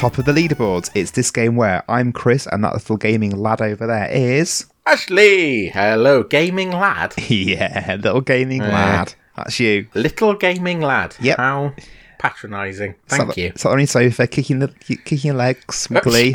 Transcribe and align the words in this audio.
top 0.00 0.16
of 0.18 0.24
the 0.24 0.32
leaderboards. 0.32 0.90
It's 0.94 1.10
this 1.10 1.30
game 1.30 1.56
where 1.56 1.84
I'm 1.88 2.12
Chris 2.12 2.46
and 2.46 2.64
that 2.64 2.72
little 2.72 2.96
gaming 2.96 3.32
lad 3.36 3.60
over 3.60 3.86
there 3.86 4.08
is. 4.10 4.64
Ashley! 4.86 5.68
Hello, 5.68 6.22
gaming 6.22 6.70
lad. 6.70 7.14
Yeah, 7.28 7.96
little 8.02 8.22
gaming 8.22 8.60
lad. 8.62 9.14
That's 9.36 9.60
you. 9.60 9.88
Little 9.94 10.34
gaming 10.34 10.80
lad. 10.80 11.16
Yep. 11.20 11.36
How 11.36 11.74
patronising. 12.18 12.94
Thank 13.08 13.34
the- 13.34 13.40
you. 13.40 13.52
Sat 13.56 13.72
on 13.72 13.78
your 13.78 13.86
sofa, 13.86 14.26
kicking 14.26 14.60
the 14.60 14.68
kicking 14.68 15.18
your 15.18 15.34
legs, 15.34 15.86
glee. 16.02 16.34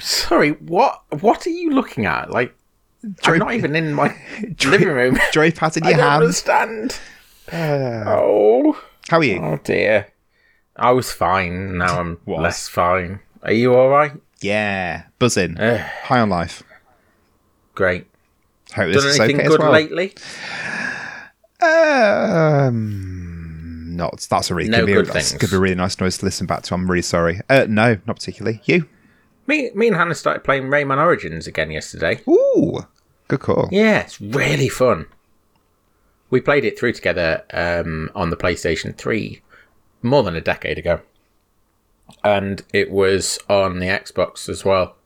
Sorry, 0.00 0.50
what 0.52 1.02
what 1.20 1.46
are 1.46 1.50
you 1.50 1.70
looking 1.70 2.04
at? 2.06 2.30
Like, 2.30 2.54
I'm 3.24 3.38
not 3.38 3.54
even 3.54 3.76
in 3.76 3.92
my 3.94 4.14
living 4.64 4.88
room. 4.88 5.16
Joypad 5.32 5.76
in 5.76 5.84
I 5.84 5.90
your 5.90 5.98
don't 5.98 6.08
hand. 6.08 6.22
understand. 6.22 6.98
Uh, 7.52 8.04
Oh, 8.10 8.80
how 9.08 9.18
are 9.18 9.24
you? 9.24 9.38
oh 9.40 9.58
dear. 9.62 10.08
I 10.76 10.90
was 10.92 11.12
fine. 11.12 11.78
Now 11.78 12.00
I'm 12.00 12.18
Was. 12.26 12.40
less 12.42 12.68
fine. 12.68 13.20
Are 13.42 13.52
you 13.52 13.74
all 13.74 13.88
right? 13.88 14.12
Yeah, 14.40 15.04
buzzing. 15.18 15.58
Ugh. 15.58 15.80
High 15.80 16.20
on 16.20 16.28
life. 16.30 16.62
Great. 17.74 18.06
Hope 18.74 18.92
this 18.92 19.02
Done 19.02 19.10
is 19.10 19.20
anything 19.20 19.36
okay 19.40 19.48
good 19.48 19.60
as 19.60 19.64
well. 19.64 19.72
lately? 19.72 20.14
Um, 22.54 23.96
not. 23.96 24.26
That's 24.30 24.50
a 24.50 24.54
really 24.54 24.68
No 24.70 24.78
could 24.80 24.86
be, 24.86 24.92
good 24.94 25.06
that's 25.06 25.30
things. 25.30 25.40
could 25.40 25.50
be 25.50 25.56
a 25.56 25.60
really 25.60 25.74
nice 25.74 26.00
noise 26.00 26.18
to 26.18 26.24
listen 26.24 26.46
back 26.46 26.62
to. 26.64 26.74
I'm 26.74 26.90
really 26.90 27.02
sorry. 27.02 27.40
Uh, 27.48 27.66
no, 27.68 27.98
not 28.06 28.16
particularly. 28.16 28.60
You? 28.64 28.88
Me, 29.46 29.70
me 29.74 29.88
and 29.88 29.96
Hannah 29.96 30.14
started 30.14 30.42
playing 30.44 30.64
Rayman 30.64 30.98
Origins 30.98 31.46
again 31.46 31.70
yesterday. 31.70 32.20
Ooh, 32.28 32.86
good 33.28 33.40
call. 33.40 33.68
Yeah, 33.70 34.00
it's 34.00 34.20
really 34.20 34.68
fun. 34.68 35.06
We 36.30 36.40
played 36.40 36.64
it 36.64 36.78
through 36.78 36.92
together 36.94 37.44
um, 37.52 38.10
on 38.14 38.30
the 38.30 38.36
PlayStation 38.36 38.96
3 38.96 39.40
more 40.04 40.22
than 40.22 40.36
a 40.36 40.40
decade 40.40 40.78
ago. 40.78 41.00
And 42.22 42.62
it 42.72 42.90
was 42.90 43.38
on 43.48 43.78
the 43.80 43.86
Xbox 43.86 44.48
as 44.48 44.64
well. 44.64 44.96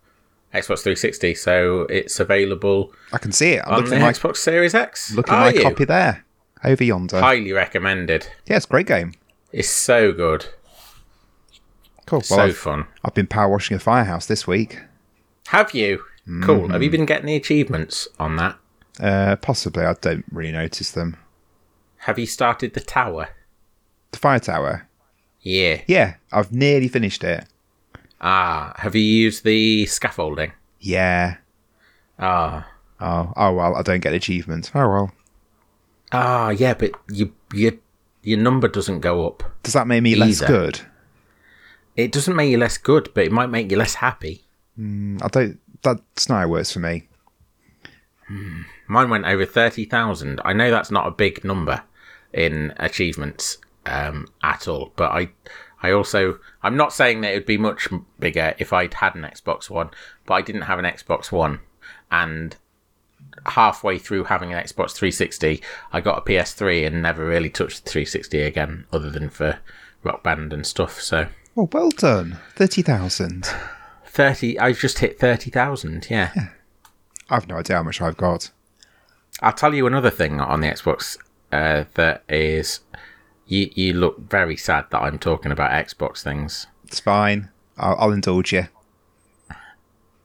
Xbox 0.52 0.82
360, 0.82 1.34
so 1.34 1.82
it's 1.82 2.18
available 2.18 2.92
I 3.12 3.18
can 3.18 3.32
see 3.32 3.52
it. 3.52 3.62
I'm 3.66 3.74
on 3.74 3.84
looking 3.84 3.98
the 3.98 4.06
at 4.06 4.14
Xbox 4.14 4.36
Series 4.38 4.74
X. 4.74 5.14
looking 5.14 5.34
at 5.34 5.40
my 5.40 5.52
you? 5.52 5.62
copy 5.62 5.84
there, 5.84 6.24
over 6.64 6.82
yonder. 6.82 7.20
Highly 7.20 7.52
recommended. 7.52 8.26
Yeah, 8.46 8.56
it's 8.56 8.64
a 8.64 8.68
great 8.68 8.86
game. 8.86 9.12
It's 9.52 9.68
so 9.68 10.12
good. 10.12 10.46
Cool. 12.06 12.22
Well, 12.30 12.38
so 12.38 12.42
I've, 12.44 12.56
fun. 12.56 12.86
I've 13.04 13.12
been 13.12 13.26
power 13.26 13.50
washing 13.50 13.76
a 13.76 13.80
firehouse 13.80 14.24
this 14.24 14.46
week. 14.46 14.80
Have 15.48 15.74
you? 15.74 15.98
Cool. 16.42 16.62
Mm-hmm. 16.62 16.72
Have 16.72 16.82
you 16.82 16.90
been 16.90 17.04
getting 17.06 17.26
the 17.26 17.36
achievements 17.36 18.08
on 18.18 18.36
that? 18.36 18.56
Uh, 18.98 19.36
possibly. 19.36 19.84
I 19.84 19.94
don't 20.00 20.24
really 20.32 20.52
notice 20.52 20.90
them. 20.90 21.18
Have 21.98 22.18
you 22.18 22.26
started 22.26 22.72
the 22.72 22.80
tower? 22.80 23.28
The 24.12 24.18
fire 24.18 24.38
tower. 24.38 24.87
Yeah. 25.40 25.82
Yeah, 25.86 26.14
I've 26.32 26.52
nearly 26.52 26.88
finished 26.88 27.24
it. 27.24 27.44
Ah, 28.20 28.74
have 28.78 28.94
you 28.94 29.02
used 29.02 29.44
the 29.44 29.86
scaffolding? 29.86 30.52
Yeah. 30.80 31.36
Ah. 32.18 32.68
Oh, 33.00 33.32
oh 33.36 33.52
well. 33.52 33.76
I 33.76 33.82
don't 33.82 34.00
get 34.00 34.12
achievements. 34.12 34.70
Oh 34.74 34.88
well. 34.88 35.12
Ah, 36.10 36.50
yeah, 36.50 36.74
but 36.74 36.92
you, 37.10 37.32
you, 37.52 37.78
your 38.22 38.38
number 38.38 38.66
doesn't 38.66 39.00
go 39.00 39.26
up. 39.26 39.42
Does 39.62 39.74
that 39.74 39.86
make 39.86 40.02
me 40.02 40.16
less 40.16 40.42
Either. 40.42 40.52
good? 40.52 40.80
It 41.96 42.12
doesn't 42.12 42.34
make 42.34 42.50
you 42.50 42.58
less 42.58 42.78
good, 42.78 43.10
but 43.14 43.24
it 43.24 43.32
might 43.32 43.48
make 43.48 43.70
you 43.70 43.76
less 43.76 43.94
happy. 43.94 44.44
I 44.78 45.28
don't. 45.30 45.60
That's 45.82 46.28
not 46.28 46.38
how 46.38 46.42
it 46.44 46.50
works 46.50 46.72
for 46.72 46.80
me. 46.80 47.08
Mine 48.88 49.10
went 49.10 49.26
over 49.26 49.44
30,000. 49.44 50.40
I 50.44 50.52
know 50.52 50.70
that's 50.70 50.90
not 50.90 51.06
a 51.06 51.10
big 51.10 51.44
number 51.44 51.82
in 52.32 52.72
achievements 52.78 53.58
um, 53.88 54.28
at 54.42 54.68
all, 54.68 54.92
but 54.96 55.10
I 55.10 55.30
I 55.82 55.92
also 55.92 56.38
I'm 56.62 56.76
not 56.76 56.92
saying 56.92 57.20
that 57.22 57.32
it 57.32 57.34
would 57.34 57.46
be 57.46 57.58
much 57.58 57.88
bigger 58.18 58.54
if 58.58 58.72
I'd 58.72 58.94
had 58.94 59.14
an 59.14 59.22
Xbox 59.22 59.70
One, 59.70 59.90
but 60.26 60.34
I 60.34 60.42
didn't 60.42 60.62
have 60.62 60.78
an 60.78 60.84
Xbox 60.84 61.32
One 61.32 61.60
and 62.10 62.56
halfway 63.46 63.98
through 63.98 64.24
having 64.24 64.52
an 64.52 64.62
Xbox 64.62 64.92
360, 64.92 65.62
I 65.92 66.00
got 66.00 66.18
a 66.18 66.20
PS3 66.22 66.86
and 66.86 67.02
never 67.02 67.24
really 67.24 67.50
touched 67.50 67.84
the 67.84 67.90
360 67.90 68.42
again 68.42 68.86
other 68.92 69.10
than 69.10 69.28
for 69.30 69.58
Rock 70.02 70.22
Band 70.22 70.52
and 70.52 70.66
stuff. 70.66 71.00
So 71.00 71.28
Oh, 71.56 71.68
well 71.72 71.90
done. 71.90 72.38
Thirty 72.54 72.82
thousand. 72.82 73.48
30 74.06 74.58
I 74.58 74.72
just 74.72 75.00
hit 75.00 75.18
30,000, 75.18 76.06
yeah. 76.10 76.50
I've 77.30 77.48
no 77.48 77.56
idea 77.56 77.76
how 77.76 77.82
much 77.82 78.00
I've 78.00 78.16
got. 78.16 78.50
I'll 79.40 79.52
tell 79.52 79.74
you 79.74 79.86
another 79.86 80.10
thing 80.10 80.40
on 80.40 80.60
the 80.60 80.68
Xbox 80.68 81.18
uh, 81.52 81.84
that 81.94 82.22
is 82.28 82.80
you 83.48 83.70
you 83.74 83.92
look 83.94 84.30
very 84.30 84.56
sad 84.56 84.84
that 84.90 85.00
I'm 85.02 85.18
talking 85.18 85.50
about 85.50 85.70
Xbox 85.72 86.22
things. 86.22 86.66
It's 86.86 87.00
fine. 87.00 87.48
I'll, 87.76 87.96
I'll 87.98 88.12
indulge 88.12 88.52
you. 88.52 88.68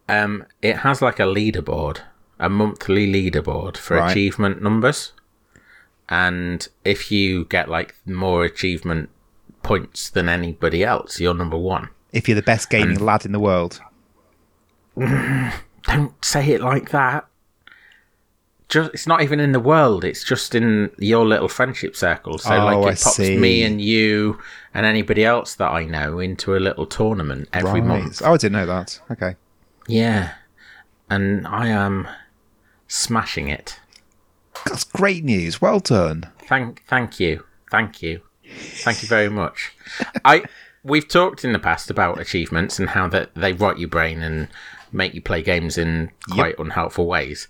Um, 0.09 0.45
it 0.61 0.77
has 0.79 1.01
like 1.01 1.19
a 1.19 1.23
leaderboard, 1.23 1.99
a 2.39 2.49
monthly 2.49 3.07
leaderboard 3.11 3.77
for 3.77 3.97
Right. 3.97 4.11
achievement 4.11 4.61
numbers, 4.61 5.13
and 6.09 6.67
if 6.83 7.11
you 7.11 7.45
get 7.45 7.69
like 7.69 7.95
more 8.05 8.43
achievement 8.43 9.09
points 9.63 10.09
than 10.09 10.27
anybody 10.27 10.83
else, 10.83 11.19
you're 11.21 11.33
number 11.33 11.57
one. 11.57 11.87
If 12.11 12.27
you're 12.27 12.35
the 12.35 12.41
best 12.41 12.69
gaming 12.69 12.99
lad 12.99 13.25
in 13.25 13.31
the 13.31 13.39
world, 13.39 13.79
Don't 14.97 16.13
say 16.23 16.49
it 16.51 16.61
like 16.61 16.91
that. 16.91 17.25
Just, 18.73 18.91
it's 18.93 19.05
not 19.07 19.21
even 19.21 19.39
in 19.39 19.51
the 19.51 19.59
world. 19.59 20.03
It's 20.03 20.23
just 20.23 20.55
in 20.55 20.89
your 20.97 21.25
little 21.27 21.47
friendship 21.47 21.95
circle. 21.95 22.39
So 22.39 22.53
Oh, 22.55 22.65
like 22.65 22.77
I 22.77 22.79
it 22.79 23.01
pops 23.03 23.15
see. 23.17 23.37
me 23.37 23.63
and 23.63 23.79
you 23.79 24.39
and 24.73 24.83
anybody 24.85 25.23
else 25.23 25.53
that 25.55 25.69
I 25.71 25.85
know 25.85 26.17
into 26.17 26.55
a 26.55 26.59
little 26.59 26.87
tournament 26.87 27.49
every 27.53 27.81
right? 27.81 27.85
month. 27.85 28.21
Oh, 28.25 28.33
I 28.33 28.37
didn't 28.37 28.53
know 28.53 28.65
that. 28.65 28.99
Okay. 29.11 29.35
Yeah, 29.87 30.33
and 31.09 31.45
I 31.45 31.67
am 31.67 32.07
smashing 32.87 33.47
it. 33.49 33.79
That's 34.65 34.83
great 34.85 35.23
news. 35.23 35.61
Well 35.61 35.79
done. 35.79 36.29
Thank, 36.47 36.83
thank 36.87 37.19
you, 37.19 37.43
thank 37.69 38.01
you, 38.01 38.21
thank 38.83 39.01
you 39.03 39.07
very 39.07 39.29
much. 39.29 39.73
I 40.25 40.43
we've 40.83 41.07
talked 41.07 41.45
in 41.45 41.53
the 41.53 41.59
past 41.59 41.89
about 41.91 42.19
achievements 42.19 42.79
and 42.79 42.89
how 42.89 43.07
that 43.09 43.35
they 43.35 43.53
rot 43.53 43.77
your 43.79 43.89
brain 43.89 44.21
and 44.23 44.47
make 44.91 45.13
you 45.13 45.21
play 45.21 45.41
games 45.43 45.77
in 45.77 46.11
quite 46.31 46.57
unhelpful 46.59 47.05
ways. 47.05 47.47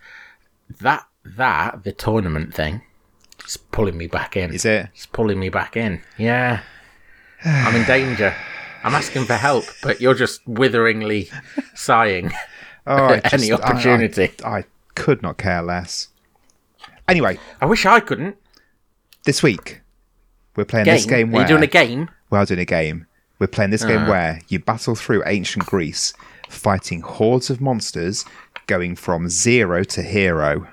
That 0.82 1.06
that 1.26 1.84
the 1.84 1.92
tournament 1.92 2.54
thing 2.54 2.82
is 3.46 3.58
pulling 3.58 3.98
me 3.98 4.08
back 4.08 4.36
in. 4.38 4.54
Is 4.54 4.66
it? 4.66 4.90
It's 4.94 5.06
pulling 5.06 5.40
me 5.40 5.50
back 5.50 5.76
in. 5.78 6.02
Yeah, 6.18 6.62
I'm 7.46 7.76
in 7.76 7.86
danger. 7.86 8.36
I'm 8.84 8.96
asking 8.96 9.26
for 9.26 9.36
help, 9.36 9.64
but 9.82 10.02
you're 10.02 10.14
just 10.14 10.46
witheringly 10.48 11.30
sighing. 11.76 12.32
Oh, 12.86 12.96
I 13.06 13.14
Any 13.32 13.48
just- 13.48 13.64
I- 13.64 13.66
opportunity. 13.72 14.32
I, 14.44 14.58
I 14.60 14.64
could 14.96 15.22
not 15.22 15.38
care 15.38 15.62
less. 15.62 16.10
Anyway, 17.08 17.38
I 17.62 17.66
wish 17.66 17.86
I 17.86 18.00
couldn't. 18.00 18.38
this 19.26 19.42
week 19.44 19.82
we're 20.56 20.66
playing 20.66 20.86
Game? 20.86 20.96
this 20.96 21.06
game 21.06 21.34
Are 21.36 21.42
you 21.42 21.48
doing 21.48 21.64
a 21.64 21.68
game? 21.68 22.10
we're 22.30 22.46
doing 22.46 22.60
a 22.60 22.66
game. 22.66 23.08
We're 23.40 23.48
playing 23.48 23.72
this 23.72 23.84
Uh. 23.84 23.88
game 23.88 24.08
where 24.08 24.42
you 24.50 24.60
battle 24.60 24.96
through 24.96 25.24
ancient 25.26 25.66
Greece, 25.66 26.14
fighting 26.50 27.02
hordes 27.02 27.50
of 27.50 27.60
monsters, 27.60 28.24
going 28.68 28.96
from 28.96 29.28
zero 29.30 29.84
to 29.86 30.02
hero. 30.02 30.68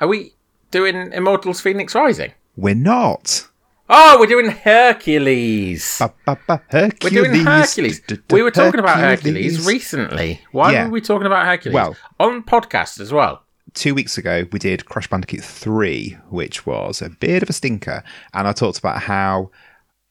Are 0.00 0.08
we 0.08 0.34
doing 0.70 1.12
Immortals 1.12 1.60
Phoenix 1.60 1.94
Rising? 1.94 2.32
We're 2.56 2.74
not. 2.74 3.48
Oh, 3.88 4.16
we're 4.18 4.26
doing 4.26 4.50
Hercules. 4.50 5.98
Ba, 5.98 6.12
ba, 6.24 6.38
ba, 6.46 6.62
We're 7.02 7.10
doing 7.10 7.34
Hercules. 7.44 8.00
D- 8.00 8.16
d- 8.16 8.22
We 8.34 8.42
were 8.42 8.50
talking 8.50 8.80
about 8.80 8.98
Hercules 8.98 9.66
recently. 9.66 10.40
Why 10.52 10.72
Yeah. 10.72 10.84
were 10.86 10.90
we 10.92 11.00
talking 11.00 11.26
about 11.26 11.44
Hercules? 11.46 11.74
Well- 11.74 11.96
on 12.18 12.42
podcast 12.42 13.00
as 13.00 13.12
well. 13.12 13.42
two 13.74 13.92
weeks 13.92 14.16
ago 14.16 14.44
we 14.52 14.58
did 14.60 14.84
Crash 14.86 15.08
Bandicoot 15.08 15.42
3, 15.42 16.16
which 16.30 16.64
was 16.64 17.02
a 17.02 17.10
bit 17.10 17.42
of 17.42 17.50
a 17.50 17.52
stinker, 17.52 18.04
and 18.32 18.46
I 18.46 18.52
talked 18.52 18.78
about 18.78 19.02
how 19.02 19.50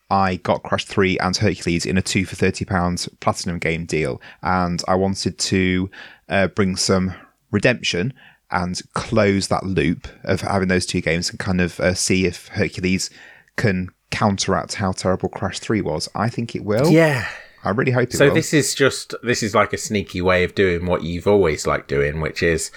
I 0.09 0.35
got 0.35 0.63
Crash 0.63 0.83
3 0.83 1.17
and 1.19 1.35
Hercules 1.37 1.85
in 1.85 1.97
a 1.97 2.01
2 2.01 2.25
for 2.25 2.35
£30 2.35 3.07
platinum 3.21 3.59
game 3.59 3.85
deal, 3.85 4.21
and 4.41 4.83
I 4.85 4.95
wanted 4.95 5.37
to 5.39 5.89
uh, 6.27 6.47
bring 6.47 6.75
some 6.75 7.13
redemption 7.51 8.13
and 8.53 8.79
close 8.93 9.47
that 9.49 9.63
loop 9.65 10.07
of 10.23 10.41
having 10.41 10.67
those 10.69 10.85
two 10.85 11.01
games 11.01 11.29
and 11.29 11.39
kind 11.39 11.59
of 11.59 11.79
uh, 11.79 11.93
see 11.93 12.25
if 12.25 12.47
Hercules 12.49 13.09
can 13.57 13.89
counteract 14.11 14.75
how 14.75 14.91
terrible 14.91 15.27
Crash 15.29 15.59
3 15.59 15.81
was. 15.81 16.07
I 16.15 16.29
think 16.29 16.55
it 16.55 16.63
will. 16.63 16.89
Yeah. 16.89 17.27
I 17.63 17.69
really 17.71 17.91
hope 17.91 18.09
it 18.09 18.17
So 18.17 18.27
will. 18.27 18.33
this 18.35 18.53
is 18.53 18.75
just 18.75 19.15
this 19.23 19.41
is 19.41 19.55
like 19.55 19.73
a 19.73 19.77
sneaky 19.77 20.21
way 20.21 20.43
of 20.43 20.53
doing 20.53 20.85
what 20.85 21.03
you've 21.03 21.27
always 21.27 21.65
liked 21.65 21.87
doing, 21.87 22.19
which 22.21 22.43
is 22.43 22.71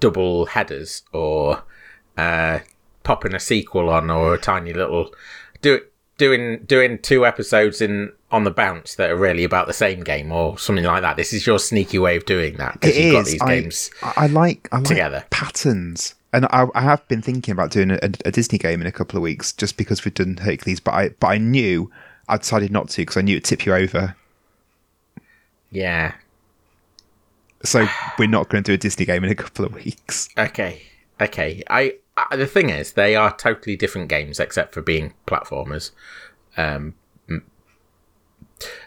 double 0.00 0.46
headers 0.46 1.02
or 1.12 1.62
uh, 2.16 2.60
popping 3.04 3.34
a 3.34 3.40
sequel 3.40 3.90
on 3.90 4.10
or 4.10 4.34
a 4.34 4.38
tiny 4.38 4.72
little 4.72 5.14
do 5.60 5.80
doing 6.18 6.64
doing 6.64 6.98
two 6.98 7.26
episodes 7.26 7.80
in 7.82 8.10
on 8.32 8.44
the 8.44 8.50
bounce 8.50 8.94
that 8.94 9.10
are 9.10 9.16
really 9.16 9.44
about 9.44 9.66
the 9.66 9.72
same 9.74 10.02
game 10.02 10.32
or 10.32 10.58
something 10.58 10.84
like 10.84 11.02
that. 11.02 11.16
This 11.16 11.32
is 11.32 11.46
your 11.46 11.58
sneaky 11.58 11.98
way 11.98 12.16
of 12.16 12.24
doing 12.24 12.56
that 12.56 12.80
because 12.80 12.98
you've 12.98 13.12
got 13.12 13.26
these 13.26 13.42
I, 13.42 13.60
games. 13.60 13.90
I, 14.02 14.12
I 14.16 14.26
like 14.26 14.68
I 14.72 14.76
like 14.76 14.86
together. 14.86 15.24
patterns, 15.30 16.14
and 16.32 16.46
I, 16.46 16.66
I 16.74 16.80
have 16.80 17.06
been 17.08 17.22
thinking 17.22 17.52
about 17.52 17.70
doing 17.70 17.90
a, 17.90 17.98
a 18.24 18.32
Disney 18.32 18.58
game 18.58 18.80
in 18.80 18.86
a 18.86 18.92
couple 18.92 19.18
of 19.18 19.22
weeks, 19.22 19.52
just 19.52 19.76
because 19.76 20.04
we've 20.04 20.14
done 20.14 20.38
Hercules. 20.38 20.80
But 20.80 20.94
I 20.94 21.08
but 21.10 21.28
I 21.28 21.38
knew 21.38 21.90
I 22.28 22.38
decided 22.38 22.72
not 22.72 22.88
to 22.90 23.02
because 23.02 23.18
I 23.18 23.20
knew 23.20 23.36
it'd 23.36 23.44
tip 23.44 23.66
you 23.66 23.74
over. 23.74 24.16
Yeah. 25.70 26.14
So 27.64 27.86
we're 28.18 28.28
not 28.28 28.48
going 28.48 28.64
to 28.64 28.70
do 28.70 28.74
a 28.74 28.78
Disney 28.78 29.04
game 29.06 29.22
in 29.24 29.30
a 29.30 29.34
couple 29.34 29.64
of 29.64 29.74
weeks. 29.74 30.28
Okay. 30.36 30.82
Okay. 31.20 31.62
I, 31.70 31.94
I 32.16 32.36
the 32.36 32.46
thing 32.46 32.70
is, 32.70 32.94
they 32.94 33.14
are 33.14 33.36
totally 33.36 33.76
different 33.76 34.08
games 34.08 34.40
except 34.40 34.74
for 34.74 34.82
being 34.82 35.14
platformers. 35.26 35.92
Um, 36.56 36.94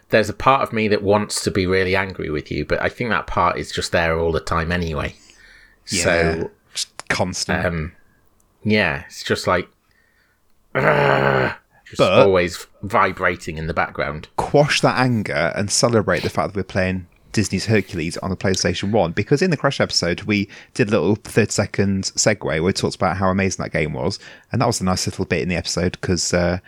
there's 0.10 0.30
a 0.30 0.34
part 0.34 0.62
of 0.62 0.72
me 0.74 0.88
that 0.90 1.02
wants 1.04 1.44
to 1.44 1.52
be 1.52 1.66
really 1.66 1.96
angry 1.96 2.30
with 2.30 2.52
you, 2.52 2.66
but 2.66 2.81
I 2.81 2.90
think 2.90 3.10
that 3.10 3.28
part 3.28 3.57
is 3.57 3.72
just 3.72 3.92
there 3.92 4.18
all 4.19 4.31
the 4.31 4.40
time 4.40 4.72
anyway. 4.72 5.16
So 5.86 6.50
just 6.74 7.07
constant. 7.10 7.66
um, 7.66 7.92
yeah, 8.63 9.04
it's 9.07 9.24
just 9.24 9.48
like 9.48 9.68
just 10.75 11.98
But- 11.98 12.19
always 12.19 12.66
vibrating 12.84 13.57
in 13.57 13.68
the 13.68 13.74
background. 13.74 14.28
quash 14.38 14.81
that 14.81 14.98
anger 14.98 15.52
and 15.56 15.72
celebrate 15.72 16.24
the 16.24 16.30
fact 16.30 16.50
that 16.54 16.56
we're 16.56 16.63
playing 16.63 17.08
Disney's 17.31 17.66
Hercules 17.66 18.16
on 18.18 18.30
the 18.30 18.38
PlayStation 18.38 18.92
1 18.92 19.12
because 19.12 19.42
in 19.42 19.51
the 19.51 19.58
Crash 19.58 19.81
episode 19.81 20.22
we 20.24 20.48
did 20.74 20.88
a 20.88 20.92
little 20.92 21.16
30 21.16 21.51
second 21.51 22.04
segue 22.16 22.44
where 22.46 22.63
we 22.63 22.72
talked 22.72 22.96
about 22.96 23.18
how 23.18 23.30
amazing 23.30 23.62
that 23.63 23.72
game 23.74 23.92
was 23.94 24.19
and 24.51 24.62
that 24.62 24.68
was 24.68 24.80
a 24.80 24.86
nice 24.86 25.06
little 25.06 25.25
bit 25.25 25.42
in 25.42 25.50
the 25.50 25.56
episode 25.56 25.98
because 26.00 26.34
uh, 26.34 26.60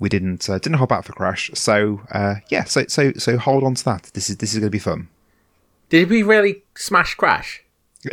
we 0.00 0.08
didn't 0.08 0.48
uh, 0.50 0.58
didn't 0.58 0.76
hold 0.76 0.88
back 0.88 1.04
for 1.04 1.12
Crash 1.12 1.50
so 1.54 2.00
uh, 2.12 2.36
yeah 2.48 2.64
so 2.64 2.84
so 2.88 3.12
so 3.14 3.38
hold 3.38 3.64
on 3.64 3.74
to 3.74 3.84
that 3.84 4.10
this 4.14 4.28
is 4.30 4.36
this 4.38 4.52
is 4.52 4.58
going 4.58 4.68
to 4.68 4.70
be 4.70 4.78
fun 4.78 5.08
Did 5.88 6.08
we 6.10 6.22
really 6.22 6.62
smash 6.76 7.14
Crash? 7.14 7.62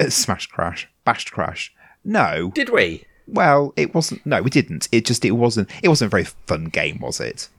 smash 0.09 0.47
Crash 0.47 0.87
bashed 1.05 1.31
Crash 1.31 1.73
no 2.03 2.51
Did 2.53 2.69
we? 2.69 3.05
well 3.27 3.73
it 3.75 3.93
wasn't 3.93 4.25
no 4.25 4.41
we 4.41 4.49
didn't 4.49 4.87
it 4.91 5.05
just 5.05 5.23
it 5.25 5.31
wasn't 5.31 5.69
it 5.83 5.87
wasn't 5.89 6.07
a 6.09 6.11
very 6.11 6.25
fun 6.47 6.65
game 6.65 6.99
was 6.99 7.19
it 7.19 7.49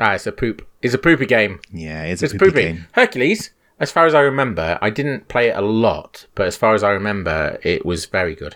Ah, 0.00 0.12
it's 0.12 0.28
a 0.28 0.32
poop. 0.32 0.64
It's 0.80 0.94
a 0.94 0.98
poopy 0.98 1.26
game. 1.26 1.58
yeah 1.72 2.04
it's, 2.04 2.22
It's 2.22 2.32
a 2.32 2.38
poopy 2.38 2.50
poopy. 2.52 2.62
game 2.62 2.86
Hercules, 2.92 3.50
as 3.80 3.90
far 3.90 4.06
as 4.06 4.14
I 4.14 4.20
remember, 4.20 4.78
I 4.80 4.90
didn't 4.90 5.26
play 5.26 5.48
it 5.48 5.56
a 5.56 5.60
lot, 5.60 6.26
but 6.36 6.46
as 6.46 6.56
far 6.56 6.72
as 6.76 6.84
I 6.84 6.90
remember, 6.90 7.58
it 7.64 7.84
was 7.84 8.06
very 8.06 8.36
good. 8.36 8.54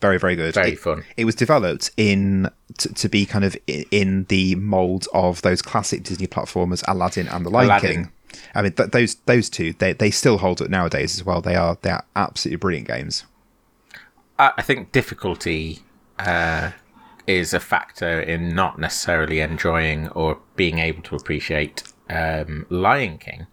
Very 0.00 0.18
very 0.18 0.36
good 0.36 0.54
Very 0.54 0.72
It- 0.72 0.78
fun. 0.78 1.04
it 1.16 1.24
was 1.24 1.34
developed 1.34 1.90
in 1.96 2.48
to, 2.78 2.92
to 2.94 3.08
be 3.08 3.26
kind 3.26 3.44
of 3.44 3.56
in 3.66 4.24
the 4.28 4.54
mold 4.56 5.06
of 5.12 5.42
those 5.42 5.60
classic 5.62 6.02
Disney 6.04 6.26
platformers, 6.26 6.84
Aladdin 6.86 7.26
and 7.28 7.44
The 7.44 7.50
Lion 7.50 7.66
Aladdin. 7.66 7.90
King. 7.94 8.12
I 8.54 8.62
mean, 8.62 8.72
th- 8.72 8.90
those 8.90 9.14
those 9.26 9.48
two 9.50 9.72
they, 9.72 9.92
they 9.94 10.10
still 10.10 10.38
hold 10.38 10.60
up 10.62 10.68
nowadays 10.68 11.16
as 11.16 11.24
well. 11.24 11.40
They 11.40 11.56
are 11.56 11.78
they 11.82 11.90
are 11.90 12.04
absolutely 12.14 12.56
brilliant 12.56 12.86
games. 12.86 13.24
I 14.38 14.52
I 14.58 14.62
think 14.62 14.92
difficulty 14.92 15.80
uh, 16.18 16.72
is 17.26 17.52
a 17.54 17.60
factor 17.60 18.20
in 18.20 18.54
not 18.54 18.78
necessarily 18.78 19.40
enjoying 19.40 20.08
or 20.10 20.38
being 20.56 20.78
able 20.78 21.02
to 21.04 21.16
appreciate 21.16 21.82
um, 22.10 22.66
Lion 22.68 23.18
King. 23.18 23.46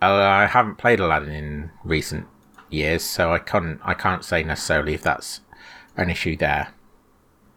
Uh, 0.00 0.14
I 0.14 0.46
haven't 0.46 0.76
played 0.76 1.00
Aladdin 1.00 1.30
in 1.34 1.70
recent 1.84 2.26
years, 2.70 3.02
so 3.02 3.32
I 3.32 3.38
can't 3.38 3.80
I 3.84 3.94
can't 3.94 4.24
say 4.24 4.42
necessarily 4.44 4.94
if 4.94 5.02
that's 5.02 5.40
an 5.96 6.10
issue 6.10 6.36
there. 6.36 6.68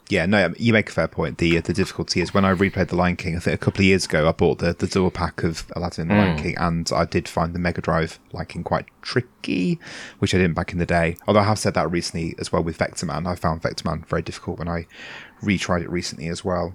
Yeah, 0.09 0.25
no, 0.25 0.51
you 0.57 0.74
make 0.74 0.89
a 0.89 0.91
fair 0.91 1.07
point. 1.07 1.38
The 1.38 1.59
the 1.59 1.71
difficulty 1.71 2.19
is 2.19 2.33
when 2.33 2.44
I 2.44 2.51
replayed 2.51 2.88
The 2.88 2.95
Lion 2.95 3.15
King. 3.15 3.36
I 3.36 3.39
think 3.39 3.53
a 3.53 3.63
couple 3.63 3.81
of 3.81 3.86
years 3.86 4.06
ago, 4.06 4.27
I 4.27 4.31
bought 4.31 4.57
the 4.57 4.74
the 4.74 4.88
dual 4.88 5.12
pack 5.12 5.44
of 5.44 5.71
Aladdin 5.75 6.09
and 6.09 6.12
The 6.12 6.15
Lion 6.15 6.38
King, 6.38 6.57
and 6.57 6.91
I 6.91 7.06
did 7.06 7.27
find 7.27 7.53
the 7.53 7.59
Mega 7.59 7.80
Drive 7.80 8.19
Lion 8.31 8.47
King 8.47 8.63
quite 8.63 8.88
tricky, 9.03 9.80
which 10.18 10.33
I 10.33 10.39
didn't 10.39 10.56
back 10.56 10.74
in 10.74 10.80
the 10.80 10.86
day. 10.88 11.15
Although 11.27 11.41
I 11.41 11.44
have 11.44 11.59
said 11.59 11.75
that 11.75 11.91
recently 11.91 12.33
as 12.39 12.51
well 12.51 12.63
with 12.63 12.80
Vectorman. 12.80 13.27
I 13.27 13.36
found 13.36 13.62
Vectorman 13.62 14.03
very 14.07 14.24
difficult 14.24 14.57
when 14.57 14.68
I 14.68 14.88
retried 15.44 15.81
it 15.81 15.91
recently 15.91 16.27
as 16.27 16.44
well. 16.44 16.74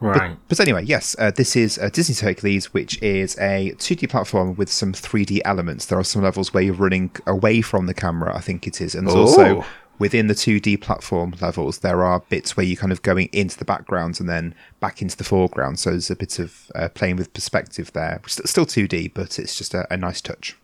Right. 0.00 0.36
But 0.48 0.60
anyway, 0.60 0.84
yes, 0.84 1.16
uh, 1.18 1.30
this 1.32 1.56
is 1.56 1.78
uh, 1.78 1.90
Disney's 1.90 2.20
Hercules, 2.20 2.72
which 2.72 3.02
is 3.02 3.36
a 3.38 3.72
2D 3.78 4.08
platform 4.08 4.54
with 4.54 4.70
some 4.70 4.92
3D 4.92 5.40
elements. 5.44 5.86
There 5.86 5.98
are 5.98 6.04
some 6.04 6.22
levels 6.22 6.54
where 6.54 6.62
you're 6.62 6.74
running 6.74 7.10
away 7.26 7.62
from 7.62 7.86
the 7.86 7.94
camera, 7.94 8.36
I 8.36 8.40
think 8.40 8.66
it 8.66 8.80
is, 8.80 8.94
and 8.94 9.06
there's 9.06 9.16
also 9.16 9.58
Ooh. 9.58 9.64
Within 9.98 10.26
the 10.28 10.34
2D 10.34 10.80
platform 10.80 11.34
levels, 11.40 11.80
there 11.80 12.04
are 12.04 12.20
bits 12.28 12.56
where 12.56 12.64
you're 12.64 12.76
kind 12.76 12.92
of 12.92 13.02
going 13.02 13.28
into 13.32 13.58
the 13.58 13.64
background 13.64 14.20
and 14.20 14.28
then 14.28 14.54
back 14.80 15.02
into 15.02 15.16
the 15.16 15.24
foreground. 15.24 15.78
So 15.78 15.90
there's 15.90 16.10
a 16.10 16.16
bit 16.16 16.38
of 16.38 16.70
uh, 16.74 16.88
playing 16.90 17.16
with 17.16 17.32
perspective 17.32 17.92
there. 17.92 18.20
St- 18.26 18.48
Still 18.48 18.66
2D, 18.66 19.12
but 19.14 19.38
it's 19.38 19.56
just 19.56 19.74
a, 19.74 19.92
a 19.92 19.96
nice 19.96 20.20
touch. 20.20 20.56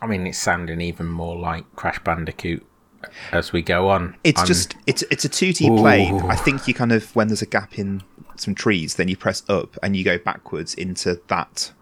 I 0.00 0.06
mean, 0.06 0.26
it's 0.26 0.38
sounding 0.38 0.80
even 0.80 1.06
more 1.06 1.36
like 1.36 1.64
Crash 1.76 1.98
Bandicoot 2.00 2.66
as 3.32 3.52
we 3.52 3.62
go 3.62 3.88
on. 3.88 4.16
It's 4.24 4.40
I'm- 4.40 4.46
just 4.46 4.76
it's 4.86 5.02
it's 5.10 5.24
a 5.24 5.28
2D 5.28 5.76
plane. 5.78 6.20
I 6.22 6.36
think 6.36 6.66
you 6.68 6.74
kind 6.74 6.92
of 6.92 7.14
when 7.16 7.28
there's 7.28 7.42
a 7.42 7.46
gap 7.46 7.78
in 7.78 8.02
some 8.36 8.54
trees, 8.54 8.96
then 8.96 9.08
you 9.08 9.16
press 9.16 9.42
up 9.48 9.76
and 9.82 9.96
you 9.96 10.04
go 10.04 10.18
backwards 10.18 10.74
into 10.74 11.20
that 11.28 11.72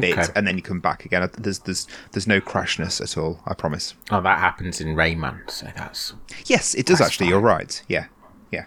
bit, 0.00 0.18
Okay. 0.18 0.32
and 0.36 0.46
then 0.46 0.56
you 0.56 0.62
come 0.62 0.80
back 0.80 1.04
again. 1.04 1.28
There's 1.38 1.60
there's 1.60 1.86
there's 2.12 2.26
no 2.26 2.40
crashness 2.40 3.00
at 3.00 3.16
all. 3.18 3.40
I 3.46 3.54
promise. 3.54 3.94
oh, 4.10 4.20
that 4.20 4.38
happens 4.38 4.80
in 4.80 4.88
Rayman, 4.96 5.50
so 5.50 5.68
that's 5.76 6.14
Yes, 6.46 6.74
it 6.74 6.86
does 6.86 7.00
actually. 7.00 7.26
fine. 7.26 7.30
You're 7.30 7.40
right. 7.40 7.82
Yeah, 7.88 8.06
yeah. 8.50 8.64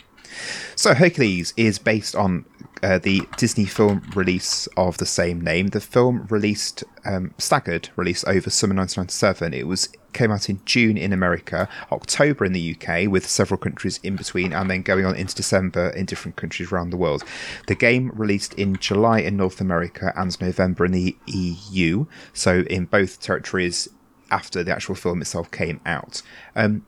So 0.76 0.94
Hercules 0.94 1.54
is 1.58 1.80
based 1.80 2.16
on 2.16 2.46
uh, 2.84 3.00
the 3.00 3.22
Disney 3.38 3.66
film 3.66 4.02
release 4.16 4.68
of 4.76 4.98
the 4.98 5.06
same 5.06 5.40
name. 5.42 5.68
The 5.68 5.80
film 5.82 6.28
released 6.30 6.84
um, 7.06 7.34
staggered 7.38 7.90
release 7.96 8.24
over 8.26 8.50
summer 8.50 8.76
1997. 8.76 9.54
It 9.54 9.68
was 9.68 9.90
came 10.16 10.32
out 10.32 10.50
in 10.50 10.60
June 10.66 10.98
in 10.98 11.14
America, 11.14 11.70
October 11.92 12.46
in 12.46 12.54
the 12.54 12.76
UK, 12.76 13.08
with 13.08 13.28
several 13.28 13.60
countries 13.60 14.00
in 14.02 14.16
between, 14.16 14.54
and 14.54 14.72
then 14.72 14.82
going 14.82 15.06
on 15.06 15.16
into 15.16 15.36
December 15.36 15.90
in 15.90 16.06
different 16.06 16.38
countries 16.38 16.72
around 16.72 16.90
the 16.90 16.98
world. 16.98 17.24
The 17.68 17.76
game 17.76 18.12
released 18.16 18.56
in 18.56 18.78
July 18.78 19.20
in 19.20 19.38
North 19.38 19.62
America 19.62 20.12
and 20.16 20.40
November 20.42 20.86
in 20.86 20.94
the 20.94 21.16
EU. 21.28 22.08
So 22.34 22.62
in 22.62 22.86
both 22.86 23.22
territories 23.22 23.88
after 24.32 24.64
the 24.64 24.72
actual 24.72 24.96
film 24.96 25.22
itself 25.22 25.52
came 25.52 25.80
out. 25.86 26.24
Um, 26.56 26.86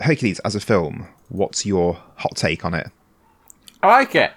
Hercules 0.00 0.38
as 0.40 0.54
a 0.54 0.60
film, 0.60 1.08
what's 1.28 1.64
your 1.64 1.94
hot 2.16 2.36
take 2.36 2.64
on 2.64 2.74
it? 2.74 2.88
I 3.82 3.86
like 3.86 4.14
it. 4.14 4.32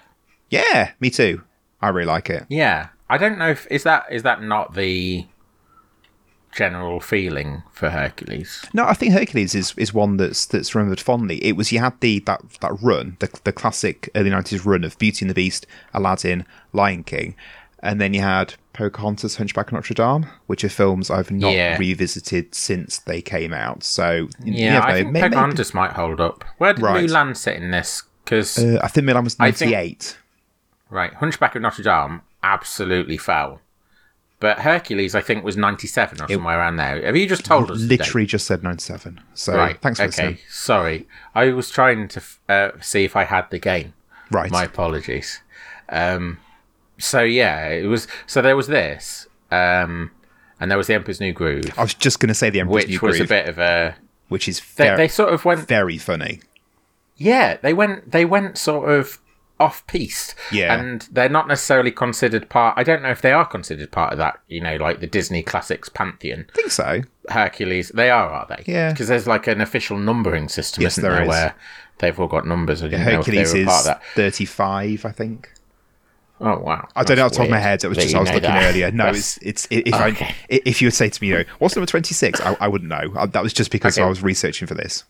Yeah, 0.50 0.92
me 1.00 1.10
too. 1.10 1.42
I 1.80 1.88
really 1.88 2.06
like 2.06 2.30
it. 2.30 2.46
Yeah, 2.48 2.88
I 3.10 3.18
don't 3.18 3.38
know 3.38 3.50
if 3.50 3.66
is 3.70 3.82
that 3.82 4.06
is 4.10 4.22
that 4.22 4.42
not 4.42 4.74
the 4.74 5.26
general 6.52 7.00
feeling 7.00 7.62
for 7.72 7.90
Hercules. 7.90 8.64
No, 8.74 8.84
I 8.84 8.94
think 8.94 9.12
Hercules 9.14 9.54
is, 9.54 9.74
is 9.76 9.92
one 9.94 10.16
that's 10.18 10.46
that's 10.46 10.74
remembered 10.74 11.00
fondly. 11.00 11.42
It 11.44 11.56
was 11.56 11.72
you 11.72 11.78
had 11.80 11.98
the 12.00 12.20
that 12.20 12.40
that 12.60 12.72
run, 12.82 13.16
the 13.20 13.28
the 13.44 13.52
classic 13.52 14.08
early 14.14 14.30
nineties 14.30 14.64
run 14.66 14.84
of 14.84 14.98
Beauty 14.98 15.24
and 15.24 15.30
the 15.30 15.34
Beast, 15.34 15.66
Aladdin, 15.94 16.44
Lion 16.72 17.04
King, 17.04 17.34
and 17.80 18.00
then 18.00 18.14
you 18.14 18.20
had 18.20 18.54
Pocahontas, 18.74 19.36
Hunchback 19.36 19.66
of 19.68 19.72
Notre 19.74 19.94
Dame, 19.94 20.26
which 20.46 20.62
are 20.64 20.68
films 20.68 21.10
I've 21.10 21.30
not 21.30 21.52
Yeah. 21.52 21.76
revisited 21.78 22.54
since 22.54 22.98
they 23.00 23.20
came 23.20 23.52
out. 23.52 23.82
So 23.82 24.28
Yeah, 24.44 24.80
I 24.80 24.88
know. 24.88 24.94
think 24.96 25.10
May- 25.12 25.20
maybe- 25.22 25.34
Pocahontas 25.34 25.74
might 25.74 25.92
hold 25.92 26.20
up. 26.20 26.44
Where 26.58 26.72
did 26.74 26.82
Right. 26.82 27.04
Mulan 27.04 27.36
sit 27.36 27.56
in 27.56 27.70
this? 27.70 28.02
Because 28.24 28.56
uh, 28.58 28.78
I 28.82 28.88
think 28.88 29.06
Mulan 29.08 29.24
was 29.24 29.38
ninety 29.38 29.74
eight. 29.74 30.16
right, 30.90 31.12
Hunchback 31.14 31.56
of 31.56 31.62
Notre 31.62 31.82
Dame 31.82 32.20
absolutely 32.42 33.16
fell. 33.16 33.60
But 34.42 34.58
Hercules, 34.58 35.14
I 35.14 35.20
think, 35.20 35.44
was 35.44 35.56
ninety-seven 35.56 36.20
or 36.20 36.28
somewhere 36.28 36.58
around 36.58 36.76
there. 36.76 37.00
Have 37.06 37.16
you 37.16 37.28
just 37.28 37.44
told 37.44 37.70
us? 37.70 37.78
Literally 37.80 38.26
just 38.26 38.44
said 38.44 38.62
ninety 38.64 38.82
seven. 38.82 39.20
So 39.34 39.54
Right. 39.56 39.80
thanks 39.80 40.00
for 40.00 40.06
okay. 40.06 40.08
listening. 40.08 40.38
Sorry, 40.50 41.06
I 41.32 41.52
was 41.52 41.70
trying 41.70 42.08
to 42.08 42.22
uh, 42.48 42.70
see 42.80 43.04
if 43.04 43.14
I 43.14 43.22
had 43.22 43.48
the 43.50 43.60
game. 43.60 43.94
Right. 44.32 44.50
My 44.50 44.64
apologies. 44.64 45.40
Um, 45.88 46.38
so 46.98 47.22
yeah, 47.22 47.68
it 47.68 47.86
was. 47.86 48.08
So 48.26 48.42
there 48.42 48.56
was 48.56 48.66
this, 48.66 49.28
um, 49.52 50.10
and 50.58 50.70
there 50.72 50.78
was 50.78 50.88
the 50.88 50.94
Emperor's 50.94 51.20
New 51.20 51.32
Groove, 51.32 51.72
I 51.78 51.82
was 51.82 51.94
just 51.94 52.18
going 52.18 52.28
to 52.28 52.34
say 52.34 52.50
the 52.50 52.58
Emperor's 52.60 52.88
New 52.88 52.98
Groove. 52.98 53.12
which 53.12 53.20
was 53.20 53.30
a 53.30 53.32
bit 53.32 53.48
of 53.48 53.58
a. 53.58 53.94
which 54.28 54.48
is 54.48 54.60
They, 54.74 54.92
they 54.96 55.06
sort 55.08 55.32
of 55.32 55.44
went. 55.44 55.68
very 55.68 55.98
funny. 55.98 56.40
Yeah, 57.16 57.58
they 57.62 57.72
went. 57.72 58.10
They 58.10 58.24
went 58.24 58.58
sort 58.58 58.90
of 58.90 59.20
off 59.62 59.86
piece. 59.86 60.34
Yeah. 60.50 60.74
and 60.78 61.02
they're 61.12 61.28
not 61.28 61.48
necessarily 61.48 61.90
considered 61.90 62.48
part. 62.48 62.76
I 62.76 62.82
don't 62.82 63.02
know 63.02 63.10
if 63.10 63.22
they 63.22 63.32
are 63.32 63.46
considered 63.46 63.90
part 63.92 64.12
of 64.12 64.18
that. 64.18 64.40
You 64.48 64.60
know, 64.60 64.76
like 64.76 65.00
the 65.00 65.06
Disney 65.06 65.42
classics 65.42 65.88
pantheon. 65.88 66.46
I 66.50 66.52
think 66.54 66.70
so. 66.70 67.02
Hercules, 67.30 67.88
they 67.94 68.10
are, 68.10 68.28
are 68.30 68.46
they? 68.48 68.64
Yeah. 68.66 68.90
Because 68.92 69.08
there's 69.08 69.26
like 69.26 69.46
an 69.46 69.60
official 69.60 69.96
numbering 69.98 70.48
system, 70.48 70.82
Yes, 70.82 70.94
isn't 70.98 71.02
there 71.02 71.12
there, 71.14 71.22
is. 71.22 71.28
where 71.28 71.54
they've 71.98 72.18
all 72.20 72.26
got 72.28 72.46
numbers. 72.46 72.82
I 72.82 72.88
didn't 72.88 73.04
know 73.06 73.10
if 73.20 73.26
Hercules 73.26 73.52
they 73.52 73.60
were 73.60 73.66
part 73.66 73.80
is 73.80 73.86
of 73.86 73.94
that. 73.94 74.02
35, 74.14 75.04
I 75.06 75.12
think. 75.12 75.48
Oh 76.44 76.58
wow! 76.58 76.88
I 76.96 77.04
don't 77.04 77.18
know 77.18 77.26
off 77.26 77.30
the 77.30 77.36
top 77.36 77.44
of 77.44 77.50
my 77.52 77.60
head. 77.60 77.84
It 77.84 77.88
was 77.88 77.98
just 77.98 78.16
I 78.16 78.18
was 78.20 78.32
looking 78.32 78.50
earlier. 78.50 78.90
No, 78.90 79.06
it's 79.10 79.36
it's 79.42 79.68
if 79.70 79.94
Okay. 79.94 80.34
I 80.50 80.60
if 80.64 80.82
you 80.82 80.86
would 80.86 80.94
say 80.94 81.08
to 81.08 81.22
me, 81.22 81.28
you 81.28 81.34
know, 81.34 81.44
what's 81.60 81.76
number 81.76 81.86
twenty 81.86 82.14
six? 82.14 82.40
I, 82.40 82.56
I 82.58 82.66
wouldn't 82.66 82.88
know. 82.90 83.12
Uh, 83.14 83.26
That 83.26 83.44
was 83.44 83.52
just 83.52 83.70
because 83.70 83.96
Okay. 83.96 84.04
I 84.04 84.08
was 84.08 84.24
researching 84.24 84.66
for 84.66 84.74
this. 84.74 85.04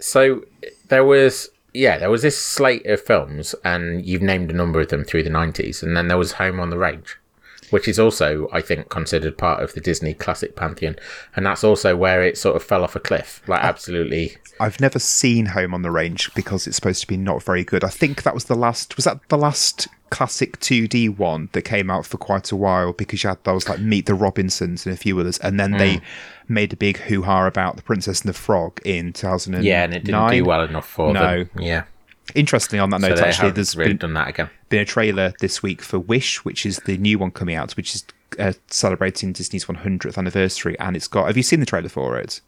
so 0.00 0.42
there 0.88 1.04
was 1.04 1.50
yeah 1.74 1.98
there 1.98 2.10
was 2.10 2.22
this 2.22 2.38
slate 2.38 2.86
of 2.86 3.00
films, 3.02 3.54
and 3.64 4.06
you've 4.06 4.22
named 4.22 4.50
a 4.50 4.54
number 4.54 4.80
of 4.80 4.88
them 4.88 5.04
through 5.04 5.24
the 5.24 5.30
nineties, 5.30 5.82
and 5.82 5.96
then 5.96 6.08
there 6.08 6.16
was 6.16 6.32
Home 6.32 6.60
on 6.60 6.70
the 6.70 6.78
Range, 6.78 7.18
which 7.74 7.88
is 7.88 7.98
also, 7.98 8.48
I 8.52 8.60
think, 8.60 8.88
considered 8.88 9.36
part 9.36 9.60
of 9.60 9.74
the 9.74 9.80
Disney 9.80 10.14
classic 10.14 10.54
pantheon, 10.54 10.94
and 11.34 11.44
that's 11.44 11.64
also 11.64 11.96
where 11.96 12.22
it 12.22 12.38
sort 12.38 12.54
of 12.54 12.62
fell 12.62 12.84
off 12.84 12.94
a 12.94 13.00
cliff. 13.00 13.42
Like, 13.48 13.64
absolutely. 13.64 14.36
I've 14.60 14.80
never 14.80 15.00
seen 15.00 15.46
Home 15.46 15.74
on 15.74 15.82
the 15.82 15.90
Range 15.90 16.32
because 16.34 16.68
it's 16.68 16.76
supposed 16.76 17.00
to 17.00 17.08
be 17.08 17.16
not 17.16 17.42
very 17.42 17.64
good. 17.64 17.82
I 17.82 17.88
think 17.88 18.22
that 18.22 18.32
was 18.32 18.44
the 18.44 18.54
last. 18.54 18.94
Was 18.94 19.06
that 19.06 19.28
the 19.28 19.36
last 19.36 19.88
classic 20.10 20.60
2D 20.60 21.18
one 21.18 21.48
that 21.50 21.62
came 21.62 21.90
out 21.90 22.06
for 22.06 22.16
quite 22.16 22.52
a 22.52 22.56
while 22.56 22.92
because 22.92 23.24
you 23.24 23.28
had 23.28 23.42
those 23.42 23.68
like 23.68 23.80
Meet 23.80 24.06
the 24.06 24.14
Robinsons 24.14 24.86
and 24.86 24.94
a 24.94 24.96
few 24.96 25.18
others, 25.18 25.38
and 25.38 25.58
then 25.58 25.72
they 25.72 25.96
hmm. 25.96 26.54
made 26.54 26.72
a 26.72 26.76
big 26.76 26.98
hoo 26.98 27.22
ha 27.22 27.44
about 27.44 27.74
the 27.74 27.82
Princess 27.82 28.20
and 28.20 28.28
the 28.28 28.38
Frog 28.38 28.80
in 28.84 29.12
2009. 29.12 29.64
Yeah, 29.64 29.82
and 29.82 29.94
it 29.94 30.04
didn't 30.04 30.30
do 30.30 30.44
well 30.44 30.62
enough 30.62 30.88
for 30.88 31.12
No. 31.12 31.42
them. 31.42 31.50
Yeah. 31.58 31.82
Interestingly, 32.34 32.80
on 32.80 32.90
that 32.90 33.00
So 33.00 33.08
note, 33.08 33.16
they 33.16 33.22
actually, 33.22 33.50
there's 33.50 33.76
really 33.76 33.90
been, 33.90 33.98
done 33.98 34.14
that 34.14 34.28
again. 34.28 34.50
been 34.68 34.80
a 34.80 34.84
trailer 34.84 35.32
this 35.40 35.62
week 35.62 35.82
for 35.82 35.98
Wish, 35.98 36.44
which 36.44 36.64
is 36.64 36.78
the 36.86 36.96
new 36.96 37.18
one 37.18 37.30
coming 37.30 37.54
out, 37.54 37.72
which 37.72 37.94
is 37.94 38.04
uh, 38.38 38.52
celebrating 38.68 39.32
Disney's 39.32 39.66
100th 39.66 40.16
anniversary, 40.16 40.78
and 40.78 40.96
it's 40.96 41.08
got. 41.08 41.26
Have 41.26 41.36
you 41.36 41.42
seen 41.42 41.60
the 41.60 41.66
trailer 41.66 41.88
for 41.88 42.18
it? 42.18 42.40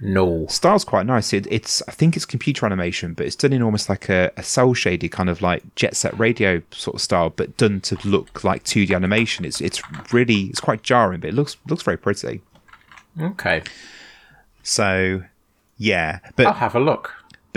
No. 0.00 0.46
style's 0.48 0.84
quite 0.84 1.06
nice. 1.06 1.32
It, 1.32 1.46
it's 1.50 1.82
I 1.88 1.90
think 1.90 2.14
it's 2.14 2.24
computer 2.24 2.64
animation, 2.64 3.14
but 3.14 3.26
it's 3.26 3.34
done 3.34 3.52
in 3.52 3.62
almost 3.62 3.88
like 3.88 4.08
a, 4.08 4.30
a 4.36 4.42
cel 4.42 4.72
shaded 4.72 5.10
kind 5.10 5.28
of 5.28 5.42
like 5.42 5.74
jet 5.74 5.96
set 5.96 6.16
radio 6.18 6.62
sort 6.70 6.94
of 6.94 7.00
style, 7.00 7.30
but 7.30 7.56
done 7.56 7.80
to 7.82 7.98
look 8.04 8.44
like 8.44 8.62
2D 8.64 8.94
animation. 8.94 9.44
It's 9.44 9.60
it's 9.60 9.82
really 10.12 10.42
it's 10.44 10.60
quite 10.60 10.82
jarring, 10.82 11.20
but 11.20 11.30
it 11.30 11.34
looks 11.34 11.56
looks 11.68 11.82
very 11.82 11.96
pretty. 11.96 12.42
Okay. 13.20 13.62
So 14.62 15.24
yeah, 15.78 16.20
but 16.36 16.46
I'll 16.46 16.52
have 16.54 16.76
a 16.76 16.80
look. 16.80 17.14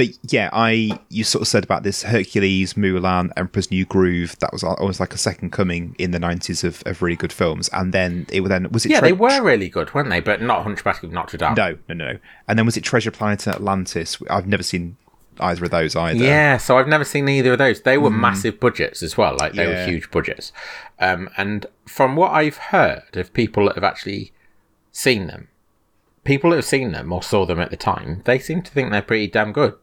But 0.07 0.17
yeah, 0.31 0.49
I 0.51 0.99
you 1.09 1.23
sort 1.23 1.43
of 1.43 1.47
said 1.47 1.63
about 1.63 1.83
this 1.83 2.03
Hercules, 2.03 2.73
Mulan, 2.73 3.31
Emperor's 3.37 3.69
New 3.69 3.85
Groove. 3.85 4.35
That 4.39 4.51
was 4.51 4.63
almost 4.63 4.99
like 4.99 5.13
a 5.13 5.17
second 5.17 5.51
coming 5.51 5.95
in 5.99 6.11
the 6.11 6.19
nineties 6.19 6.63
of, 6.63 6.81
of 6.85 7.01
really 7.01 7.15
good 7.15 7.31
films, 7.33 7.69
and 7.73 7.93
then 7.93 8.25
it 8.31 8.41
then 8.47 8.69
was 8.71 8.85
it 8.85 8.91
Yeah, 8.91 8.99
Tre- 8.99 9.09
they 9.09 9.13
were 9.13 9.41
really 9.43 9.69
good, 9.69 9.93
weren't 9.93 10.09
they? 10.09 10.19
But 10.19 10.41
not 10.41 10.63
Hunchback 10.63 11.03
of 11.03 11.11
Notre 11.11 11.37
Dame. 11.37 11.53
no 11.55 11.77
no 11.89 11.93
no, 11.93 12.17
and 12.47 12.57
then 12.57 12.65
was 12.65 12.77
it 12.77 12.81
Treasure 12.83 13.11
Planet 13.11 13.45
and 13.45 13.55
Atlantis? 13.55 14.17
I've 14.29 14.47
never 14.47 14.63
seen 14.63 14.97
either 15.39 15.65
of 15.65 15.71
those 15.71 15.95
either. 15.95 16.23
Yeah, 16.23 16.57
so 16.57 16.77
I've 16.77 16.87
never 16.87 17.03
seen 17.05 17.27
either 17.29 17.53
of 17.53 17.57
those. 17.59 17.81
They 17.81 17.97
were 17.97 18.09
massive 18.09 18.59
budgets 18.59 19.01
as 19.03 19.17
well, 19.17 19.35
like 19.39 19.53
they 19.53 19.67
Yeah. 19.69 19.85
were 19.85 19.91
huge 19.91 20.09
budgets. 20.11 20.51
Um, 20.99 21.29
and 21.37 21.65
from 21.85 22.15
what 22.15 22.31
I've 22.31 22.57
heard 22.57 23.15
of 23.15 23.33
people 23.33 23.65
that 23.67 23.75
have 23.75 23.83
actually 23.83 24.33
seen 24.91 25.27
them, 25.27 25.47
people 26.23 26.49
that 26.51 26.57
have 26.57 26.65
seen 26.65 26.91
them 26.91 27.11
or 27.11 27.23
saw 27.23 27.45
them 27.45 27.59
at 27.59 27.71
the 27.71 27.77
time, 27.77 28.21
they 28.25 28.37
seem 28.39 28.61
to 28.61 28.71
think 28.71 28.91
they're 28.91 29.01
pretty 29.01 29.27
damn 29.27 29.51
good. 29.53 29.73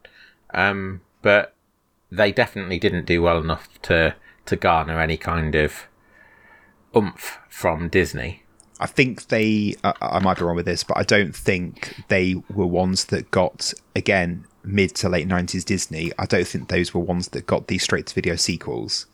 Um, 0.54 1.00
but 1.22 1.54
they 2.10 2.32
definitely 2.32 2.78
didn't 2.78 3.04
do 3.06 3.22
well 3.22 3.38
enough 3.38 3.68
to 3.82 4.14
to 4.46 4.56
garner 4.56 4.98
any 5.00 5.16
kind 5.18 5.54
of 5.54 5.86
oomph 6.96 7.38
from 7.48 7.88
Disney. 7.88 8.42
I 8.80 8.86
think 8.86 9.28
they. 9.28 9.74
I, 9.84 9.92
I 10.00 10.18
might 10.20 10.38
be 10.38 10.44
wrong 10.44 10.56
with 10.56 10.66
this, 10.66 10.84
but 10.84 10.96
I 10.96 11.02
don't 11.02 11.34
think 11.34 11.94
they 12.08 12.36
were 12.48 12.66
ones 12.66 13.06
that 13.06 13.30
got 13.30 13.72
again 13.96 14.46
mid 14.64 14.94
to 14.96 15.08
late 15.08 15.26
nineties 15.26 15.64
Disney. 15.64 16.12
I 16.18 16.26
don't 16.26 16.46
think 16.46 16.68
those 16.68 16.94
were 16.94 17.00
ones 17.00 17.28
that 17.28 17.46
got 17.46 17.66
the 17.66 17.78
straight 17.78 18.06
to 18.06 18.14
video 18.14 18.36
sequels 18.36 19.06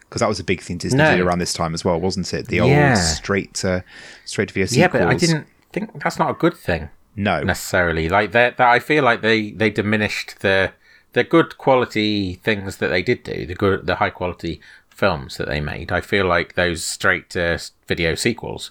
because 0.00 0.20
that 0.20 0.28
was 0.28 0.40
a 0.40 0.44
big 0.44 0.62
thing 0.62 0.78
Disney 0.78 0.98
No. 0.98 1.10
did 1.10 1.20
around 1.20 1.38
this 1.40 1.52
time 1.52 1.74
as 1.74 1.84
well, 1.84 2.00
wasn't 2.00 2.32
it? 2.32 2.46
The 2.48 2.56
Yeah. 2.56 2.90
old 2.90 2.98
straight 2.98 3.54
to 3.54 3.84
straight 4.24 4.48
to 4.48 4.54
video 4.54 4.66
sequels. 4.66 4.78
Yeah, 4.80 4.88
but 4.88 5.02
I 5.08 5.14
didn't 5.14 5.46
think 5.72 6.02
that's 6.02 6.18
not 6.18 6.30
a 6.30 6.34
good 6.34 6.54
thing. 6.56 6.88
No, 7.16 7.42
necessarily. 7.42 8.08
Like 8.08 8.30
that, 8.32 8.56
that 8.58 8.68
I 8.68 8.78
feel 8.78 9.02
like 9.02 9.20
they 9.22 9.50
they 9.50 9.70
diminished 9.70 10.38
the 10.40 10.70
the 11.12 11.24
good 11.24 11.58
quality 11.58 12.34
things 12.34 12.76
that 12.78 12.88
they 12.88 13.02
did 13.02 13.22
do, 13.22 13.46
the 13.46 13.54
good 13.54 13.86
the 13.86 13.96
high 13.96 14.10
quality 14.10 14.60
films 14.90 15.36
that 15.36 15.48
they 15.48 15.60
made. 15.60 15.92
I 15.92 16.00
feel 16.00 16.26
like 16.26 16.54
those 16.54 16.84
straight 16.84 17.30
to 17.30 17.60
video 17.86 18.14
sequels 18.14 18.70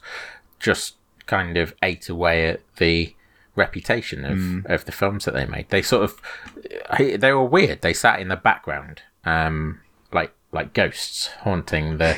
just 0.60 0.96
kind 1.26 1.58
of 1.58 1.74
ate 1.82 2.10
away 2.10 2.48
at 2.48 2.62
the 2.78 3.14
reputation 3.56 4.24
of, 4.24 4.66
of 4.72 4.86
the 4.86 4.92
films 4.92 5.26
that 5.26 5.34
they 5.34 5.46
made. 5.46 5.68
They 5.70 5.82
sort 5.82 6.04
of 6.04 6.22
they 7.00 7.34
were 7.34 7.44
weird. 7.44 7.82
They 7.82 7.94
sat 7.94 8.20
in 8.20 8.28
the 8.28 8.36
background, 8.36 9.02
um, 9.26 9.80
like 10.14 10.34
like 10.52 10.74
ghosts 10.74 11.28
haunting 11.42 11.98
the 11.98 12.18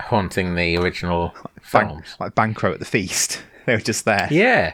haunting 0.00 0.54
the 0.54 0.76
original 0.76 1.34
Ban- 1.72 1.88
films. 1.88 2.16
like 2.18 2.34
Banquo 2.34 2.72
at 2.72 2.78
the 2.78 2.84
feast. 2.84 3.42
They 3.66 3.74
were 3.74 3.80
just 3.82 4.06
there. 4.06 4.26
Yeah, 4.30 4.72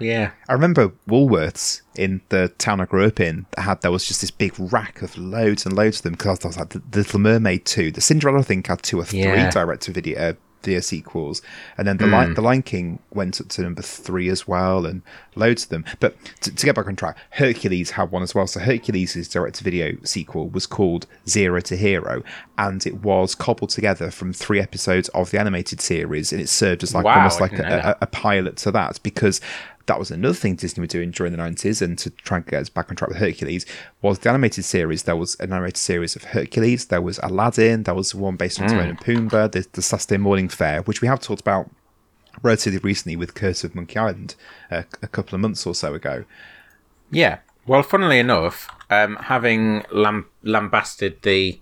yeah. 0.00 0.30
I 0.48 0.52
remember 0.54 0.88
Woolworths 1.08 1.82
in 1.96 2.20
the 2.30 2.48
town 2.58 2.80
I 2.80 2.84
grew 2.86 3.04
up 3.06 3.20
in 3.20 3.46
had 3.58 3.82
there 3.82 3.90
was 3.92 4.06
just 4.06 4.20
this 4.20 4.30
big 4.30 4.54
rack 4.58 5.02
of 5.02 5.16
loads 5.18 5.66
and 5.66 5.76
loads 5.76 5.98
of 5.98 6.02
them 6.04 6.12
because 6.14 6.38
there 6.40 6.48
was 6.48 6.58
like 6.58 6.70
the, 6.70 6.78
the 6.90 6.98
Little 6.98 7.20
Mermaid 7.20 7.64
two, 7.64 7.90
the 7.90 8.00
Cinderella 8.00 8.40
I 8.40 8.42
think 8.42 8.66
had 8.66 8.82
two 8.82 8.98
or 9.00 9.04
three 9.04 9.20
Yeah. 9.20 9.50
direct 9.50 9.82
to 9.82 9.92
video 9.92 10.36
video 10.62 10.80
sequels, 10.80 11.40
and 11.78 11.88
then 11.88 11.96
the 11.96 12.06
Lion 12.06 12.34
the 12.34 12.42
Lion 12.42 12.60
King 12.62 12.98
went 13.14 13.40
up 13.40 13.48
to 13.48 13.62
number 13.62 13.80
three 13.80 14.28
as 14.28 14.46
well, 14.46 14.84
and 14.84 15.00
loads 15.34 15.62
of 15.64 15.70
them. 15.70 15.86
But 16.00 16.16
to, 16.42 16.54
to 16.54 16.66
get 16.66 16.74
back 16.74 16.86
on 16.86 16.96
track, 16.96 17.16
Hercules 17.30 17.92
had 17.92 18.10
one 18.10 18.22
as 18.22 18.34
well. 18.34 18.46
So 18.46 18.60
Hercules' 18.60 19.26
direct 19.28 19.54
to 19.56 19.64
video 19.64 19.96
sequel 20.04 20.50
was 20.50 20.66
called 20.66 21.06
Zero 21.26 21.60
to 21.62 21.76
Hero, 21.78 22.22
and 22.58 22.86
it 22.86 22.96
was 23.02 23.34
cobbled 23.34 23.70
together 23.70 24.10
from 24.10 24.34
three 24.34 24.60
episodes 24.60 25.08
of 25.10 25.30
the 25.30 25.40
animated 25.40 25.80
series, 25.80 26.30
and 26.30 26.42
it 26.42 26.48
served 26.50 26.82
as 26.82 26.94
like 26.94 27.06
Wow, 27.06 27.14
almost 27.16 27.40
like 27.40 27.58
a, 27.58 27.96
a, 27.98 28.04
a 28.04 28.06
pilot 28.06 28.58
to 28.58 28.70
that 28.72 29.02
because 29.02 29.40
that 29.90 29.98
was 29.98 30.12
another 30.12 30.34
thing 30.34 30.54
Disney 30.54 30.82
were 30.82 30.86
doing 30.86 31.10
during 31.10 31.32
the 31.32 31.38
90s 31.38 31.82
and 31.82 31.98
to 31.98 32.10
try 32.10 32.36
and 32.36 32.46
get 32.46 32.60
us 32.60 32.68
back 32.68 32.90
on 32.90 32.94
track 32.94 33.08
with 33.08 33.18
Hercules 33.18 33.66
was 34.02 34.20
the 34.20 34.28
animated 34.28 34.64
series. 34.64 35.02
There 35.02 35.16
was 35.16 35.34
an 35.40 35.52
animated 35.52 35.78
series 35.78 36.14
of 36.14 36.22
Hercules. 36.22 36.86
There 36.86 37.02
was 37.02 37.18
Aladdin. 37.24 37.82
There 37.82 37.94
was 37.96 38.14
one 38.14 38.36
based 38.36 38.60
on 38.60 38.68
Timon 38.68 38.90
and 38.90 39.00
Pumbaa 39.00 39.50
the, 39.50 39.66
the 39.72 39.82
Saturday 39.82 40.16
Morning 40.16 40.48
Fare 40.48 40.82
which 40.82 41.02
we 41.02 41.08
have 41.08 41.18
talked 41.18 41.40
about 41.40 41.68
relatively 42.40 42.78
recently 42.78 43.16
with 43.16 43.34
Curse 43.34 43.64
of 43.64 43.74
Monkey 43.74 43.98
Island 43.98 44.36
uh, 44.70 44.82
a 45.02 45.08
couple 45.08 45.34
of 45.34 45.40
months 45.40 45.66
or 45.66 45.74
so 45.74 45.92
ago. 45.94 46.24
Yeah. 47.10 47.40
Well, 47.66 47.82
funnily 47.82 48.20
enough, 48.20 48.68
um, 48.90 49.16
having 49.16 49.84
lam- 49.90 50.28
lambasted 50.44 51.20
the 51.22 51.58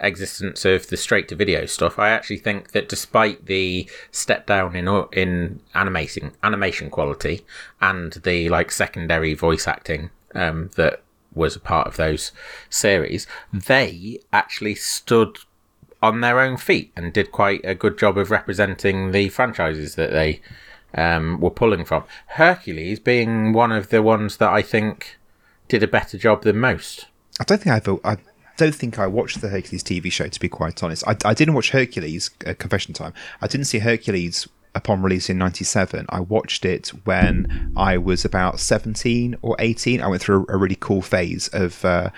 existence 0.00 0.64
of 0.64 0.88
the 0.88 0.96
straight 0.96 1.28
to 1.28 1.36
video 1.36 1.66
stuff, 1.66 1.98
I 1.98 2.10
actually 2.10 2.38
think 2.38 2.72
that 2.72 2.88
despite 2.88 3.46
the 3.46 3.88
step 4.10 4.46
down 4.46 4.76
in 4.76 4.88
in 5.12 5.60
animating 5.74 6.32
animation 6.42 6.90
quality 6.90 7.44
and 7.80 8.12
the 8.12 8.48
like 8.48 8.70
secondary 8.70 9.34
voice 9.34 9.66
acting 9.66 10.10
um, 10.34 10.70
that 10.76 11.02
was 11.34 11.56
a 11.56 11.60
part 11.60 11.86
of 11.86 11.96
those 11.96 12.32
series, 12.70 13.26
they 13.52 14.20
actually 14.32 14.74
stood 14.74 15.38
on 16.02 16.20
their 16.20 16.40
own 16.40 16.56
feet 16.56 16.92
and 16.96 17.12
did 17.12 17.32
quite 17.32 17.60
a 17.64 17.74
good 17.74 17.98
job 17.98 18.16
of 18.16 18.30
representing 18.30 19.10
the 19.10 19.28
franchises 19.28 19.96
that 19.96 20.12
they 20.12 20.40
um, 20.94 21.40
were 21.40 21.50
pulling 21.50 21.84
from. 21.84 22.04
Hercules 22.28 23.00
being 23.00 23.52
one 23.52 23.72
of 23.72 23.90
the 23.90 24.02
ones 24.02 24.36
that 24.38 24.50
I 24.50 24.62
think 24.62 25.18
did 25.66 25.82
a 25.82 25.88
better 25.88 26.16
job 26.16 26.42
than 26.42 26.58
most. 26.58 27.06
I 27.40 27.44
don't 27.44 27.62
think 27.62 27.88
I've 27.88 28.00
I 28.04 28.16
don't 28.58 28.74
think 28.74 28.98
I 28.98 29.06
watched 29.06 29.40
the 29.40 29.48
Hercules 29.48 29.82
TV 29.82 30.12
show 30.12 30.28
to 30.28 30.40
be 30.40 30.48
quite 30.48 30.82
honest. 30.82 31.06
I, 31.06 31.16
I 31.24 31.32
didn't 31.32 31.54
watch 31.54 31.70
Hercules 31.70 32.30
uh, 32.46 32.54
confession 32.58 32.92
time. 32.92 33.14
I 33.40 33.46
didn't 33.46 33.66
see 33.66 33.78
Hercules 33.78 34.46
upon 34.74 35.02
release 35.02 35.30
in 35.30 35.38
97 35.38 36.04
i 36.10 36.20
watched 36.20 36.64
it 36.64 36.88
when 37.04 37.72
i 37.74 37.96
was 37.96 38.22
about 38.22 38.60
17 38.60 39.34
or 39.40 39.56
18 39.58 40.02
i 40.02 40.06
went 40.06 40.20
through 40.20 40.44
a, 40.50 40.58
really 40.58 40.76
cool 40.78 41.00
phase 41.00 41.48
of 41.48 41.82
uh 41.86 42.10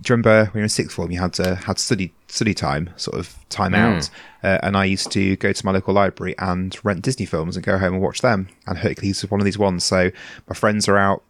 do 0.00 0.12
you 0.12 0.16
remember 0.16 0.44
when 0.46 0.54
you 0.54 0.60
were 0.60 0.64
in 0.64 0.68
sixth 0.68 0.96
form 0.96 1.10
you 1.12 1.20
had 1.20 1.32
to 1.32 1.54
had 1.54 1.78
study 1.78 2.12
study 2.26 2.52
time 2.52 2.90
sort 2.96 3.16
of 3.16 3.36
time 3.48 3.74
out? 3.74 4.10
Uh, 4.42 4.58
and 4.62 4.76
i 4.76 4.84
used 4.84 5.12
to 5.12 5.36
go 5.36 5.52
to 5.52 5.64
my 5.64 5.72
local 5.72 5.94
library 5.94 6.34
and 6.38 6.76
rent 6.84 7.00
disney 7.02 7.24
films 7.24 7.56
and 7.56 7.64
go 7.64 7.78
home 7.78 7.94
and 7.94 8.02
watch 8.02 8.20
them. 8.20 8.48
And 8.66 8.78
hercules 8.78 9.22
was 9.22 9.30
one 9.30 9.40
of 9.40 9.44
these 9.44 9.56
ones. 9.56 9.84
So 9.84 10.10
my 10.48 10.54
friends 10.54 10.88
are 10.88 10.98
out 10.98 11.22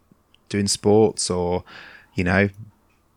doing 0.49 0.67
sports 0.67 1.29
or 1.29 1.63
you 2.15 2.23
know 2.23 2.49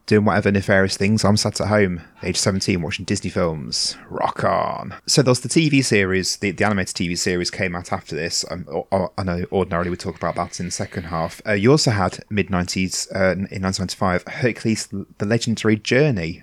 doing 0.09 0.25
whatever 0.25 0.51
nefarious 0.51 0.97
things. 0.97 1.25
I'm 1.25 1.37
sat 1.37 1.61
at 1.61 1.69
home, 1.69 2.01
age 2.23 2.37
17, 2.39 2.83
watching 2.83 3.05
Disney 3.05 3.31
films. 3.31 3.97
Rock 4.09 4.43
on. 4.43 4.95
So 5.07 5.23
there's 5.23 5.41
the 5.41 5.49
TV 5.49 5.85
series, 5.85 6.39
the, 6.39 6.51
the 6.51 6.65
animated 6.65 6.97
TV 6.97 7.17
series 7.17 7.51
came 7.51 7.77
out 7.77 7.93
after 7.93 8.17
this. 8.17 8.45
Um, 8.51 8.67
I 8.91 9.23
know 9.23 9.45
ordinarily 9.53 9.91
we 9.91 9.97
talk 9.97 10.17
about 10.17 10.35
that 10.37 10.59
in 10.59 10.67
the 10.67 10.73
second 10.73 11.05
half. 11.05 11.41
Uh, 11.47 11.53
you 11.53 11.71
also 11.71 11.91
had 11.93 12.25
mid 12.31 12.49
90s, 12.49 13.07
uh, 13.15 13.33
in 13.33 13.63
1995, 13.63 14.25
Hercules 14.27 14.87
The 14.89 15.27
Legendary 15.27 15.77
Journey, 15.77 16.43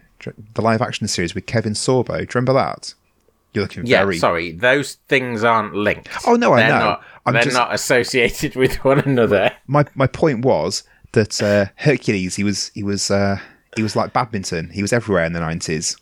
the 0.53 0.62
live 0.62 0.81
action 0.81 1.07
series 1.07 1.36
with 1.36 1.45
Kevin 1.48 1.74
Sorbo. 1.74 2.17
Do 2.17 2.22
you 2.22 2.27
remember 2.36 2.53
that? 2.53 2.93
You're 3.53 3.63
looking 3.63 3.86
Yeah, 3.88 4.03
very. 4.03 4.17
sorry, 4.19 4.51
those 4.51 4.95
things 5.07 5.43
aren't 5.43 5.74
linked. 5.74 6.10
Oh, 6.27 6.36
no, 6.36 6.53
I 6.53 6.60
they're 6.60 6.69
know. 6.69 6.79
Not, 6.79 7.03
they're 7.34 7.41
just- 7.43 7.55
not 7.55 7.74
associated 7.74 8.55
with 8.57 8.75
one 8.86 9.00
another. 9.00 9.51
My, 9.65 9.86
my 9.95 10.05
point 10.07 10.45
was 10.45 10.84
that 11.13 11.41
uh, 11.41 11.65
Hercules, 11.77 12.36
he 12.36 12.43
was, 12.43 12.69
he 12.75 12.84
was, 12.84 13.10
uh, 13.10 13.39
he 13.75 13.84
was 13.84 13.96
like 13.96 14.13
badminton. 14.13 14.70
He 14.72 14.82
was 14.82 14.94
everywhere 14.94 15.25
in 15.25 15.34
the 15.34 15.39
90s. 15.39 16.00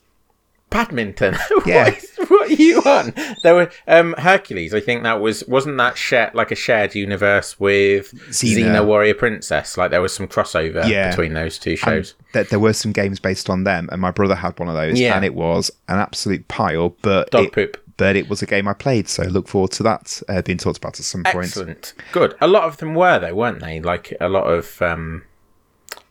Badminton. 0.69 1.35
Yeah. 1.65 1.85
what, 1.85 1.97
is- 1.97 2.09
what 2.29 2.49
are 2.49 2.53
you 2.53 2.81
on? 2.81 3.13
There 3.43 3.53
were 3.55 3.71
um, 3.87 4.15
Hercules. 4.17 4.73
I 4.73 4.79
think 4.79 5.03
that 5.03 5.21
was 5.21 5.45
wasn't 5.47 5.77
that 5.77 5.97
shared 5.97 6.33
like 6.33 6.51
a 6.51 6.55
shared 6.55 6.95
universe 6.95 7.59
with 7.59 8.11
Xena. 8.29 8.63
Xena, 8.65 8.85
Warrior 8.85 9.13
Princess. 9.13 9.77
Like 9.77 9.91
there 9.91 10.01
was 10.01 10.13
some 10.13 10.27
crossover 10.27 10.87
Yeah. 10.87 11.09
between 11.11 11.33
those 11.33 11.59
two 11.59 11.75
shows. 11.75 12.15
that 12.33 12.49
there 12.49 12.59
were 12.59 12.73
some 12.73 12.91
games 12.91 13.19
based 13.19 13.49
on 13.49 13.63
them, 13.65 13.87
and 13.91 14.01
my 14.01 14.09
brother 14.11 14.35
had 14.35 14.57
one 14.59 14.67
of 14.67 14.75
those, 14.75 14.99
Yeah. 14.99 15.15
and 15.15 15.23
it 15.23 15.35
was 15.35 15.69
an 15.87 15.99
absolute 15.99 16.47
pile. 16.47 16.95
But 17.01 17.29
Dog 17.31 17.45
it, 17.45 17.51
poop. 17.53 17.77
but 17.97 18.15
it 18.15 18.27
was 18.29 18.41
a 18.41 18.45
game 18.47 18.67
I 18.67 18.73
played, 18.73 19.07
so 19.07 19.23
look 19.23 19.47
forward 19.47 19.71
to 19.73 19.83
that 19.83 20.21
uh, 20.27 20.41
being 20.41 20.57
talked 20.57 20.77
about 20.79 20.97
at 20.99 21.05
some 21.05 21.23
point. 21.23 21.45
Excellent. 21.45 21.93
Good. 22.13 22.35
A 22.41 22.47
lot 22.47 22.63
of 22.63 22.77
them 22.77 22.95
were 22.95 23.19
though, 23.19 23.35
weren't 23.35 23.59
they? 23.59 23.79
Like 23.79 24.13
a 24.19 24.27
lot 24.29 24.45
of 24.45 24.81
um, 24.81 25.23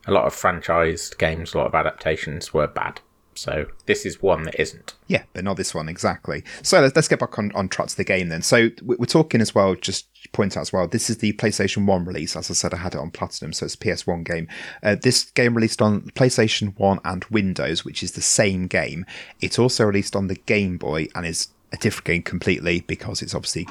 a 0.06 0.12
lot 0.12 0.25
of 0.26 0.35
franchised 0.35 1.18
games, 1.18 1.54
a 1.54 1.59
lot 1.59 1.66
of 1.66 1.75
adaptations 1.75 2.52
were 2.52 2.66
bad. 2.66 3.00
So 3.35 3.64
this 3.87 4.04
is 4.04 4.21
one 4.21 4.42
that 4.42 4.61
isn't. 4.61 4.94
Yeah, 5.06 5.23
but 5.32 5.42
not 5.42 5.56
this 5.56 5.75
one 5.75 5.88
exactly. 5.88 6.44
So 6.62 6.80
let's, 6.82 6.94
let's 6.94 7.09
get 7.09 7.18
back 7.18 7.38
on, 7.38 7.50
on 7.54 7.68
track 7.71 7.88
to 7.88 7.97
the 7.97 8.04
game 8.04 8.28
then. 8.28 8.42
So 8.42 8.68
we- 8.82 8.97
we're 8.97 9.06
talking 9.06 9.40
as 9.40 9.54
well, 9.54 9.75
just 9.75 10.06
point 10.32 10.54
out 10.54 10.61
as 10.61 10.73
well, 10.73 10.87
this 10.87 11.09
is 11.09 11.16
the 11.18 11.32
PlayStation 11.32 11.87
1 11.87 12.04
release. 12.04 12.37
As 12.37 12.50
I 12.50 12.54
said, 12.54 12.75
I 12.75 12.78
had 12.78 12.94
it 12.94 12.99
on 13.00 13.11
Platinum, 13.11 13.54
so 13.54 13.64
it's 13.64 13.75
a 13.75 13.78
PS1 13.78 14.25
game. 14.25 14.49
Uh, 14.82 14.97
this 15.00 15.30
game 15.30 15.54
released 15.54 15.80
on 15.80 16.02
PlayStation 16.11 16.78
1 16.78 17.00
and 17.06 17.25
Windows, 17.30 17.87
which 17.87 18.02
is 18.02 18.12
the 18.12 18.21
same 18.21 18.66
game. 18.66 19.06
It's 19.40 19.59
also 19.59 19.85
released 19.85 20.14
on 20.14 20.26
the 20.26 20.35
Game 20.37 20.76
Boy 20.76 21.09
and 21.14 21.25
is 21.25 21.49
a 21.73 21.76
different 21.79 22.05
game 22.05 22.23
completely 22.23 22.81
because 22.81 23.23
it's 23.23 23.35
obviously 23.35 23.67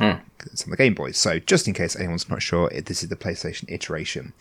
it's 0.51 0.63
on 0.63 0.72
the 0.72 0.77
Game 0.77 0.93
Boy. 0.93 1.12
So 1.12 1.39
just 1.39 1.67
in 1.67 1.74
case 1.74 1.96
anyone's 1.96 2.29
not 2.29 2.41
sure, 2.41 2.70
this 2.70 3.03
is 3.03 3.10
the 3.10 3.15
PlayStation 3.15 3.65
iteration. 3.70 4.34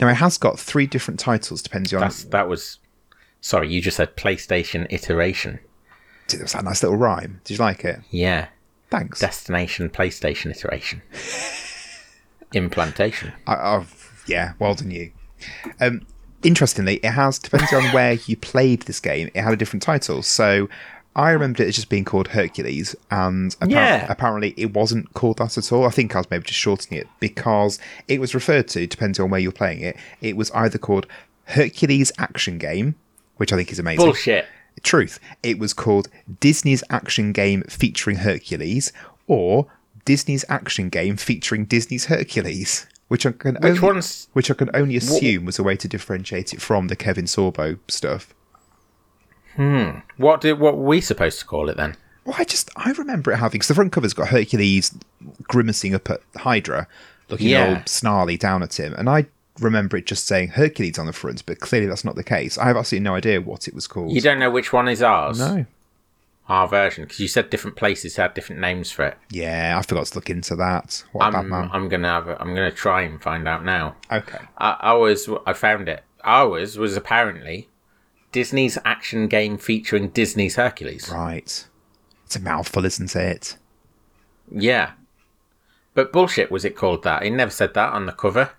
Now 0.00 0.08
it 0.08 0.14
has 0.14 0.36
got 0.36 0.58
three 0.58 0.86
different 0.86 1.20
titles 1.20 1.62
depending 1.62 1.96
on. 1.96 2.02
That's 2.02 2.24
that 2.24 2.48
was. 2.48 2.78
Sorry, 3.40 3.72
you 3.72 3.80
just 3.80 3.96
said 3.96 4.16
PlayStation 4.16 4.86
iteration. 4.90 5.60
It 6.32 6.42
was 6.42 6.52
that 6.52 6.64
nice 6.64 6.82
little 6.82 6.98
rhyme. 6.98 7.40
Did 7.44 7.58
you 7.58 7.64
like 7.64 7.84
it? 7.84 8.00
Yeah. 8.10 8.48
Thanks. 8.90 9.20
Destination 9.20 9.88
PlayStation 9.90 10.50
iteration. 10.50 11.02
Implantation. 12.52 13.32
I, 13.46 13.76
I've, 13.76 14.24
yeah, 14.26 14.54
well 14.58 14.74
done 14.74 14.90
you. 14.90 15.12
Um, 15.80 16.04
interestingly, 16.42 16.96
it 16.96 17.10
has 17.10 17.38
depending 17.38 17.68
on 17.74 17.94
where 17.94 18.14
you 18.26 18.36
played 18.36 18.82
this 18.82 19.00
game, 19.00 19.30
it 19.34 19.40
had 19.40 19.52
a 19.52 19.56
different 19.56 19.82
title. 19.82 20.22
So 20.22 20.68
I 21.18 21.32
remembered 21.32 21.60
it 21.64 21.68
as 21.68 21.74
just 21.74 21.88
being 21.88 22.04
called 22.04 22.28
Hercules, 22.28 22.94
and 23.10 23.50
appar- 23.58 23.70
Yeah. 23.70 24.06
apparently 24.08 24.54
it 24.56 24.72
wasn't 24.72 25.12
called 25.14 25.38
that 25.38 25.58
at 25.58 25.72
all. 25.72 25.84
I 25.84 25.90
think 25.90 26.14
I 26.14 26.18
was 26.20 26.30
maybe 26.30 26.44
just 26.44 26.60
shortening 26.60 27.00
it 27.00 27.08
because 27.18 27.78
it 28.06 28.20
was 28.20 28.34
referred 28.34 28.68
to, 28.68 28.86
depending 28.86 29.22
on 29.24 29.28
where 29.30 29.40
you're 29.40 29.50
playing 29.52 29.80
it, 29.80 29.96
it 30.20 30.36
was 30.36 30.50
either 30.52 30.78
called 30.78 31.06
Hercules 31.46 32.12
Action 32.18 32.56
Game, 32.58 32.94
which 33.36 33.52
I 33.52 33.56
think 33.56 33.72
is 33.72 33.78
amazing. 33.80 34.04
Bullshit. 34.06 34.46
Truth. 34.84 35.18
It 35.42 35.58
was 35.58 35.74
called 35.74 36.08
Disney's 36.38 36.84
Action 36.88 37.32
Game 37.32 37.62
featuring 37.68 38.18
Hercules, 38.18 38.92
or 39.26 39.66
Disney's 40.04 40.44
Action 40.48 40.88
Game 40.88 41.16
featuring 41.16 41.64
Disney's 41.64 42.04
Hercules, 42.06 42.86
which 43.08 43.26
I 43.26 43.32
can 43.32 43.56
Which 43.56 43.64
only, 43.64 43.80
one's 43.80 44.28
which 44.34 44.50
I 44.52 44.54
can 44.54 44.70
only 44.72 44.96
assume 44.96 45.46
was 45.46 45.58
a 45.58 45.64
way 45.64 45.74
to 45.76 45.88
differentiate 45.88 46.54
it 46.54 46.62
from 46.62 46.86
the 46.86 46.94
Kevin 46.96 47.24
Sorbo 47.24 47.78
stuff. 47.88 48.32
Hmm. 49.58 49.98
what 50.16 50.40
did 50.40 50.60
what 50.60 50.76
were 50.76 50.84
we 50.84 51.00
supposed 51.00 51.40
to 51.40 51.44
call 51.44 51.68
it 51.68 51.76
then? 51.76 51.96
Well, 52.24 52.36
I 52.38 52.44
just 52.44 52.70
I 52.76 52.92
remember 52.92 53.32
it 53.32 53.36
having 53.38 53.58
because 53.58 53.68
the 53.68 53.74
front 53.74 53.92
cover's 53.92 54.14
got 54.14 54.28
Hercules 54.28 54.96
grimacing 55.44 55.94
up 55.94 56.08
at 56.10 56.20
Hydra, 56.36 56.86
looking 57.28 57.48
Yeah. 57.48 57.74
all 57.78 57.82
snarly 57.86 58.36
down 58.36 58.62
at 58.62 58.78
him, 58.78 58.94
and 58.94 59.08
I 59.10 59.26
remember 59.60 59.96
it 59.96 60.06
just 60.06 60.26
saying 60.26 60.50
Hercules 60.50 60.98
on 60.98 61.06
the 61.06 61.12
front, 61.12 61.44
but 61.44 61.58
clearly 61.58 61.88
that's 61.88 62.04
not 62.04 62.14
the 62.14 62.22
case. 62.22 62.56
I 62.56 62.66
have 62.66 62.76
absolutely 62.76 63.04
no 63.04 63.16
idea 63.16 63.40
what 63.40 63.66
it 63.66 63.74
was 63.74 63.88
called. 63.88 64.12
You 64.12 64.20
don't 64.20 64.38
know 64.38 64.50
which 64.50 64.72
one 64.72 64.86
is 64.88 65.02
ours. 65.02 65.38
no. 65.40 65.66
Our 66.48 66.66
version, 66.66 67.04
because 67.04 67.20
you 67.20 67.28
said 67.28 67.50
different 67.50 67.76
places 67.76 68.16
had 68.16 68.32
different 68.32 68.62
names 68.62 68.90
for 68.90 69.04
it. 69.04 69.18
Yeah, 69.30 69.76
I 69.78 69.82
forgot 69.82 70.06
to 70.06 70.14
look 70.14 70.30
into 70.30 70.56
that. 70.56 71.04
What 71.12 71.34
I'm, 71.34 71.48
man. 71.50 71.68
I'm 71.74 71.90
gonna 71.90 72.08
have. 72.08 72.26
A, 72.26 72.40
I'm 72.40 72.54
gonna 72.54 72.70
try 72.70 73.02
and 73.02 73.20
find 73.20 73.46
out 73.46 73.66
now. 73.66 73.96
Okay. 74.10 74.38
I, 74.56 74.78
ours, 74.80 75.28
I 75.46 75.52
found 75.52 75.90
it. 75.90 76.04
Ours 76.24 76.78
was 76.78 76.96
apparently 76.96 77.68
Disney's 78.32 78.78
action 78.84 79.26
game 79.28 79.58
featuring 79.58 80.08
Disney's 80.08 80.56
Hercules. 80.56 81.10
Right. 81.10 81.66
It's 82.26 82.36
a 82.36 82.40
mouthful, 82.40 82.84
isn't 82.84 83.16
it? 83.16 83.56
Yeah, 84.50 84.92
but 85.94 86.12
bullshit. 86.12 86.50
Was 86.50 86.64
it 86.64 86.76
called 86.76 87.02
that? 87.04 87.22
It 87.22 87.30
never 87.30 87.50
said 87.50 87.74
that 87.74 87.92
on 87.92 88.06
the 88.06 88.12
cover. 88.12 88.50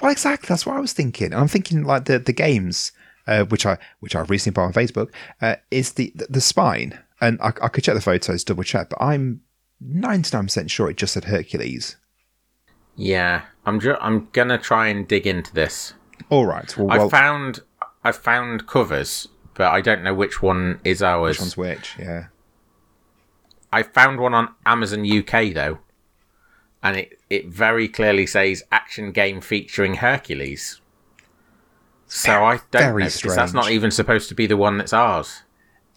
Well, 0.00 0.10
exactly. 0.10 0.46
That's 0.48 0.66
what 0.66 0.76
I 0.76 0.80
was 0.80 0.92
thinking. 0.92 1.26
And 1.26 1.36
I'm 1.36 1.48
thinking 1.48 1.84
like 1.84 2.04
the 2.06 2.18
the 2.18 2.32
games, 2.32 2.92
uh, 3.26 3.44
which 3.44 3.66
I 3.66 3.78
which 4.00 4.14
I've 4.16 4.30
recently 4.30 4.54
bought 4.54 4.66
on 4.66 4.72
Facebook, 4.72 5.10
uh, 5.40 5.56
is 5.70 5.92
the, 5.92 6.12
the 6.14 6.26
the 6.30 6.40
spine. 6.40 6.98
And 7.20 7.40
I, 7.40 7.48
I 7.48 7.68
could 7.68 7.84
check 7.84 7.94
the 7.94 8.00
photos, 8.00 8.44
double 8.44 8.62
check, 8.62 8.90
but 8.90 9.02
I'm 9.02 9.40
99% 9.84 10.70
sure 10.70 10.88
it 10.88 10.96
just 10.96 11.14
said 11.14 11.24
Hercules. 11.24 11.96
Yeah, 12.96 13.42
I'm. 13.64 13.80
Ju- 13.80 13.96
I'm 14.00 14.28
gonna 14.32 14.58
try 14.58 14.88
and 14.88 15.06
dig 15.06 15.26
into 15.26 15.52
this. 15.54 15.94
All 16.30 16.46
right. 16.46 16.76
Well, 16.76 16.90
I 16.90 16.98
well 16.98 17.08
found. 17.10 17.60
I 18.08 18.12
found 18.12 18.66
covers, 18.66 19.28
but 19.54 19.70
I 19.70 19.80
don't 19.82 20.02
know 20.02 20.14
which 20.14 20.40
one 20.40 20.80
is 20.82 21.02
ours. 21.02 21.36
which 21.36 21.40
one's 21.40 21.56
which? 21.56 21.94
Yeah. 21.98 22.26
I 23.70 23.82
found 23.82 24.18
one 24.18 24.32
on 24.32 24.54
Amazon 24.64 25.04
UK 25.04 25.52
though, 25.52 25.78
and 26.82 26.96
it, 26.96 27.18
it 27.28 27.48
very 27.48 27.86
clearly 27.86 28.26
says 28.26 28.62
action 28.72 29.12
game 29.12 29.42
featuring 29.42 29.96
Hercules. 29.96 30.80
So 32.06 32.32
I 32.44 32.60
don't 32.70 32.82
very 32.82 33.02
know 33.04 33.10
because 33.10 33.36
that's 33.36 33.52
not 33.52 33.70
even 33.70 33.90
supposed 33.90 34.30
to 34.30 34.34
be 34.34 34.46
the 34.46 34.56
one 34.56 34.78
that's 34.78 34.94
ours. 34.94 35.42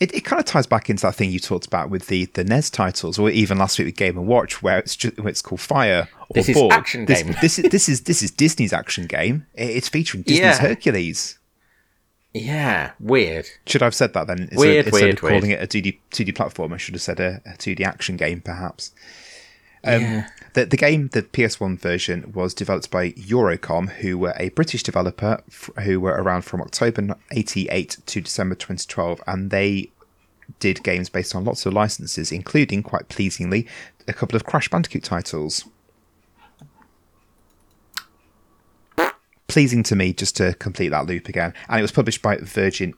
It, 0.02 0.14
it 0.14 0.26
kind 0.26 0.40
of 0.40 0.46
ties 0.46 0.66
back 0.68 0.90
into 0.90 1.04
that 1.04 1.16
thing 1.16 1.32
you 1.32 1.40
talked 1.40 1.68
about 1.68 1.90
with 1.92 2.08
the, 2.08 2.26
the 2.34 2.44
NES 2.44 2.72
titles, 2.72 3.20
or 3.20 3.30
even 3.30 3.60
last 3.60 3.78
week 3.78 3.86
with 3.86 3.96
Game 3.96 4.18
and 4.18 4.28
Watch, 4.28 4.62
where 4.62 4.80
it's 4.80 4.96
just 4.96 5.18
where 5.20 5.30
it's 5.30 5.44
called 5.44 5.62
Fire 5.62 6.10
or 6.28 6.34
This 6.34 6.50
is 6.50 6.58
action 6.72 7.06
this, 7.06 7.22
game. 7.24 7.36
This 7.40 7.60
is 7.60 7.70
this 7.70 7.88
is 7.88 8.02
this 8.02 8.22
is 8.24 8.32
Disney's 8.32 8.74
action 8.74 9.06
game. 9.06 9.46
It's 9.54 9.88
featuring 9.88 10.24
Disney's 10.24 10.40
Yeah. 10.42 10.58
Hercules. 10.58 11.38
Yeah, 12.34 12.92
weird. 13.00 13.46
Should 13.68 13.82
I 13.82 13.86
have 13.88 13.96
said 13.96 14.14
that 14.14 14.28
then? 14.28 14.40
Instead, 14.44 14.58
Weird, 14.58 14.86
instead 14.88 15.02
weird, 15.04 15.14
of 15.16 15.20
calling 15.22 15.42
weird. 15.50 15.62
it 15.62 15.76
a 15.76 15.82
2D, 15.82 15.98
2D 16.12 16.36
platform, 16.36 16.72
I 16.74 16.78
should 16.78 16.94
have 16.96 17.02
said 17.02 17.20
a, 17.20 17.42
a 17.46 17.58
2D 17.58 17.82
action 17.86 18.16
game, 18.16 18.40
perhaps. 18.40 18.94
Um, 19.84 20.02
yeah. 20.02 20.28
The, 20.54 20.66
the 20.66 20.78
game, 20.78 21.10
the 21.10 21.24
PS1 21.24 21.80
version, 21.80 22.32
was 22.34 22.54
developed 22.54 22.90
by 22.92 23.12
Eurocom, 23.12 23.90
who 23.90 24.18
were 24.18 24.34
a 24.38 24.50
British 24.50 24.84
developer 24.84 25.42
f- 25.50 25.72
who 25.84 26.00
were 26.00 26.12
around 26.14 26.44
from 26.44 26.62
October 26.62 27.16
88 27.32 27.98
to 28.06 28.22
December 28.22 28.56
2012, 28.56 29.22
and 29.28 29.50
they 29.50 29.90
did 30.60 30.84
games 30.84 31.10
based 31.10 31.36
on 31.36 31.44
lots 31.46 31.66
of 31.66 31.74
licenses, 31.74 32.32
including, 32.32 32.84
quite 32.84 33.10
pleasingly, 33.10 33.68
a 34.08 34.14
couple 34.14 34.36
of 34.36 34.46
Crash 34.46 34.70
Bandicoot 34.70 35.04
titles. 35.04 35.66
Pleasing 39.52 39.84
to 39.84 39.96
me, 39.96 40.14
just 40.14 40.36
to 40.38 40.54
complete 40.56 40.90
that 40.90 41.06
loop 41.06 41.28
again. 41.28 41.54
And 41.70 41.80
it 41.80 41.82
was 41.82 41.92
published 41.92 42.22
by 42.22 42.38
Virgin 42.38 42.94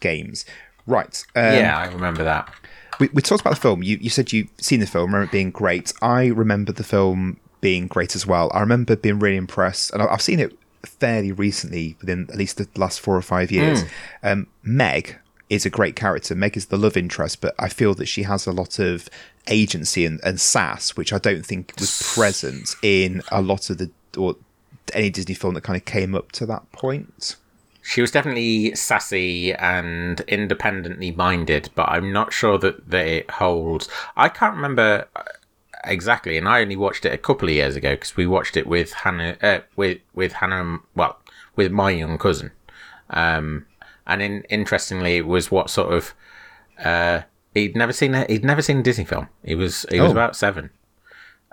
Games. 0.00 0.44
Right. 0.86 1.24
Um, 1.36 1.54
yeah, 1.54 1.78
I 1.78 1.86
remember 1.86 2.24
that. 2.24 2.52
we, 2.98 3.08
we 3.12 3.22
talked 3.22 3.40
about 3.40 3.54
the 3.54 3.60
film. 3.60 3.82
You, 3.82 3.98
you 4.00 4.10
said 4.10 4.32
you've 4.32 4.48
seen 4.58 4.80
the 4.80 4.86
film, 4.86 5.12
remember 5.12 5.28
it 5.28 5.32
being 5.32 5.50
great. 5.50 5.92
I 6.02 6.26
remember 6.26 6.72
the 6.72 6.84
film 6.84 7.38
being 7.60 7.86
great 7.86 8.16
as 8.16 8.26
well. 8.26 8.50
I 8.52 8.60
remember 8.60 8.96
being 8.96 9.18
really 9.18 9.36
impressed, 9.36 9.92
and 9.92 10.02
I've 10.02 10.22
seen 10.22 10.40
it 10.40 10.56
fairly 10.84 11.30
recently, 11.30 11.96
within 12.00 12.26
at 12.30 12.36
least 12.36 12.56
the 12.58 12.68
last 12.74 13.00
four 13.00 13.16
or 13.16 13.22
five 13.22 13.52
years. 13.52 13.84
Um, 14.24 14.48
Meg 14.64 15.16
is 15.48 15.64
a 15.64 15.70
great 15.70 15.94
character. 15.94 16.34
Meg 16.34 16.56
is 16.56 16.66
the 16.66 16.76
love 16.76 16.96
interest, 16.96 17.40
but 17.40 17.54
I 17.58 17.68
feel 17.68 17.94
that 17.94 18.06
she 18.06 18.24
has 18.24 18.46
a 18.46 18.52
lot 18.52 18.78
of 18.80 19.08
agency 19.46 20.04
and, 20.04 20.20
and 20.24 20.40
sass, 20.40 20.96
which 20.96 21.12
I 21.12 21.18
don't 21.18 21.46
think 21.46 21.72
was 21.78 22.02
present 22.14 22.74
in 22.82 23.22
a 23.30 23.40
lot 23.40 23.70
of 23.70 23.78
the 23.78 23.90
or 24.18 24.36
any 24.92 25.10
Disney 25.10 25.34
film 25.34 25.54
that 25.54 25.62
kind 25.62 25.76
of 25.76 25.84
came 25.84 26.14
up 26.14 26.32
to 26.32 26.46
that 26.46 26.70
point. 26.72 27.36
She 27.84 28.00
was 28.00 28.10
definitely 28.12 28.74
sassy 28.76 29.52
and 29.54 30.20
independently 30.28 31.10
minded, 31.10 31.70
but 31.74 31.88
I'm 31.88 32.12
not 32.12 32.32
sure 32.32 32.56
that, 32.58 32.88
that 32.90 33.06
it 33.06 33.30
holds. 33.30 33.88
I 34.16 34.28
can't 34.28 34.54
remember 34.54 35.08
uh, 35.16 35.22
exactly, 35.84 36.38
and 36.38 36.48
I 36.48 36.60
only 36.62 36.76
watched 36.76 37.04
it 37.04 37.12
a 37.12 37.18
couple 37.18 37.48
of 37.48 37.54
years 37.54 37.74
ago 37.74 37.94
because 37.94 38.16
we 38.16 38.26
watched 38.26 38.56
it 38.56 38.66
with 38.68 38.92
Hannah, 38.92 39.36
uh, 39.42 39.60
with 39.74 39.98
with 40.14 40.34
Hannah, 40.34 40.60
and- 40.60 40.80
well, 40.94 41.18
with 41.56 41.72
my 41.72 41.90
young 41.90 42.18
cousin. 42.18 42.52
Um, 43.10 43.66
and 44.06 44.22
in, 44.22 44.42
interestingly, 44.44 45.16
it 45.16 45.26
was 45.26 45.50
what 45.50 45.68
sort 45.68 45.92
of 45.92 46.14
uh, 46.84 47.22
he'd 47.52 47.76
never 47.76 47.92
seen 47.92 48.14
a, 48.14 48.24
he'd 48.26 48.44
never 48.44 48.62
seen 48.62 48.78
a 48.78 48.82
Disney 48.82 49.04
film. 49.04 49.28
He 49.44 49.54
was 49.56 49.86
he 49.90 50.00
was 50.00 50.10
Oh. 50.10 50.12
about 50.12 50.36
seven 50.36 50.70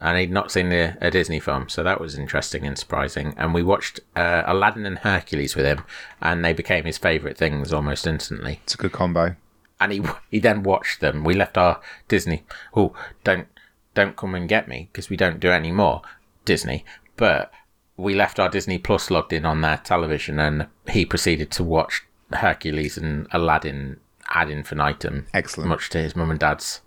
and 0.02 0.18
he'd 0.18 0.32
not 0.32 0.52
seen 0.52 0.72
a, 0.72 0.98
a 1.02 1.12
Disney 1.12 1.40
film, 1.40 1.68
so 1.68 1.84
that 1.84 2.00
was 2.00 2.18
interesting 2.18 2.66
and 2.66 2.78
surprising. 2.78 3.34
And 3.38 3.54
we 3.54 3.64
watched 3.64 4.00
uh, 4.16 4.44
Aladdin 4.46 4.86
and 4.86 5.00
Hercules 5.00 5.56
with 5.56 5.66
him, 5.66 5.84
and 6.22 6.44
they 6.44 6.54
became 6.54 6.86
his 6.86 6.98
favourite 6.98 7.38
things 7.38 7.74
almost 7.74 8.08
instantly. 8.08 8.62
It's 8.64 8.76
a 8.76 8.78
good 8.78 8.94
combo. 8.94 9.36
And 9.80 9.92
he 9.92 10.02
he 10.32 10.40
then 10.40 10.64
watched 10.64 11.02
them. 11.02 11.24
We 11.24 11.34
left 11.34 11.58
our 11.58 11.82
Disney. 12.08 12.44
Oh, 12.76 12.94
don't 13.24 13.48
don't 13.94 14.16
come 14.16 14.36
and 14.36 14.48
get 14.48 14.68
me 14.68 14.90
because 14.92 15.10
we 15.10 15.18
don't 15.18 15.40
do 15.40 15.52
any 15.52 15.72
more 15.72 16.02
Disney. 16.46 16.86
But 17.18 17.52
we 17.98 18.16
left 18.16 18.40
our 18.40 18.50
Disney 18.50 18.78
Plus 18.78 19.12
logged 19.12 19.34
in 19.34 19.46
on 19.46 19.60
their 19.60 19.78
television, 19.78 20.40
and 20.40 20.68
he 20.90 21.06
proceeded 21.06 21.52
to 21.52 21.64
watch 21.64 22.04
Hercules 22.32 22.98
and 22.98 23.28
Aladdin 23.32 24.00
ad 24.30 24.50
infinitum. 24.50 25.28
Excellent. 25.34 25.68
much 25.68 25.90
to 25.90 25.98
his 25.98 26.16
mum 26.16 26.32
and 26.32 26.40
dad's 26.40 26.82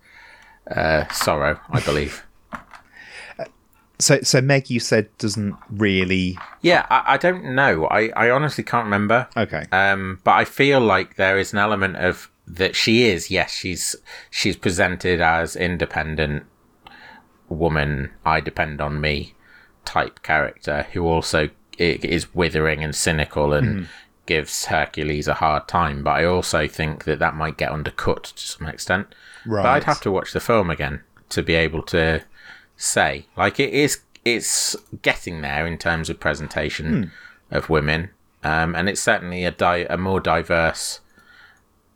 uh, 0.71 1.07
sorrow, 1.09 1.61
I 1.69 1.81
believe. 1.81 2.25
So, 4.03 4.21
so 4.23 4.41
Meg, 4.41 4.69
you 4.69 4.81
said 4.81 5.17
doesn't 5.19 5.57
really. 5.71 6.37
Yeah, 6.61 6.87
I, 6.91 7.15
I 7.15 7.17
don't 7.17 7.55
know. 7.55 7.87
I, 7.87 8.09
I 8.17 8.31
honestly 8.31 8.65
can't 8.65 8.85
remember. 8.85 9.29
Okay. 9.37 9.67
Um, 9.71 10.19
but 10.25 10.33
I 10.33 10.45
feel 10.45 10.81
like 10.81 11.17
there 11.17 11.39
is 11.39 11.53
an 11.53 11.61
element 11.61 11.97
of 11.97 12.31
that 12.47 12.75
she 12.75 13.05
is. 13.05 13.31
Yes, 13.31 13.53
she's 13.53 13.95
she's 14.29 14.57
presented 14.57 15.21
as 15.21 15.55
independent 15.55 16.45
woman. 17.49 18.11
I 18.25 18.41
depend 18.41 18.81
on 18.81 19.01
me 19.01 19.35
type 19.85 20.23
character 20.23 20.87
who 20.93 21.07
also 21.07 21.51
is 21.79 22.35
withering 22.35 22.83
and 22.83 22.95
cynical 22.95 23.53
and 23.53 23.69
mm. 23.69 23.87
gives 24.27 24.67
Hercules 24.67 25.29
a 25.29 25.35
hard 25.35 25.69
time. 25.69 26.03
But 26.03 26.19
I 26.19 26.25
also 26.25 26.67
think 26.67 27.05
that 27.05 27.21
that 27.21 27.37
might 27.37 27.57
get 27.57 27.71
undercut 27.71 28.25
to 28.25 28.47
some 28.47 28.67
extent. 28.67 29.15
Right. 29.47 29.63
But 29.63 29.69
I'd 29.71 29.85
have 29.85 30.01
to 30.03 30.11
watch 30.11 30.33
the 30.33 30.41
film 30.41 30.71
again 30.71 31.03
to 31.29 31.43
be 31.43 31.55
able 31.55 31.83
to 31.85 32.25
say 32.83 33.27
like 33.37 33.61
it 33.61 33.73
is. 33.73 34.01
It's 34.25 34.77
getting 35.03 35.41
there 35.41 35.67
in 35.67 35.79
terms 35.79 36.09
of 36.09 36.21
presentation 36.21 36.87
mm. 36.87 37.11
of 37.51 37.69
women, 37.69 38.11
um, 38.45 38.77
and 38.77 38.89
it's 38.89 39.03
certainly 39.03 39.45
a 39.45 39.51
di- 39.51 39.87
a 39.91 39.97
more 39.97 40.21
diverse 40.21 41.01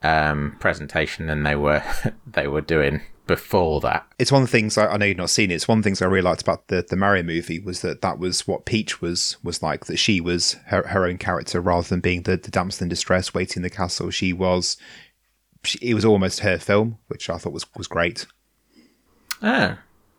um, 0.03 0.57
presentation 0.59 1.27
than 1.27 1.43
they 1.43 1.55
were 1.55 1.83
they 2.27 2.49
were 2.49 2.61
doing 2.61 3.03
before 3.27 3.81
that. 3.81 4.07
It's 4.19 4.31
one 4.31 4.43
of 4.43 4.49
the 4.49 4.53
things 4.53 4.79
I, 4.79 4.87
I, 4.87 4.97
know 4.97 5.07
you've 5.07 5.17
not 5.17 5.31
seen 5.31 5.51
it. 5.51 5.55
It's 5.55 5.69
one 5.69 5.79
of 5.79 5.85
the 5.85 5.89
things 5.89 6.01
I 6.01 6.07
really 6.07 6.23
liked 6.23 6.43
about 6.43 6.69
the 6.69 6.85
the 6.89 6.97
Mario 6.97 7.23
movie 7.23 7.59
was 7.59 7.83
that 7.83 8.03
that 8.03 8.19
was 8.19 8.47
what 8.47 8.65
Peach 8.65 9.01
was 9.01 9.37
was 9.43 9.63
like. 9.63 9.87
That 9.87 9.99
she 9.99 10.21
was 10.21 10.55
her, 10.67 10.87
her 10.89 11.07
own 11.07 11.19
character 11.19 11.61
rather 11.61 11.89
than 11.89 12.01
being 12.01 12.23
the, 12.23 12.37
the 12.37 12.51
damsel 12.51 12.85
in 12.85 12.89
distress 12.89 13.35
waiting 13.35 13.59
in 13.59 13.63
the 13.63 13.71
castle. 13.71 14.11
She 14.11 14.33
was. 14.33 14.77
She, 15.65 15.79
it 15.83 15.95
was 15.95 16.05
almost 16.05 16.41
her 16.41 16.59
film, 16.59 16.99
which 17.09 17.29
I 17.29 17.39
thought 17.39 17.53
was 17.53 17.67
was 17.77 17.89
great. 17.89 18.27
Oh, 19.43 19.77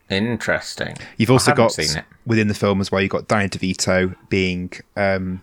interesting. 0.10 0.98
You've 1.18 1.32
also 1.32 1.54
got 1.54 1.78
within 2.26 2.48
the 2.48 2.54
film 2.54 2.82
as 2.82 2.92
well. 2.92 3.02
You've 3.02 3.12
got 3.12 3.28
Danny 3.28 3.50
DeVito 3.50 4.16
being 4.30 4.72
um, 4.96 5.42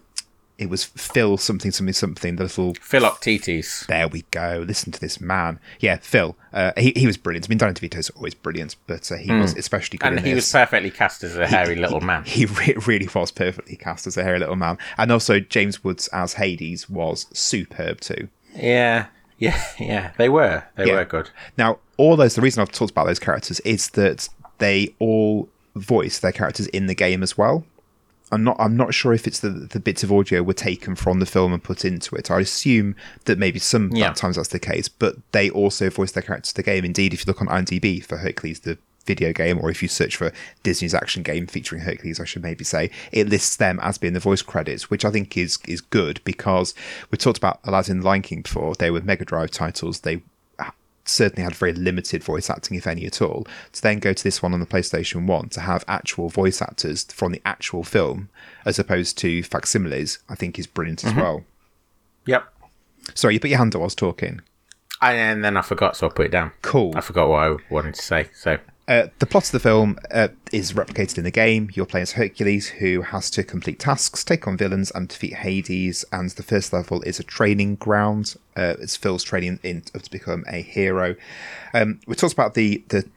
it 0.57 0.70
was 0.70 0.85
Phil 0.85 1.37
something 1.37 1.72
something 1.72 1.92
something. 1.92 2.37
The 2.37 2.44
little 2.44 2.74
Phil 2.74 3.00
Philoctetes. 3.00 3.85
There 3.88 4.07
we 4.09 4.22
go. 4.31 4.64
Listen 4.66 4.92
to 4.92 5.00
this 5.00 5.20
man. 5.20 5.59
Yeah, 5.81 5.96
Phil. 5.96 6.37
Uh, 6.53 6.72
he 6.77 6.92
he 6.94 7.07
was 7.07 7.16
brilliant. 7.16 7.46
I 7.46 7.48
mean, 7.48 7.59
Danny 7.59 7.74
DeVito's 7.74 8.11
always 8.11 8.35
brilliant, 8.35 8.77
but 8.87 9.11
uh, 9.11 9.16
he 9.16 9.31
mm. 9.31 9.40
was 9.40 9.57
especially 9.57 9.98
good. 9.98 10.12
And 10.12 10.20
he 10.20 10.33
this. 10.33 10.46
was 10.46 10.53
perfectly 10.53 10.90
cast 10.90 11.24
as 11.24 11.37
a 11.37 11.46
hairy 11.46 11.74
he, 11.74 11.81
little 11.81 12.00
man. 12.00 12.24
He, 12.24 12.46
he 12.46 12.74
really 12.87 13.09
was 13.14 13.31
perfectly 13.31 13.77
cast 13.77 14.07
as 14.07 14.16
a 14.16 14.22
hairy 14.22 14.38
little 14.38 14.57
man, 14.57 14.79
and 14.96 15.11
also 15.11 15.40
James 15.40 15.83
Woods 15.83 16.09
as 16.12 16.35
Hades 16.35 16.88
was 16.88 17.27
superb 17.33 18.00
too. 18.00 18.29
Yeah, 18.55 19.07
yeah, 19.38 19.61
yeah. 19.81 20.12
They 20.18 20.29
were. 20.29 20.64
They 20.77 20.87
yeah. 20.87 20.94
were 20.94 21.05
good. 21.05 21.31
Now, 21.59 21.81
all 21.96 22.16
those. 22.16 22.37
The 22.37 22.42
reason 22.42 22.61
I've 22.61 22.72
talked 22.72 22.92
about 22.92 23.07
those 23.07 23.18
characters 23.18 23.59
is 23.61 23.90
that 23.90 24.29
they 24.64 24.94
all 24.98 25.48
voice 25.77 26.18
their 26.18 26.33
characters 26.33 26.66
in 26.68 26.87
the 26.87 26.94
game 26.94 27.22
as 27.22 27.37
well. 27.37 27.64
I'm 28.33 28.42
not. 28.42 28.57
I'm 28.59 28.77
not 28.77 28.94
sure 28.94 29.12
if 29.12 29.27
it's 29.27 29.40
the 29.40 29.50
the 29.50 29.79
bits 29.79 30.03
of 30.03 30.11
audio 30.11 30.42
were 30.42 30.55
taken 30.55 30.96
from 30.96 31.20
the 31.20 31.27
film 31.27 31.53
and 31.53 31.62
put 31.62 31.85
into 31.85 32.16
it. 32.16 32.31
I 32.31 32.40
assume 32.40 32.96
that 33.27 33.38
maybe 33.38 33.59
some 33.59 33.90
yeah. 33.92 34.12
times 34.12 34.37
that's 34.37 34.48
the 34.48 34.59
case, 34.59 34.88
but 34.88 35.16
they 35.33 35.50
also 35.50 35.90
voice 35.90 36.12
their 36.12 36.22
characters 36.22 36.53
to 36.53 36.57
the 36.57 36.62
game. 36.62 36.85
Indeed, 36.85 37.12
if 37.12 37.20
you 37.20 37.31
look 37.31 37.42
on 37.42 37.48
IMDb 37.48 38.03
for 38.03 38.16
Hercules, 38.16 38.61
the 38.61 38.79
video 39.05 39.35
game, 39.35 39.61
or 39.61 39.70
if 39.70 39.83
you 39.83 39.88
search 39.88 40.16
for 40.16 40.33
Disney's 40.62 40.94
action 40.94 41.22
game 41.22 41.46
featuring 41.46 41.83
Hercules, 41.83 42.18
I 42.18 42.24
should 42.24 42.42
maybe 42.42 42.64
say, 42.64 42.90
it 43.12 43.29
lists 43.29 43.57
them 43.57 43.79
as 43.83 43.98
being 43.98 44.14
the 44.14 44.20
voice 44.20 44.40
credits, 44.40 44.88
which 44.88 45.05
I 45.05 45.11
think 45.11 45.37
is 45.37 45.59
is 45.68 45.83
good 45.83 46.22
because 46.24 46.74
we 47.11 47.18
talked 47.18 47.38
about 47.38 47.61
Aladdin 47.64 48.00
Lion 48.00 48.22
King 48.22 48.40
before. 48.40 48.74
They 48.74 48.90
were 48.90 49.03
Mega 49.03 49.27
Drive 49.27 49.50
titles. 49.50 50.00
They 50.00 50.22
certainly 51.04 51.42
had 51.42 51.54
very 51.54 51.72
limited 51.72 52.22
voice 52.22 52.50
acting, 52.50 52.76
if 52.76 52.86
any 52.86 53.06
at 53.06 53.20
all. 53.20 53.46
To 53.72 53.82
then 53.82 53.98
go 53.98 54.12
to 54.12 54.24
this 54.24 54.42
one 54.42 54.54
on 54.54 54.60
the 54.60 54.66
PlayStation 54.66 55.26
1 55.26 55.48
to 55.50 55.60
have 55.60 55.84
actual 55.86 56.28
voice 56.28 56.62
actors 56.62 57.04
from 57.04 57.32
the 57.32 57.42
actual 57.44 57.84
film 57.84 58.28
as 58.64 58.78
opposed 58.78 59.18
to 59.18 59.42
facsimiles, 59.42 60.18
I 60.28 60.34
think 60.34 60.58
is 60.58 60.66
brilliant 60.66 61.00
mm-hmm. 61.00 61.18
as 61.18 61.22
well. 61.22 61.44
Yep. 62.26 62.44
Sorry, 63.14 63.34
you 63.34 63.40
put 63.40 63.50
your 63.50 63.58
hand 63.58 63.74
up 63.74 63.80
while 63.80 63.84
I 63.84 63.86
was 63.86 63.94
talking. 63.94 64.40
and 65.02 65.44
then 65.44 65.56
I 65.56 65.62
forgot, 65.62 65.96
so 65.96 66.06
I 66.06 66.10
put 66.10 66.26
it 66.26 66.32
down. 66.32 66.52
Cool. 66.62 66.94
I 66.96 67.00
forgot 67.00 67.28
what 67.28 67.44
I 67.44 67.56
wanted 67.70 67.94
to 67.94 68.02
say. 68.02 68.30
So 68.32 68.58
uh, 68.87 69.07
the 69.18 69.27
plot 69.27 69.47
of 69.47 69.53
the 69.53 69.61
film 69.61 69.99
uh, 70.11 70.29
is 70.53 70.73
replicated 70.73 71.18
in 71.18 71.25
the 71.25 71.31
game. 71.31 71.70
You're 71.73 71.87
playing 71.87 72.03
as 72.03 72.12
Hercules, 72.12 72.68
who 72.68 73.03
has 73.03 73.31
to 73.31 73.42
complete 73.42 73.79
tasks, 73.79 74.25
take 74.25 74.47
on 74.47 74.57
villains, 74.57 74.90
and 74.90 75.09
defeat 75.09 75.35
Hades. 75.35 76.05
And 76.12 76.31
the 76.31 76.42
first 76.42 76.73
level 76.73 77.01
is 77.03 77.18
a 77.18 77.25
training 77.25 77.77
ground. 77.77 78.37
Uh, 78.57 78.75
it's 78.79 78.97
Phil's 78.97 79.25
training 79.25 79.59
in, 79.62 79.83
to 79.83 80.11
become 80.11 80.44
a 80.47 80.61
hero. 80.61 81.16
Um, 81.73 82.01
we 82.07 82.14
talked 82.14 82.35
about 82.35 82.55
the, 82.55 82.85
the 82.88 83.09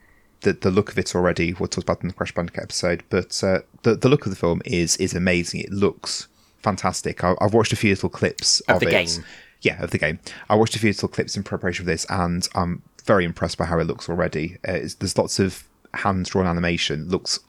the, 0.42 0.52
the 0.52 0.70
look 0.70 0.92
of 0.92 0.98
it 0.98 1.16
already. 1.16 1.52
We 1.52 1.66
talked 1.66 1.78
about 1.78 2.00
in 2.02 2.08
the 2.08 2.14
Crash 2.14 2.32
Bandicoot 2.32 2.62
episode, 2.62 3.02
but 3.10 3.42
uh, 3.42 3.60
the 3.82 3.96
the 3.96 4.08
look 4.08 4.24
of 4.24 4.30
the 4.30 4.36
film 4.36 4.62
is 4.64 4.96
is 4.98 5.14
amazing. 5.14 5.60
It 5.60 5.72
looks 5.72 6.28
fantastic. 6.62 7.24
I, 7.24 7.34
have 7.40 7.54
watched 7.54 7.72
a 7.72 7.76
few 7.76 7.90
little 7.90 8.08
clips 8.08 8.60
of, 8.60 8.76
of 8.76 8.80
the 8.80 8.88
it. 8.88 8.90
game. 8.90 9.24
Yeah, 9.62 9.82
of 9.82 9.90
the 9.90 9.98
game. 9.98 10.20
I 10.48 10.54
watched 10.54 10.76
a 10.76 10.78
few 10.78 10.90
little 10.90 11.08
clips 11.08 11.36
in 11.36 11.42
preparation 11.42 11.84
for 11.84 11.90
this, 11.90 12.06
and 12.08 12.46
I'm 12.54 12.82
very 13.08 13.24
impressed 13.24 13.56
by 13.56 13.64
how 13.64 13.78
it 13.80 13.86
looks 13.86 14.08
already. 14.08 14.58
Uh, 14.68 14.80
there's 15.00 15.16
lots 15.16 15.40
of 15.40 15.64
hand 15.94 16.26
drawn 16.26 16.46
animation. 16.46 17.08
Looks, 17.08 17.40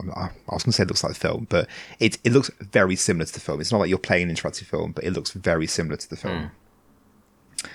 I 0.00 0.30
was 0.48 0.64
going 0.64 0.72
to 0.72 0.72
say 0.72 0.82
it 0.84 0.88
looks 0.88 1.04
like 1.04 1.12
the 1.12 1.20
film, 1.20 1.46
but 1.50 1.68
it 2.00 2.18
it 2.24 2.32
looks 2.32 2.50
very 2.58 2.96
similar 2.96 3.26
to 3.26 3.32
the 3.32 3.38
film. 3.38 3.60
It's 3.60 3.70
not 3.70 3.78
like 3.78 3.90
you're 3.90 3.98
playing 3.98 4.30
an 4.30 4.34
interactive 4.34 4.64
film, 4.64 4.92
but 4.92 5.04
it 5.04 5.12
looks 5.12 5.30
very 5.30 5.66
similar 5.66 5.98
to 5.98 6.08
the 6.10 6.16
film. 6.16 6.50
Mm. 7.62 7.66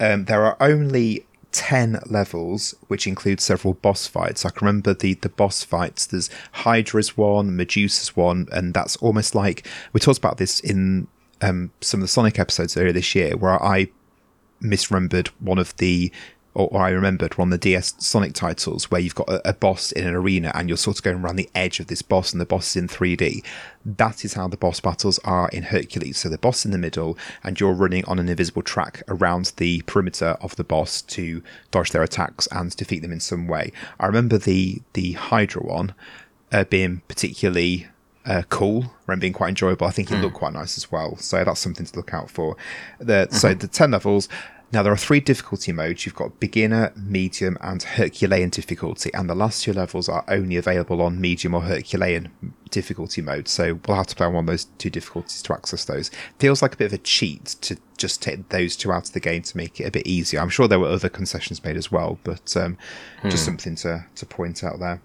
Um, 0.00 0.24
there 0.24 0.42
are 0.46 0.56
only 0.58 1.26
10 1.52 2.00
levels, 2.06 2.74
which 2.88 3.06
include 3.06 3.40
several 3.40 3.74
boss 3.74 4.06
fights. 4.06 4.46
I 4.46 4.50
can 4.50 4.66
remember 4.66 4.94
the, 4.94 5.14
the 5.14 5.28
boss 5.28 5.62
fights. 5.62 6.06
There's 6.06 6.30
Hydra's 6.52 7.18
one, 7.18 7.54
Medusa's 7.54 8.16
one, 8.16 8.48
and 8.50 8.72
that's 8.72 8.96
almost 8.96 9.34
like 9.34 9.66
we 9.92 10.00
talked 10.00 10.18
about 10.18 10.38
this 10.38 10.60
in 10.60 11.08
um, 11.42 11.70
some 11.82 12.00
of 12.00 12.04
the 12.04 12.08
Sonic 12.08 12.38
episodes 12.38 12.76
earlier 12.78 12.94
this 12.94 13.14
year, 13.14 13.36
where 13.36 13.62
I 13.62 13.88
misremembered 14.62 15.28
one 15.38 15.58
of 15.58 15.76
the 15.76 16.10
or, 16.54 16.68
or, 16.68 16.82
I 16.82 16.90
remembered 16.90 17.38
one 17.38 17.48
of 17.48 17.60
the 17.60 17.70
DS 17.70 17.94
Sonic 17.98 18.34
titles 18.34 18.90
where 18.90 19.00
you've 19.00 19.14
got 19.14 19.28
a, 19.28 19.50
a, 19.50 19.52
boss 19.52 19.92
in 19.92 20.06
an 20.06 20.14
arena 20.14 20.50
and 20.54 20.68
you're 20.68 20.76
sort 20.76 20.98
of 20.98 21.02
going 21.02 21.18
around 21.20 21.36
the 21.36 21.50
edge 21.54 21.78
of 21.78 21.86
this 21.86 22.02
boss 22.02 22.32
and 22.32 22.40
the 22.40 22.46
boss 22.46 22.70
is 22.70 22.82
in 22.82 22.88
3D. 22.88 23.44
That 23.84 24.24
is 24.24 24.34
how 24.34 24.48
the 24.48 24.56
boss 24.56 24.80
battles 24.80 25.20
are 25.20 25.48
in 25.50 25.64
Hercules. 25.64 26.18
So 26.18 26.28
the 26.28 26.38
boss 26.38 26.64
in 26.64 26.72
the 26.72 26.78
middle 26.78 27.16
and 27.44 27.58
you're 27.60 27.72
running 27.72 28.04
on 28.06 28.18
an 28.18 28.28
invisible 28.28 28.62
track 28.62 29.02
around 29.08 29.52
the 29.58 29.82
perimeter 29.82 30.36
of 30.40 30.56
the 30.56 30.64
boss 30.64 31.02
to 31.02 31.42
dodge 31.70 31.92
their 31.92 32.02
attacks 32.02 32.48
and 32.48 32.76
defeat 32.76 33.02
them 33.02 33.12
in 33.12 33.20
some 33.20 33.46
way. 33.46 33.72
I 34.00 34.06
remember 34.06 34.36
the 34.36 34.82
the 34.94 35.12
Hydra 35.12 35.62
one 35.62 35.94
uh, 36.52 36.64
being 36.64 37.02
particularly 37.06 37.86
uh, 38.26 38.42
cool 38.48 38.92
and 39.06 39.20
being 39.20 39.32
quite 39.32 39.50
enjoyable. 39.50 39.86
I 39.86 39.90
think 39.90 40.10
it 40.10 40.14
mm. 40.14 40.22
looked 40.22 40.36
quite 40.36 40.52
nice 40.52 40.76
as 40.76 40.90
well. 40.90 41.16
So 41.16 41.42
that's 41.42 41.60
something 41.60 41.86
to 41.86 41.96
look 41.96 42.12
out 42.12 42.30
for. 42.30 42.56
The, 42.98 43.26
mm-hmm. 43.26 43.34
So 43.34 43.54
the 43.54 43.68
10 43.68 43.92
levels 43.92 44.28
now, 44.72 44.84
there 44.84 44.92
are 44.92 44.96
three 44.96 45.18
difficulty 45.18 45.72
modes. 45.72 46.06
You've 46.06 46.14
got 46.14 46.38
beginner, 46.38 46.92
medium, 46.94 47.58
and 47.60 47.82
Herculean 47.82 48.50
difficulty, 48.50 49.12
and 49.14 49.28
the 49.28 49.34
last 49.34 49.64
two 49.64 49.72
levels 49.72 50.08
are 50.08 50.24
only 50.28 50.56
available 50.56 51.02
on 51.02 51.20
medium 51.20 51.54
or 51.54 51.62
Herculean 51.62 52.30
difficulty 52.70 53.20
mode. 53.20 53.48
So 53.48 53.80
we'll 53.86 53.96
have 53.96 54.06
to 54.06 54.14
play 54.14 54.26
on 54.26 54.34
one 54.34 54.44
of 54.44 54.46
those 54.46 54.66
two 54.78 54.90
difficulties 54.90 55.42
to 55.42 55.54
access 55.54 55.84
those. 55.84 56.12
Feels 56.38 56.62
like 56.62 56.74
a 56.74 56.76
bit 56.76 56.86
of 56.86 56.92
a 56.92 56.98
cheat 56.98 57.44
to 57.62 57.78
just 57.96 58.22
take 58.22 58.48
those 58.50 58.76
two 58.76 58.92
out 58.92 59.08
of 59.08 59.12
the 59.12 59.18
game 59.18 59.42
to 59.42 59.56
make 59.56 59.80
it 59.80 59.84
a 59.84 59.90
bit 59.90 60.06
easier. 60.06 60.40
I'm 60.40 60.48
sure 60.48 60.68
there 60.68 60.78
were 60.78 60.88
other 60.88 61.08
concessions 61.08 61.64
made 61.64 61.76
as 61.76 61.90
well, 61.90 62.20
but 62.22 62.56
um, 62.56 62.78
hmm. 63.22 63.28
just 63.28 63.44
something 63.44 63.74
to, 63.76 64.06
to 64.14 64.26
point 64.26 64.62
out 64.62 64.78
there. 64.78 65.02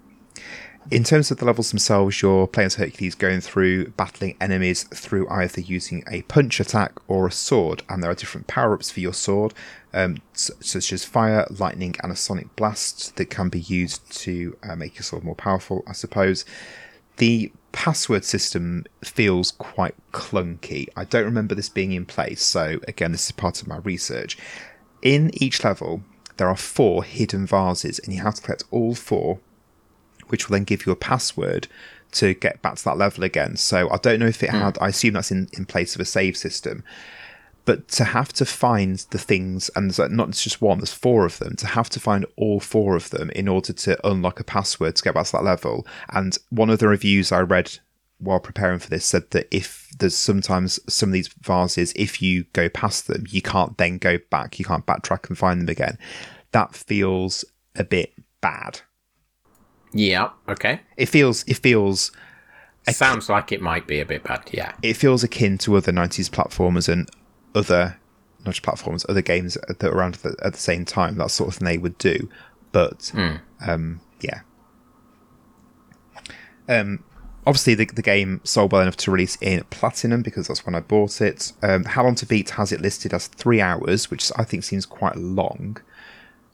In 0.91 1.03
terms 1.03 1.31
of 1.31 1.39
the 1.39 1.45
levels 1.45 1.71
themselves, 1.71 2.19
playing 2.21 2.67
as 2.67 2.75
Hercules 2.75 3.15
going 3.15 3.41
through 3.41 3.89
battling 3.91 4.37
enemies 4.39 4.83
through 4.83 5.27
either 5.29 5.59
using 5.59 6.03
a 6.07 6.21
punch 6.23 6.59
attack 6.59 6.93
or 7.07 7.25
a 7.25 7.31
sword, 7.31 7.81
and 7.89 8.03
there 8.03 8.11
are 8.11 8.15
different 8.15 8.45
power 8.45 8.75
ups 8.75 8.91
for 8.91 8.99
your 8.99 9.13
sword, 9.13 9.55
um, 9.95 10.17
such 10.33 10.93
as 10.93 11.03
fire, 11.03 11.47
lightning, 11.49 11.95
and 12.03 12.11
a 12.11 12.15
sonic 12.15 12.55
blast 12.55 13.15
that 13.15 13.31
can 13.31 13.49
be 13.49 13.61
used 13.61 14.11
to 14.19 14.55
uh, 14.61 14.75
make 14.75 14.95
your 14.95 15.03
sword 15.03 15.23
more 15.23 15.35
powerful, 15.35 15.83
I 15.87 15.93
suppose. 15.93 16.45
The 17.17 17.51
password 17.71 18.23
system 18.23 18.85
feels 19.03 19.51
quite 19.51 19.95
clunky. 20.11 20.87
I 20.95 21.05
don't 21.05 21.25
remember 21.25 21.55
this 21.55 21.69
being 21.69 21.93
in 21.93 22.05
place, 22.05 22.43
so 22.43 22.79
again, 22.87 23.11
this 23.11 23.25
is 23.25 23.31
part 23.31 23.59
of 23.59 23.67
my 23.67 23.77
research. 23.77 24.37
In 25.01 25.31
each 25.33 25.63
level, 25.63 26.03
there 26.37 26.47
are 26.47 26.55
four 26.55 27.03
hidden 27.03 27.47
vases, 27.47 27.97
and 27.97 28.13
you 28.13 28.21
have 28.21 28.35
to 28.35 28.41
collect 28.41 28.65
all 28.69 28.93
four 28.93 29.39
which 30.27 30.47
will 30.47 30.55
then 30.55 30.63
give 30.63 30.85
you 30.85 30.91
a 30.91 30.97
password 30.97 31.67
to 32.13 32.33
get 32.33 32.61
back 32.61 32.75
to 32.75 32.83
that 32.85 32.97
level 32.97 33.23
again. 33.23 33.57
So 33.57 33.89
I 33.89 33.97
don't 33.97 34.19
know 34.19 34.27
if 34.27 34.41
it 34.41 34.49
mm. 34.49 34.59
had, 34.59 34.77
I 34.79 34.89
assume 34.89 35.13
that's 35.13 35.31
in, 35.31 35.49
in 35.53 35.65
place 35.65 35.95
of 35.95 36.01
a 36.01 36.05
save 36.05 36.37
system. 36.37 36.83
But 37.65 37.87
to 37.89 38.03
have 38.03 38.31
to 38.33 38.45
find 38.45 38.99
the 39.09 39.17
things, 39.17 39.71
and 39.75 39.89
there's 39.89 40.11
not 40.11 40.29
just 40.31 40.61
one, 40.61 40.77
there's 40.77 40.93
four 40.93 41.25
of 41.25 41.39
them, 41.39 41.55
to 41.57 41.67
have 41.67 41.89
to 41.89 41.99
find 41.99 42.25
all 42.37 42.59
four 42.59 42.95
of 42.95 43.09
them 43.09 43.31
in 43.31 43.47
order 43.47 43.73
to 43.73 44.07
unlock 44.07 44.39
a 44.39 44.43
password 44.43 44.95
to 44.95 45.03
get 45.03 45.15
back 45.15 45.25
to 45.25 45.31
that 45.33 45.43
level. 45.43 45.85
And 46.09 46.37
one 46.49 46.69
of 46.69 46.77
the 46.77 46.87
reviews 46.87 47.31
I 47.31 47.39
read 47.39 47.79
while 48.19 48.39
preparing 48.39 48.79
for 48.79 48.89
this 48.89 49.03
said 49.03 49.31
that 49.31 49.47
if 49.51 49.89
there's 49.97 50.15
sometimes 50.15 50.79
some 50.87 51.09
of 51.09 51.13
these 51.13 51.27
vases, 51.27 51.91
if 51.95 52.21
you 52.21 52.45
go 52.53 52.69
past 52.69 53.07
them, 53.07 53.25
you 53.29 53.41
can't 53.41 53.77
then 53.77 53.97
go 53.97 54.19
back, 54.29 54.59
you 54.59 54.65
can't 54.65 54.85
backtrack 54.85 55.27
and 55.27 55.37
find 55.37 55.61
them 55.61 55.69
again. 55.69 55.97
That 56.51 56.75
feels 56.75 57.43
a 57.75 57.83
bit 57.83 58.13
bad. 58.41 58.81
Yeah. 59.95 60.29
Okay. 60.47 60.81
It 60.97 61.07
feels. 61.07 61.43
It 61.47 61.57
feels. 61.57 62.11
It 62.87 62.95
sounds 62.95 63.29
like 63.29 63.51
it 63.51 63.61
might 63.61 63.87
be 63.87 63.99
a 63.99 64.05
bit 64.05 64.23
bad. 64.23 64.43
Yeah. 64.51 64.73
It 64.83 64.93
feels 64.95 65.23
akin 65.23 65.57
to 65.59 65.75
other 65.75 65.91
'90s 65.91 66.29
platformers 66.29 66.87
and 66.87 67.09
other 67.55 67.97
not 68.45 68.51
just 68.51 68.63
platforms, 68.63 69.05
other 69.09 69.21
games 69.21 69.57
that 69.67 69.81
were 69.81 69.97
around 69.97 70.15
at 70.15 70.21
the, 70.21 70.35
at 70.43 70.53
the 70.53 70.59
same 70.59 70.85
time. 70.85 71.17
That 71.17 71.31
sort 71.31 71.49
of 71.49 71.55
thing 71.55 71.65
they 71.65 71.77
would 71.77 71.97
do. 71.97 72.29
But 72.71 73.11
um, 73.65 74.01
yeah. 74.19 74.41
Um, 76.67 77.03
obviously, 77.47 77.73
the, 77.73 77.85
the 77.85 78.01
game 78.01 78.41
sold 78.43 78.73
well 78.73 78.81
enough 78.81 78.97
to 78.97 79.11
release 79.11 79.37
in 79.41 79.63
platinum 79.69 80.21
because 80.21 80.47
that's 80.47 80.65
when 80.65 80.75
I 80.75 80.81
bought 80.81 81.21
it. 81.21 81.53
Um, 81.63 81.85
How 81.85 82.03
Long 82.03 82.15
to 82.15 82.25
Beat 82.25 82.51
has 82.51 82.71
it 82.71 82.81
listed 82.81 83.13
as 83.13 83.27
three 83.27 83.61
hours, 83.61 84.11
which 84.11 84.29
I 84.35 84.43
think 84.43 84.65
seems 84.65 84.85
quite 84.85 85.15
long. 85.15 85.77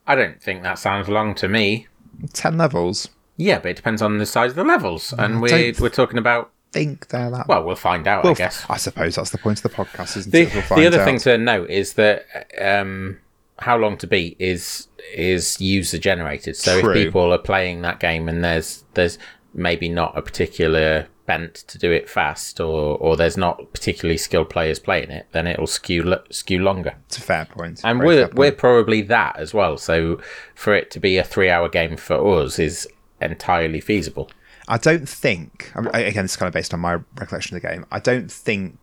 I 0.06 0.15
don't 0.15 0.41
think 0.41 0.63
that 0.63 0.77
sounds 0.80 1.10
long 1.10 1.34
to 1.36 1.47
me. 1.47 1.88
Ten 2.34 2.58
levels. 2.58 3.10
Yeah, 3.41 3.60
but 3.60 3.69
it 3.71 3.75
depends 3.77 4.01
on 4.01 4.17
the 4.17 4.25
size 4.25 4.51
of 4.51 4.56
the 4.56 4.63
levels, 4.63 5.13
and 5.17 5.41
we're 5.41 5.73
we're 5.80 5.89
talking 5.89 6.17
about. 6.17 6.51
Think 6.71 7.10
they're 7.10 7.30
that. 7.32 7.49
Well, 7.49 7.65
we'll 7.65 7.75
find 7.75 8.08
out, 8.08 8.23
Well, 8.23 8.32
I 8.32 8.36
guess. 8.36 8.65
I 8.69 8.77
suppose 8.77 9.15
that's 9.15 9.32
the 9.32 9.38
point 9.38 9.58
of 9.58 9.63
the 9.63 9.69
podcast, 9.75 10.15
isn't 10.15 10.32
The, 10.32 10.43
it? 10.43 10.54
We'll 10.69 10.80
the 10.80 10.88
other 10.88 11.01
out. 11.01 11.06
thing 11.06 11.19
to 11.19 11.38
note 11.38 11.69
is 11.69 11.93
that 11.95 12.25
um, 12.62 13.19
how 13.60 13.75
long 13.77 13.97
to 13.97 14.08
beat 14.08 14.38
is 14.39 14.88
is 15.13 15.60
user 15.60 15.97
generated. 15.97 16.56
So 16.56 16.80
True. 16.80 16.91
if 16.93 16.95
people 17.08 17.34
are 17.34 17.38
playing 17.38 17.82
that 17.82 17.99
game 17.99 18.30
and 18.30 18.41
there's 18.41 18.86
there's 18.93 19.17
maybe 19.54 19.89
not 19.89 20.17
a 20.17 20.21
particular 20.21 21.08
bent 21.25 21.56
to 21.56 21.77
do 21.77 21.91
it 21.91 22.10
fast, 22.10 22.62
or 22.62 22.97
or 22.99 23.17
there's 23.17 23.36
not 23.36 23.73
particularly 23.73 24.17
skilled 24.17 24.49
players 24.49 24.80
playing 24.80 25.12
it, 25.12 25.27
then 25.34 25.47
it'll 25.47 25.67
skew 25.67 26.15
skew 26.30 26.60
longer. 26.60 26.93
it's 27.08 27.17
a 27.17 27.21
fair 27.21 27.45
point. 27.45 27.82
And 27.84 27.97
Very 27.99 28.08
we're 28.15 28.25
point. 28.27 28.36
we're 28.36 28.51
probably 28.54 29.01
that 29.01 29.36
as 29.38 29.54
well. 29.54 29.75
So 29.77 30.21
for 30.56 30.73
it 30.73 30.89
to 30.91 31.01
be 31.01 31.17
a 31.17 31.23
three 31.25 31.49
hour 31.49 31.67
game 31.67 31.97
for 31.97 32.15
us 32.43 32.60
is 32.60 32.88
entirely 33.23 33.81
feasible. 33.81 34.31
I 34.67 34.77
don't 34.77 35.07
think. 35.10 35.71
Again, 35.75 36.25
it's 36.25 36.36
kind 36.38 36.47
of 36.47 36.53
based 36.53 36.73
on 36.73 36.79
my 36.79 36.99
recollection 37.15 37.55
of 37.55 37.62
the 37.62 37.67
game. 37.67 37.86
I 37.91 37.99
don't 37.99 38.31
think 38.31 38.77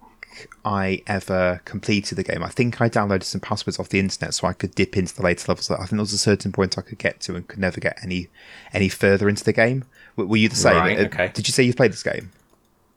I 0.65 1.03
ever 1.07 1.61
completed 1.65 2.17
the 2.17 2.23
game. 2.23 2.43
I 2.43 2.49
think 2.49 2.81
I 2.81 2.89
downloaded 2.89 3.23
some 3.25 3.41
passwords 3.41 3.79
off 3.79 3.89
the 3.89 3.99
internet 3.99 4.35
so 4.35 4.47
I 4.47 4.53
could 4.53 4.75
dip 4.75 4.97
into 4.97 5.15
the 5.15 5.23
later 5.23 5.47
levels. 5.49 5.71
I 5.71 5.77
think 5.79 5.91
there 5.91 6.01
was 6.01 6.13
a 6.13 6.19
certain 6.19 6.53
point 6.53 6.77
I 6.79 6.83
could 6.83 6.99
get 6.99 7.21
to 7.23 7.35
and 7.37 7.49
could 7.49 7.59
never 7.59 7.81
get 7.81 7.99
any 8.03 8.29
any 8.73 8.89
further 8.89 9.29
into 9.29 9.45
the 9.45 9.53
game. 9.53 9.85
Were 10.17 10.37
you 10.37 10.49
the 10.49 10.57
same? 10.57 10.77
Right, 10.77 10.99
Uh, 10.99 11.03
okay. 11.05 11.31
Did 11.33 11.49
you 11.49 11.53
say 11.53 11.63
you've 11.63 11.77
played 11.77 11.93
this 11.93 12.03
game? 12.03 12.33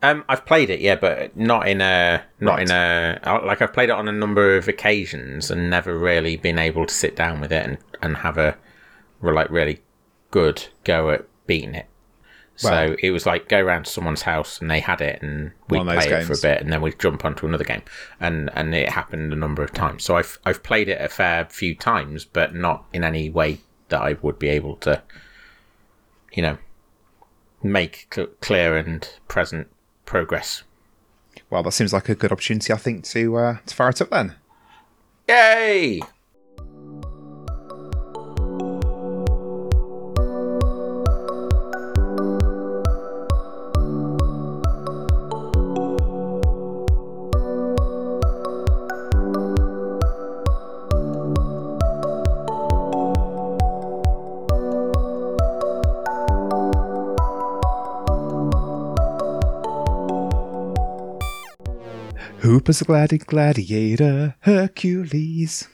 Um, 0.04 0.26
I've 0.28 0.46
played 0.48 0.72
it, 0.72 0.80
yeah, 0.82 0.96
but 0.96 1.38
not 1.38 1.68
in 1.68 1.80
a 1.80 2.24
not 2.40 2.56
Right. 2.58 2.62
in 2.70 2.72
a 2.72 3.20
uh, 3.24 3.46
like 3.46 3.62
I've 3.62 3.74
played 3.74 3.90
it 3.90 3.94
on 3.96 4.08
a 4.08 4.12
number 4.12 4.58
of 4.58 4.68
occasions 4.68 5.52
and 5.52 5.70
never 5.70 5.98
really 5.98 6.36
been 6.36 6.58
able 6.58 6.88
to 6.88 6.94
sit 6.94 7.16
down 7.16 7.40
with 7.40 7.52
it 7.52 7.66
and, 7.66 7.78
and 8.02 8.18
have 8.18 8.38
a 8.40 8.58
like 9.22 9.50
really 9.52 9.82
good 10.32 10.66
go 10.84 11.12
at 11.12 11.26
beating 11.52 11.76
it. 11.76 11.88
So 12.56 12.70
Well- 12.70 12.96
it 13.02 13.12
was 13.12 13.26
like 13.26 13.50
go 13.50 13.60
around 13.60 13.86
to 13.86 13.92
someone's 13.92 14.22
house 14.24 14.60
and 14.62 14.70
they 14.70 14.80
had 14.82 15.02
it 15.02 15.22
and 15.22 15.52
we'd 15.70 15.80
play 15.84 16.08
it 16.20 16.26
for 16.26 16.34
a 16.34 16.38
bit 16.42 16.62
and 16.62 16.72
then 16.72 16.82
we'd 16.82 17.00
jump 17.00 17.26
onto 17.26 17.46
another 17.48 17.64
game 17.64 17.82
and 18.20 18.50
and 18.54 18.76
it 18.76 18.90
happened 18.90 19.34
a 19.34 19.36
number 19.36 19.64
of 19.64 19.72
times. 19.74 20.04
So 20.04 20.16
I've 20.18 20.38
I've 20.46 20.62
played 20.62 20.88
it 20.90 21.00
a 21.02 21.10
fair 21.10 21.46
few 21.50 21.74
times, 21.76 22.24
but 22.26 22.54
not 22.54 22.86
in 22.94 23.04
any 23.04 23.30
way 23.30 23.60
that 23.90 24.02
I 24.02 24.18
would 24.22 24.38
be 24.40 24.50
able 24.50 24.76
to, 24.88 25.02
you 26.34 26.44
know, 26.44 26.58
make 27.64 28.08
cl- 28.14 28.28
clear 28.42 28.78
and 28.78 29.08
present 29.28 29.68
progress. 30.06 30.64
Well, 31.50 31.64
that 31.64 31.72
seems 31.72 31.94
like 31.94 32.10
a 32.10 32.16
good 32.16 32.32
opportunity, 32.32 32.72
I 32.74 32.78
think, 32.78 33.04
to 33.06 33.36
uh, 33.38 33.58
to 33.66 33.76
fire 33.76 33.90
it 33.90 34.02
up 34.02 34.10
then. 34.10 34.36
Yay! 35.28 36.02
A 62.70 62.74
gladi 62.86 63.18
gladiator, 63.26 64.36
Hercules. 64.42 65.68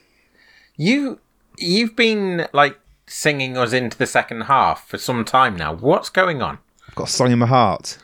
You 0.76 1.20
you've 1.58 1.94
been 1.94 2.46
like 2.52 2.78
singing 3.06 3.56
us 3.58 3.72
into 3.72 3.96
the 3.98 4.06
second 4.06 4.42
half 4.42 4.88
for 4.88 4.96
some 4.98 5.24
time 5.24 5.54
now. 5.56 5.74
What's 5.74 6.08
going 6.08 6.40
on? 6.42 6.58
I've 6.88 6.94
got 6.94 7.08
a 7.08 7.12
song 7.12 7.30
in 7.30 7.38
my 7.40 7.46
heart. 7.46 7.98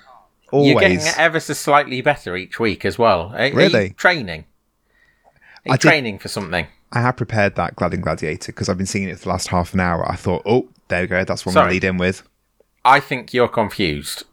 You're 0.52 0.76
Always. 0.76 1.02
getting 1.04 1.14
ever 1.20 1.40
so 1.40 1.54
slightly 1.54 2.00
better 2.02 2.36
each 2.36 2.60
week 2.60 2.84
as 2.84 2.98
well. 2.98 3.30
Are, 3.32 3.38
are 3.38 3.46
you 3.46 3.54
Really? 3.54 3.90
training? 3.90 4.44
Are 5.24 5.30
you 5.66 5.72
I 5.72 5.76
did- 5.76 5.80
training 5.88 6.18
for 6.18 6.28
something? 6.28 6.66
I 6.92 7.00
have 7.00 7.16
prepared 7.16 7.56
that 7.56 7.74
Glad 7.74 7.94
and 7.94 8.02
Gladiator 8.04 8.52
because 8.52 8.68
I've 8.68 8.76
been 8.78 8.86
singing 8.86 9.08
it 9.08 9.18
for 9.18 9.24
the 9.24 9.30
last 9.30 9.48
half 9.48 9.74
an 9.74 9.80
hour. 9.80 10.08
I 10.08 10.14
thought, 10.14 10.42
oh, 10.46 10.68
there 10.88 11.00
we 11.00 11.06
go. 11.08 11.24
That's 11.24 11.44
one 11.44 11.54
Sorry. 11.54 11.66
we 11.68 11.72
lead 11.74 11.84
in 11.84 11.96
with. 11.96 12.22
I 12.84 13.00
think 13.00 13.34
you're 13.34 13.48
confused 13.48 14.24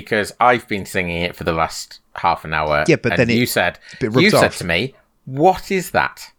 because 0.00 0.30
I've 0.38 0.68
been 0.68 0.84
singing 0.84 1.22
it 1.22 1.34
for 1.34 1.44
the 1.44 1.54
last 1.54 2.00
half 2.16 2.44
an 2.44 2.52
hour. 2.52 2.84
Yeah, 2.86 2.96
but 2.96 3.12
and 3.12 3.18
then 3.20 3.30
it- 3.30 3.38
you 3.38 3.46
said 3.46 3.78
you 4.02 4.30
said 4.30 4.48
off. 4.52 4.58
to 4.58 4.64
me, 4.64 4.94
"What 5.24 5.70
is 5.70 5.92
that? 5.92 6.32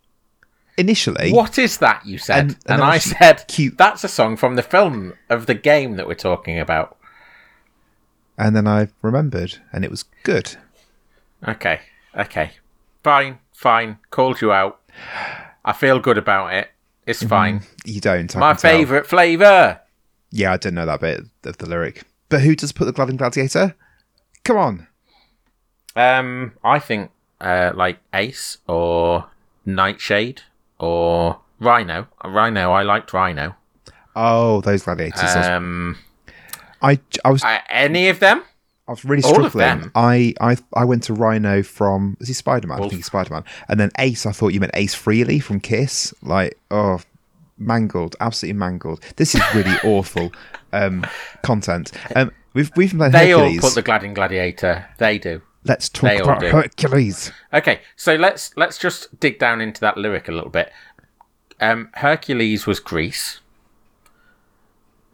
Initially, 0.78 1.32
What 1.32 1.58
is 1.58 1.80
that?" 1.80 2.06
You 2.06 2.20
said, 2.20 2.40
And- 2.40 2.52
and, 2.68 2.82
and 2.82 2.84
I 2.84 3.00
said, 3.00 3.46
cute- 3.48 3.80
"That's 3.80 4.04
a 4.04 4.08
song 4.08 4.38
from 4.38 4.58
the 4.58 4.62
film 4.62 5.16
of 5.28 5.48
the 5.48 5.56
game 5.56 5.96
that 5.96 6.06
we're 6.06 6.14
talking 6.30 6.60
about." 6.60 6.98
and 8.38 8.56
then 8.56 8.68
I 8.68 8.90
remembered, 9.02 9.58
and 9.74 9.84
it 9.84 9.90
was 9.90 10.04
good. 10.22 10.56
Okay, 11.48 11.80
okay, 12.16 12.52
fine, 13.04 13.40
fine. 13.54 13.98
Called 14.12 14.40
you 14.40 14.52
out. 14.52 14.80
I 15.66 15.74
feel 15.74 16.00
good 16.00 16.20
about 16.20 16.54
it. 16.54 16.70
It's 17.08 17.22
mm-hmm. 17.22 17.30
fine. 17.30 17.62
You 17.86 18.02
don't. 18.02 18.36
I 18.36 18.40
My 18.40 18.54
favourite 18.54 19.08
flavour. 19.08 19.82
Yeah, 20.30 20.54
I 20.54 20.58
didn't 20.58 20.76
know 20.76 20.86
that 20.86 21.00
bit 21.02 21.22
of 21.44 21.58
the 21.58 21.68
lyric. 21.68 22.04
But 22.30 22.42
who 22.42 22.56
does 22.56 22.72
put 22.72 22.86
the 22.86 22.92
glove 22.92 23.10
in 23.10 23.18
Gladiator? 23.18 23.76
Come 24.44 24.58
on. 24.58 24.88
Um, 25.96 26.54
I 26.64 26.80
think 26.80 27.12
uh, 27.42 27.72
like 27.76 28.00
Ace 28.14 28.58
or 28.68 29.30
Nightshade 29.66 30.42
or 30.80 31.40
Rhino. 31.60 32.08
Rhino, 32.24 32.72
I 32.72 32.84
liked 32.84 33.14
Rhino. 33.14 33.56
Oh, 34.16 34.62
those 34.62 34.84
gladiators. 34.84 35.36
Um, 35.36 35.98
I, 36.82 37.00
I 37.24 37.32
was 37.32 37.44
uh, 37.44 37.60
any 37.70 38.10
of 38.10 38.20
them? 38.20 38.44
I 38.88 38.92
was 38.92 39.04
really 39.04 39.22
struggling. 39.22 39.52
them. 39.58 39.92
I, 39.96 40.34
I 40.40 40.58
I 40.74 40.86
went 40.86 41.04
to 41.04 41.14
Rhino 41.14 41.62
from 41.62 42.16
is 42.22 42.30
he 42.30 42.34
Spider 42.34 42.68
Man? 42.68 42.78
I 42.78 42.82
think 42.82 42.94
he's 42.94 43.06
Spider 43.06 43.34
Man. 43.34 43.44
And 43.68 43.80
then 43.80 43.92
Ace, 44.00 44.26
I 44.26 44.32
thought 44.32 44.50
you 44.50 44.60
meant 44.60 44.72
Ace 44.76 44.96
Frehley 44.96 45.44
from 45.44 45.60
Kiss. 45.60 46.14
Like, 46.22 46.58
oh 46.72 47.00
mangled, 47.58 48.16
absolutely 48.20 48.60
mangled. 48.60 49.02
This 49.16 49.36
is 49.36 49.42
really 49.54 49.76
awful 49.84 50.32
um, 50.74 51.06
content. 51.44 51.92
Um, 52.16 52.32
we've 52.54 52.72
we've 52.76 52.92
been 52.92 53.00
playing 53.00 53.12
They 53.14 53.30
Hercules. 53.32 53.64
all 53.64 53.70
put 53.70 53.76
the 53.76 53.82
Glad 53.82 54.14
Gladiator. 54.16 54.86
They 54.98 55.18
do. 55.18 55.42
Let's 55.64 55.90
talk 55.90 56.10
they 56.10 56.20
about. 56.20 56.44
Hercules. 56.44 57.32
Okay, 57.54 57.82
so 57.96 58.16
let's 58.16 58.56
let's 58.56 58.78
just 58.78 59.20
dig 59.20 59.38
down 59.40 59.60
into 59.62 59.82
that 59.82 59.98
lyric 59.98 60.28
a 60.28 60.32
little 60.32 60.50
bit. 60.50 60.72
Um, 61.60 61.90
Hercules 61.96 62.66
was 62.66 62.80
Greece. 62.80 63.40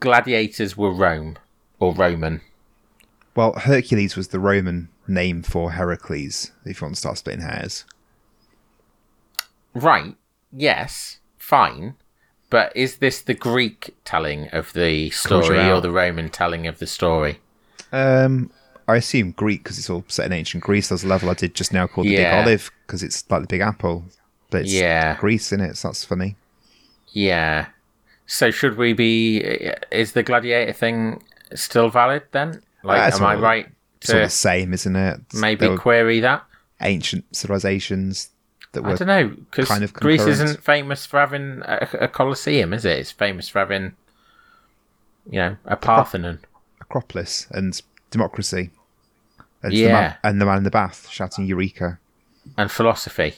Gladiators 0.00 0.76
were 0.76 0.92
Rome 0.92 1.38
or 1.80 1.94
Roman. 1.94 2.42
Well, 3.34 3.54
Hercules 3.54 4.16
was 4.16 4.28
the 4.28 4.38
Roman 4.38 4.90
name 5.08 5.42
for 5.42 5.72
Heracles. 5.72 6.52
If 6.64 6.80
you 6.80 6.84
want 6.84 6.94
to 6.94 7.00
start 7.00 7.18
splitting 7.18 7.42
hairs, 7.42 7.84
Right. 9.74 10.14
Yes. 10.52 11.18
Fine. 11.36 11.94
But 12.50 12.76
is 12.76 12.98
this 12.98 13.20
the 13.22 13.34
Greek 13.34 13.94
telling 14.04 14.48
of 14.48 14.72
the 14.74 15.10
story 15.10 15.58
or 15.70 15.80
the 15.80 15.90
Roman 15.90 16.28
telling 16.28 16.66
of 16.66 16.78
the 16.78 16.86
story? 16.86 17.40
um, 17.92 18.50
I 18.86 18.96
assume 18.96 19.30
Greek 19.32 19.62
because 19.64 19.78
it's 19.78 19.88
all 19.88 20.04
set 20.08 20.26
in 20.26 20.32
ancient 20.32 20.62
Greece. 20.62 20.88
There's 20.88 21.04
a 21.04 21.08
level 21.08 21.30
I 21.30 21.34
did 21.34 21.54
just 21.54 21.72
now 21.72 21.86
called 21.86 22.06
the 22.06 22.10
Yeah. 22.12 22.40
Big 22.42 22.46
Olive 22.48 22.70
because 22.86 23.02
it's 23.02 23.28
like 23.30 23.40
the 23.40 23.46
Big 23.48 23.60
Apple, 23.62 24.04
but 24.50 24.62
it's 24.62 24.72
Yeah. 24.72 25.16
Greece 25.16 25.52
in 25.52 25.60
it. 25.60 25.76
So 25.76 25.88
that's 25.88 26.04
funny. 26.04 26.36
Yeah. 27.12 27.66
So 28.26 28.50
should 28.50 28.76
we 28.76 28.92
be? 28.92 29.38
Is 29.90 30.12
the 30.12 30.22
gladiator 30.22 30.72
thing 30.72 31.22
still 31.54 31.88
valid 31.88 32.24
then? 32.32 32.62
Like, 32.82 32.98
That's 32.98 33.16
am 33.20 33.26
I 33.26 33.34
right? 33.36 33.68
It's 34.02 34.10
all 34.12 34.20
the 34.20 34.28
same, 34.28 34.74
isn't 34.74 34.96
it? 34.96 35.20
maybe 35.32 35.74
query 35.76 36.20
that? 36.20 36.44
ancient 36.82 37.24
civilizations 37.34 38.28
that 38.74 38.84
I 38.84 38.94
don't 38.94 39.08
know 39.08 39.28
because 39.28 39.68
kind 39.68 39.82
of 39.84 39.92
Greece 39.94 40.22
isn't 40.26 40.62
famous 40.62 41.06
for 41.06 41.18
having 41.18 41.62
a, 41.64 41.88
a 42.02 42.08
colosseum, 42.08 42.72
is 42.72 42.84
it? 42.84 42.98
It's 42.98 43.10
famous 43.10 43.48
for 43.48 43.58
having, 43.60 43.94
you 45.30 45.38
know, 45.38 45.56
a 45.64 45.76
Parthenon. 45.76 46.40
Acropolis 46.80 47.46
and 47.50 47.80
democracy. 48.10 48.70
And 49.62 49.72
the, 49.72 49.76
Yeah. 49.76 49.92
man, 49.92 50.16
and 50.22 50.40
the 50.40 50.44
man 50.46 50.58
in 50.58 50.64
the 50.64 50.70
bath 50.70 51.08
shouting 51.08 51.46
"Eureka!" 51.46 51.98
and 52.58 52.70
philosophy. 52.70 53.34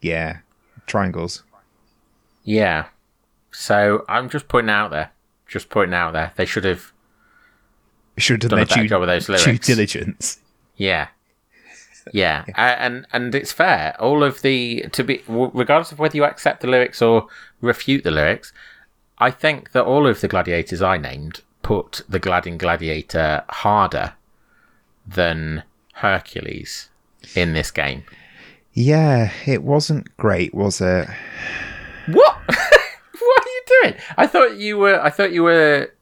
Yeah, 0.00 0.38
triangles. 0.86 1.42
Yeah. 2.44 2.86
So 3.50 4.04
I'm 4.08 4.28
just 4.28 4.48
putting 4.48 4.68
it 4.68 4.72
out 4.72 4.90
there. 4.90 5.10
Just 5.48 5.68
putting 5.70 5.92
it 5.92 5.96
out 5.96 6.12
there. 6.12 6.32
They 6.36 6.44
should 6.46 6.64
have. 6.64 6.92
Should 8.16 8.42
have 8.44 8.50
Done 8.50 8.58
done 8.58 8.58
a 8.60 8.66
better 8.66 8.80
their 8.80 8.88
job 8.88 9.00
with 9.00 9.08
those 9.26 9.44
due, 9.44 9.52
due 9.52 9.58
diligence. 9.58 10.38
Yeah. 10.76 11.08
Yeah, 12.12 12.44
uh, 12.56 12.76
and 12.78 13.06
and 13.12 13.34
it's 13.34 13.52
fair. 13.52 13.96
All 13.98 14.22
of 14.22 14.42
the 14.42 14.86
to 14.92 15.02
be 15.02 15.22
regardless 15.26 15.90
of 15.90 15.98
whether 15.98 16.16
you 16.16 16.24
accept 16.24 16.60
the 16.60 16.66
lyrics 16.66 17.00
or 17.00 17.28
refute 17.60 18.04
the 18.04 18.10
lyrics, 18.10 18.52
I 19.18 19.30
think 19.30 19.72
that 19.72 19.84
all 19.84 20.06
of 20.06 20.20
the 20.20 20.28
gladiators 20.28 20.82
I 20.82 20.98
named 20.98 21.40
put 21.62 22.02
the 22.08 22.18
Gladin 22.18 22.58
Gladiator 22.58 23.42
harder 23.48 24.12
than 25.06 25.62
Hercules 25.94 26.90
in 27.34 27.54
this 27.54 27.70
game. 27.70 28.04
Yeah, 28.72 29.32
it 29.46 29.62
wasn't 29.62 30.14
great, 30.16 30.52
was 30.54 30.80
it? 30.80 31.08
What? 32.08 32.36
what 32.46 33.42
are 33.46 33.48
you 33.48 33.62
doing? 33.82 33.94
I 34.16 34.26
thought 34.26 34.56
you 34.56 34.78
were. 34.78 35.00
I 35.00 35.10
thought 35.10 35.32
you 35.32 35.44
were 35.44 35.92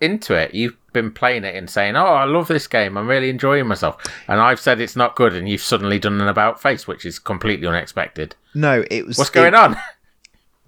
into 0.00 0.34
it. 0.34 0.54
You've 0.54 0.76
been 0.94 1.10
playing 1.10 1.44
it 1.44 1.54
and 1.54 1.68
saying, 1.68 1.96
"Oh, 1.96 2.06
I 2.06 2.24
love 2.24 2.48
this 2.48 2.66
game. 2.66 2.96
I'm 2.96 3.06
really 3.06 3.28
enjoying 3.28 3.66
myself." 3.66 4.02
And 4.26 4.40
I've 4.40 4.58
said 4.58 4.80
it's 4.80 4.96
not 4.96 5.16
good, 5.16 5.34
and 5.34 5.46
you've 5.46 5.60
suddenly 5.60 5.98
done 5.98 6.18
an 6.18 6.28
about 6.28 6.62
face, 6.62 6.86
which 6.86 7.04
is 7.04 7.18
completely 7.18 7.66
unexpected. 7.66 8.34
No, 8.54 8.82
it 8.90 9.06
was. 9.06 9.18
What's 9.18 9.30
going 9.30 9.48
it, 9.48 9.54
on? 9.54 9.76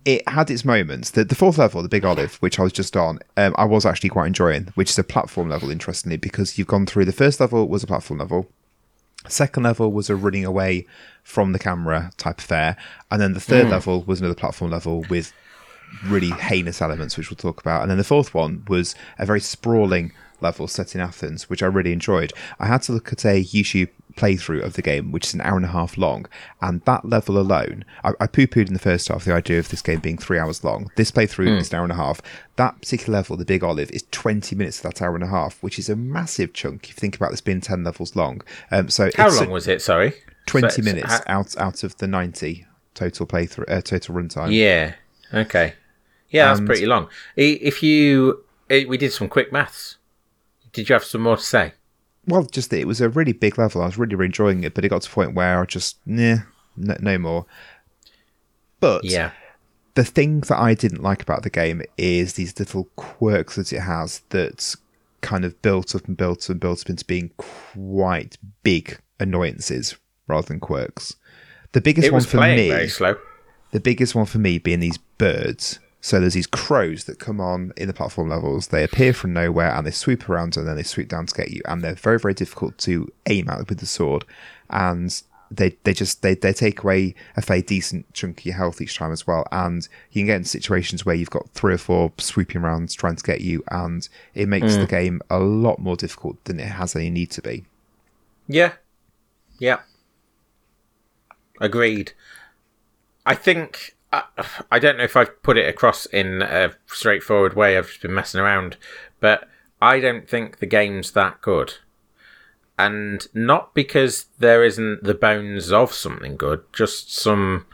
It 0.04 0.22
had 0.28 0.52
its 0.52 0.64
moments. 0.64 1.10
The, 1.10 1.24
the 1.24 1.34
fourth 1.34 1.58
level, 1.58 1.82
the 1.82 1.88
Big 1.88 2.04
Olive, 2.04 2.36
which 2.36 2.60
I 2.60 2.62
was 2.62 2.72
just 2.72 2.96
on, 2.96 3.18
um, 3.36 3.56
I 3.58 3.64
was 3.64 3.84
actually 3.84 4.10
quite 4.10 4.28
enjoying, 4.28 4.68
which 4.76 4.90
is 4.90 4.98
a 5.00 5.02
platform 5.02 5.48
level, 5.48 5.68
interestingly, 5.68 6.16
because 6.16 6.56
you've 6.56 6.68
gone 6.68 6.86
through 6.86 7.06
the 7.06 7.12
first 7.12 7.40
level 7.40 7.66
was 7.66 7.82
a 7.82 7.88
platform 7.88 8.20
level. 8.20 8.48
Second 9.26 9.64
level 9.64 9.90
was 9.90 10.08
a 10.08 10.14
running 10.14 10.44
away 10.44 10.86
from 11.24 11.50
the 11.50 11.58
camera 11.58 12.12
type 12.18 12.38
affair, 12.38 12.76
and 13.10 13.20
then 13.20 13.32
the 13.32 13.40
third 13.40 13.68
level 13.68 14.04
was 14.04 14.20
another 14.20 14.36
platform 14.36 14.70
level 14.70 15.04
with 15.10 15.32
really 16.06 16.30
heinous 16.30 16.80
elements, 16.82 17.16
which 17.16 17.30
we'll 17.30 17.36
talk 17.36 17.60
about. 17.60 17.82
And 17.82 17.90
then 17.90 17.98
the 17.98 18.04
fourth 18.04 18.34
one 18.34 18.64
was 18.68 18.94
a 19.18 19.26
very 19.26 19.40
sprawling 19.40 20.12
level 20.40 20.68
set 20.68 20.94
in 20.94 21.00
Athens, 21.00 21.48
which 21.48 21.62
I 21.62 21.66
really 21.66 21.92
enjoyed. 21.92 22.32
I 22.58 22.66
had 22.66 22.82
to 22.82 22.92
look 22.92 23.12
at 23.12 23.24
a 23.24 23.42
YouTube 23.42 23.88
playthrough 24.16 24.62
of 24.62 24.74
the 24.74 24.82
game, 24.82 25.12
which 25.12 25.26
is 25.26 25.34
an 25.34 25.40
hour 25.42 25.56
and 25.56 25.64
a 25.64 25.68
half 25.68 25.96
long, 25.98 26.26
and 26.62 26.80
that 26.82 27.04
level 27.04 27.38
alone, 27.38 27.84
I, 28.04 28.12
I 28.20 28.26
poo 28.26 28.46
pooed 28.46 28.66
in 28.68 28.72
the 28.72 28.78
first 28.78 29.08
half 29.08 29.24
the 29.24 29.32
idea 29.34 29.58
of 29.58 29.68
this 29.68 29.82
game 29.82 30.00
being 30.00 30.16
three 30.18 30.38
hours 30.38 30.64
long. 30.64 30.90
This 30.96 31.10
playthrough 31.10 31.58
is 31.58 31.70
an 31.70 31.76
hour 31.78 31.82
and 31.84 31.92
a 31.92 31.96
half. 31.96 32.20
That 32.56 32.80
particular 32.80 33.18
level, 33.18 33.36
the 33.36 33.44
Big 33.44 33.62
Olive, 33.62 33.90
is 33.90 34.04
20 34.12 34.56
minutes 34.56 34.78
of 34.78 34.84
that 34.84 35.02
hour 35.02 35.14
and 35.14 35.24
a 35.24 35.28
half, 35.28 35.62
which 35.62 35.78
is 35.78 35.88
a 35.90 35.96
massive 35.96 36.52
chunk 36.54 36.84
if 36.84 36.90
you 36.90 36.94
think 37.00 37.16
about 37.16 37.30
this 37.30 37.40
being 37.42 37.60
10 37.60 37.84
levels 37.84 38.16
long. 38.16 38.40
Um, 38.70 38.88
so 38.88 39.10
How 39.16 39.26
it's 39.26 39.36
a- 39.38 39.40
long 39.44 39.50
was 39.50 39.68
it? 39.68 39.82
Sorry, 39.82 40.14
20 40.46 40.68
So- 40.70 40.82
minutes 40.82 41.20
out 41.26 41.56
out 41.58 41.82
of 41.84 41.96
the 41.98 42.06
90 42.06 42.66
total 42.94 43.26
playthrough, 43.26 43.70
uh, 43.70 43.80
total 43.82 44.14
runtime. 44.14 44.52
Yeah. 44.52 44.94
Okay. 45.32 45.74
Yeah, 46.30 46.46
that's 46.46 46.58
And- 46.60 46.66
pretty 46.66 46.86
long. 46.86 47.08
If 47.36 47.82
you, 47.82 48.44
we 48.68 48.96
did 48.98 49.12
some 49.12 49.28
quick 49.28 49.52
maths. 49.52 49.96
Did 50.72 50.88
you 50.88 50.92
have 50.94 51.04
some 51.04 51.22
more 51.22 51.36
to 51.36 51.42
say? 51.42 51.72
Well, 52.26 52.42
just 52.44 52.70
that 52.70 52.80
it 52.80 52.86
was 52.86 53.00
a 53.00 53.08
really 53.08 53.32
big 53.32 53.56
level. 53.58 53.82
I 53.82 53.86
was 53.86 53.96
really, 53.96 54.14
really 54.16 54.26
enjoying 54.26 54.64
it, 54.64 54.74
but 54.74 54.84
it 54.84 54.88
got 54.88 55.02
to 55.02 55.10
a 55.10 55.14
point 55.14 55.34
where 55.34 55.60
I 55.60 55.64
just, 55.64 55.96
nah, 56.04 56.38
no, 56.76 56.96
no 57.00 57.18
more. 57.18 57.46
But 58.80 59.04
Yeah. 59.04 59.30
the 59.94 60.04
thing 60.04 60.40
that 60.40 60.58
I 60.58 60.74
didn't 60.74 61.02
like 61.02 61.22
about 61.22 61.42
the 61.44 61.50
game 61.50 61.82
is 61.96 62.34
these 62.34 62.58
little 62.58 62.84
quirks 62.96 63.56
that 63.56 63.72
it 63.72 63.80
has 63.80 64.22
that 64.30 64.74
kind 65.22 65.44
of 65.44 65.60
built 65.62 65.94
up 65.94 66.06
and 66.08 66.16
built 66.16 66.44
up 66.44 66.50
and 66.50 66.60
built 66.60 66.82
up 66.82 66.90
into 66.90 67.04
being 67.04 67.30
quite 67.36 68.36
big 68.62 68.98
annoyances 69.18 69.96
rather 70.26 70.48
than 70.48 70.60
quirks. 70.60 71.14
The 71.72 71.80
biggest 71.80 72.10
one 72.12 72.22
for 72.22 72.38
me, 72.40 72.68
very 72.68 72.88
slow. 72.88 73.16
the 73.70 73.80
biggest 73.80 74.14
one 74.14 74.26
for 74.26 74.38
me 74.38 74.58
being 74.58 74.80
these 74.80 74.98
birds. 75.18 75.78
So 76.00 76.20
there's 76.20 76.34
these 76.34 76.46
crows 76.46 77.04
that 77.04 77.18
come 77.18 77.40
on 77.40 77.72
in 77.76 77.88
the 77.88 77.94
platform 77.94 78.28
levels. 78.28 78.68
They 78.68 78.84
appear 78.84 79.12
from 79.12 79.32
nowhere 79.32 79.74
and 79.74 79.86
they 79.86 79.90
swoop 79.90 80.28
around 80.28 80.56
and 80.56 80.66
then 80.66 80.76
they 80.76 80.84
swoop 80.84 81.08
down 81.08 81.26
to 81.26 81.34
get 81.34 81.50
you. 81.50 81.62
And 81.64 81.82
they're 81.82 81.94
very, 81.94 82.18
very 82.18 82.34
difficult 82.34 82.78
to 82.78 83.12
aim 83.26 83.48
at 83.48 83.68
with 83.68 83.80
the 83.80 83.86
sword. 83.86 84.24
And 84.70 85.20
they 85.50 85.76
they 85.84 85.92
just 85.92 86.22
they, 86.22 86.34
they 86.34 86.52
take 86.52 86.82
away 86.82 87.14
a 87.36 87.42
fair 87.42 87.62
decent 87.62 88.12
chunk 88.12 88.40
of 88.40 88.46
your 88.46 88.54
health 88.54 88.80
each 88.80 88.96
time 88.96 89.12
as 89.12 89.26
well. 89.26 89.46
And 89.52 89.86
you 90.12 90.20
can 90.20 90.26
get 90.26 90.36
in 90.36 90.44
situations 90.44 91.04
where 91.04 91.14
you've 91.14 91.30
got 91.30 91.50
three 91.50 91.74
or 91.74 91.78
four 91.78 92.12
swooping 92.18 92.62
around 92.62 92.96
trying 92.96 93.16
to 93.16 93.22
get 93.22 93.40
you, 93.40 93.62
and 93.70 94.08
it 94.34 94.48
makes 94.48 94.74
the 94.74 94.84
hmm. 94.84 94.90
game 94.90 95.20
a 95.30 95.38
lot 95.38 95.78
more 95.78 95.96
difficult 95.96 96.42
than 96.44 96.60
it 96.60 96.68
has 96.68 96.94
any 96.96 97.10
need 97.10 97.30
to 97.32 97.42
be. 97.42 97.64
Yeah. 98.48 98.72
Yeah. 99.58 99.80
Agreed. 101.60 102.12
I 103.24 103.34
think 103.34 103.95
I, 104.12 104.22
I 104.70 104.78
don't 104.78 104.98
know 104.98 105.04
if 105.04 105.16
I've 105.16 105.42
put 105.42 105.56
it 105.56 105.68
across 105.68 106.06
in 106.06 106.42
a 106.42 106.72
straightforward 106.86 107.54
way. 107.54 107.76
I've 107.76 107.88
just 107.88 108.02
been 108.02 108.14
messing 108.14 108.40
around, 108.40 108.76
but 109.20 109.48
I 109.80 110.00
don't 110.00 110.28
think 110.28 110.58
the 110.58 110.66
game's 110.66 111.12
that 111.12 111.40
good. 111.42 111.74
And 112.78 113.26
not 113.32 113.74
because 113.74 114.26
there 114.38 114.62
isn't 114.62 115.02
the 115.02 115.14
bones 115.14 115.72
of 115.72 115.92
something 115.94 116.36
good, 116.36 116.62
just 116.72 117.14
some 117.14 117.66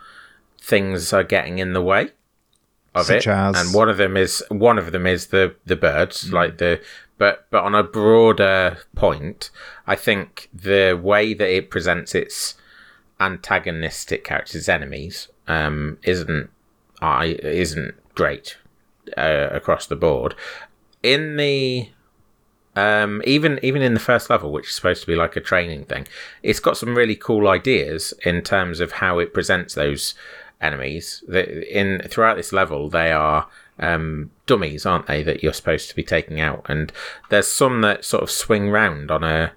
things 0.60 1.12
are 1.12 1.24
getting 1.24 1.58
in 1.58 1.72
the 1.72 1.82
way 1.82 2.10
of 2.94 3.06
Such 3.06 3.26
it. 3.26 3.30
as? 3.30 3.60
And 3.60 3.74
one 3.74 3.88
of 3.88 3.96
them 3.96 4.16
is 4.16 4.44
one 4.48 4.78
of 4.78 4.92
them 4.92 5.06
is 5.06 5.28
the 5.28 5.56
the 5.64 5.76
birds, 5.76 6.28
hmm. 6.28 6.34
like 6.34 6.58
the 6.58 6.80
but 7.18 7.46
but 7.50 7.64
on 7.64 7.74
a 7.74 7.82
broader 7.82 8.78
point, 8.94 9.50
I 9.86 9.96
think 9.96 10.48
the 10.52 10.98
way 11.00 11.34
that 11.34 11.48
it 11.48 11.70
presents 11.70 12.14
its 12.14 12.54
antagonistic 13.20 14.24
characters, 14.24 14.68
enemies, 14.68 15.28
um, 15.48 15.98
isn't 16.02 16.50
I 17.00 17.36
isn't 17.42 17.94
great 18.14 18.56
uh, 19.16 19.48
across 19.50 19.86
the 19.86 19.96
board. 19.96 20.34
In 21.02 21.36
the 21.36 21.88
um, 22.74 23.22
even 23.26 23.58
even 23.62 23.82
in 23.82 23.94
the 23.94 24.00
first 24.00 24.30
level, 24.30 24.52
which 24.52 24.68
is 24.68 24.74
supposed 24.74 25.02
to 25.02 25.06
be 25.06 25.16
like 25.16 25.36
a 25.36 25.40
training 25.40 25.84
thing, 25.84 26.06
it's 26.42 26.60
got 26.60 26.76
some 26.76 26.96
really 26.96 27.16
cool 27.16 27.48
ideas 27.48 28.14
in 28.24 28.42
terms 28.42 28.80
of 28.80 28.92
how 28.92 29.18
it 29.18 29.34
presents 29.34 29.74
those 29.74 30.14
enemies. 30.60 31.22
That 31.28 31.48
in 31.48 32.00
throughout 32.08 32.36
this 32.36 32.52
level, 32.52 32.88
they 32.88 33.12
are 33.12 33.48
um, 33.78 34.30
dummies, 34.46 34.86
aren't 34.86 35.06
they? 35.06 35.22
That 35.22 35.42
you're 35.42 35.52
supposed 35.52 35.88
to 35.90 35.96
be 35.96 36.04
taking 36.04 36.40
out, 36.40 36.64
and 36.68 36.92
there's 37.28 37.48
some 37.48 37.80
that 37.82 38.04
sort 38.04 38.22
of 38.22 38.30
swing 38.30 38.70
round 38.70 39.10
on 39.10 39.24
a 39.24 39.52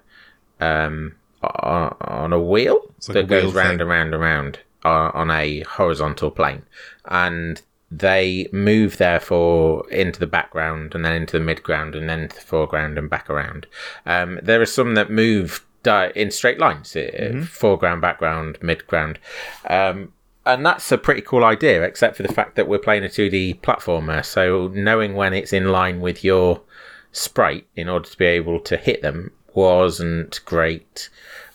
um, 0.60 1.14
on 1.42 2.32
a 2.32 2.40
wheel 2.40 2.80
like 3.08 3.14
that 3.14 3.24
a 3.24 3.26
wheel 3.26 3.42
goes 3.42 3.54
round 3.54 3.68
thing. 3.68 3.80
and 3.82 3.90
round 3.90 4.14
and 4.14 4.22
round 4.22 4.58
uh, 4.86 5.10
on 5.14 5.30
a 5.30 5.60
horizontal 5.62 6.30
plane, 6.30 6.62
and 7.06 7.62
they 7.90 8.48
move 8.52 8.98
therefore 8.98 9.88
into 9.90 10.18
the 10.20 10.26
background 10.26 10.94
and 10.94 11.04
then 11.04 11.12
into 11.12 11.38
the 11.38 11.44
midground 11.44 11.96
and 11.96 12.08
then 12.08 12.20
into 12.20 12.36
the 12.36 12.42
foreground 12.42 12.98
and 12.98 13.10
back 13.10 13.28
around. 13.28 13.66
Um, 14.04 14.38
there 14.42 14.60
are 14.60 14.66
some 14.66 14.94
that 14.94 15.10
move 15.10 15.64
di- 15.82 16.12
in 16.14 16.30
straight 16.30 16.58
lines, 16.58 16.94
uh, 16.96 17.44
foreground, 17.48 18.00
background, 18.00 18.58
midground. 18.60 19.16
Um, 19.68 20.12
and 20.44 20.64
that's 20.64 20.92
a 20.92 20.98
pretty 20.98 21.22
cool 21.22 21.44
idea, 21.44 21.82
except 21.82 22.16
for 22.16 22.22
the 22.22 22.32
fact 22.32 22.54
that 22.54 22.68
we're 22.68 22.78
playing 22.78 23.04
a 23.04 23.08
2D 23.08 23.60
platformer. 23.60 24.24
So 24.24 24.68
knowing 24.68 25.14
when 25.14 25.34
it's 25.34 25.52
in 25.52 25.68
line 25.68 26.00
with 26.00 26.22
your 26.22 26.62
sprite 27.10 27.66
in 27.74 27.88
order 27.88 28.08
to 28.08 28.16
be 28.16 28.26
able 28.26 28.60
to 28.60 28.76
hit 28.76 29.02
them 29.02 29.32
wasn't 29.54 30.40
great. 30.44 31.08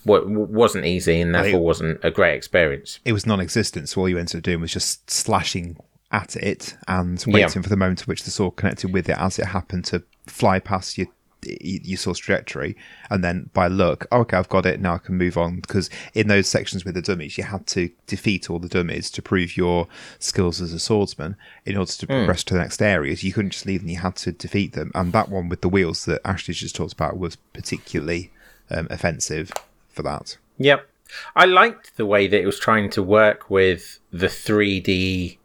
Wa- 0.06 0.22
wasn't 0.26 0.86
easy 0.86 1.22
and 1.22 1.34
therefore 1.36 1.62
wasn't 1.62 2.00
a 2.04 2.12
great 2.12 2.36
experience. 2.36 3.00
it 3.06 3.14
was 3.14 3.26
non-existent. 3.26 3.90
So 3.90 4.02
all 4.02 4.10
you 4.10 4.18
ended 4.18 4.38
up 4.38 4.44
doing 4.44 4.62
was 4.62 4.72
just 4.74 5.10
slashing 5.10 5.78
at 6.12 6.36
it 6.36 6.76
and 6.88 7.24
waiting 7.28 7.62
for 7.62 7.70
the 7.70 7.78
moment 7.78 8.02
at 8.02 8.08
which 8.08 8.24
the 8.24 8.32
sword 8.32 8.56
connected 8.58 8.92
with 8.92 9.08
it 9.10 9.18
as 9.18 9.40
it 9.40 9.46
happened 9.46 9.86
to 9.86 10.04
fly 10.28 10.60
past 10.60 10.98
your 10.98 11.08
your 11.44 11.98
sword's 11.98 12.20
trajectory, 12.20 12.78
and 13.10 13.24
then 13.24 13.50
by 13.52 13.66
luck, 13.66 14.06
oh, 14.12 14.20
okay, 14.20 14.38
I've 14.38 14.48
got 14.48 14.68
it 14.68 14.80
now. 14.80 14.94
I 14.94 14.98
can 15.00 15.18
move 15.18 15.38
on 15.38 15.56
because 15.60 15.90
in 16.14 16.28
those 16.28 16.48
sections 16.48 16.86
with 16.86 16.94
the 16.94 17.02
dummies, 17.02 17.36
you 17.36 17.44
had 17.46 17.66
to 17.68 17.90
defeat 18.06 18.48
all 18.48 18.60
the 18.60 18.70
dummies 18.70 19.10
to 19.10 19.24
prove 19.24 19.58
your 19.58 19.88
skills 20.20 20.62
as 20.62 20.72
a 20.72 20.78
swordsman 20.78 21.36
in 21.66 21.78
order 21.78 21.92
to 21.92 22.06
progress 22.06 22.44
to 22.44 22.54
the 22.54 22.60
next 22.60 22.80
areas. 22.80 23.24
You 23.24 23.34
couldn't 23.34 23.54
just 23.54 23.66
leave 23.66 23.80
them; 23.82 23.90
you 23.90 23.98
had 23.98 24.18
to 24.18 24.32
defeat 24.32 24.74
them. 24.74 24.92
And 24.94 25.14
that 25.14 25.30
one 25.30 25.50
with 25.50 25.62
the 25.62 25.70
wheels 25.70 26.06
that 26.06 26.22
Ashley 26.24 26.54
just 26.54 26.76
talked 26.76 26.94
about 26.94 27.18
was 27.18 27.38
particularly 27.38 28.32
um, 28.70 28.86
offensive 28.92 29.52
for 29.92 30.04
that. 30.04 30.38
Yep. 30.58 30.88
I 31.36 31.46
liked 31.46 31.98
the 31.98 32.06
way 32.06 32.28
that 32.28 32.42
it 32.42 32.46
was 32.46 32.60
trying 32.60 32.90
to 32.92 33.04
work 33.04 33.50
with 33.50 34.00
the 34.12 34.28
3D 34.28 35.38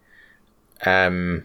um 0.84 1.44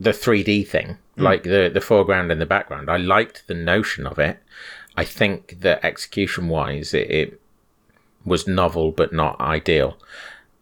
the 0.00 0.10
3D 0.10 0.66
thing, 0.66 0.98
like 1.16 1.44
the 1.44 1.70
the 1.72 1.80
foreground 1.80 2.32
and 2.32 2.40
the 2.40 2.46
background. 2.46 2.90
I 2.90 2.96
liked 2.96 3.46
the 3.46 3.54
notion 3.54 4.06
of 4.06 4.18
it. 4.18 4.38
I 4.96 5.04
think 5.04 5.60
that 5.60 5.84
execution 5.84 6.48
wise 6.48 6.92
it, 6.94 7.10
it 7.10 7.40
was 8.24 8.46
novel 8.46 8.90
but 8.92 9.12
not 9.12 9.40
ideal. 9.40 9.98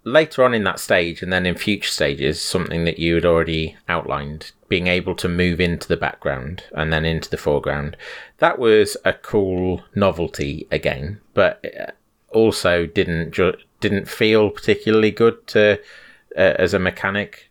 Later 0.05 0.45
on 0.45 0.55
in 0.55 0.64
that 0.64 0.81
stage 0.81 1.22
and 1.22 1.33
then 1.33 1.47
in 1.47 1.55
future 1.55 1.91
stages, 1.91 2.41
something 2.41 2.85
that 2.85 2.99
you 2.99 3.14
had 3.14 3.24
already 3.24 3.76
outlined, 3.89 4.53
being 4.71 4.87
able 4.87 5.14
to 5.16 5.29
move 5.29 5.61
into 5.61 5.87
the 5.89 5.97
background 5.99 6.62
and 6.73 6.91
then 6.93 7.05
into 7.05 7.29
the 7.29 7.37
foreground, 7.37 7.97
that 8.39 8.59
was 8.59 8.97
a 9.05 9.12
cool 9.12 9.83
novelty 9.95 10.66
again, 10.71 11.21
but 11.35 11.62
uh, 11.79 11.91
also 12.31 12.87
didn't 12.87 13.33
ju- 13.33 13.59
didn't 13.81 14.09
feel 14.09 14.49
particularly 14.49 15.11
good 15.11 15.47
to 15.49 15.79
uh, 16.37 16.55
as 16.59 16.73
a 16.73 16.79
mechanic. 16.79 17.51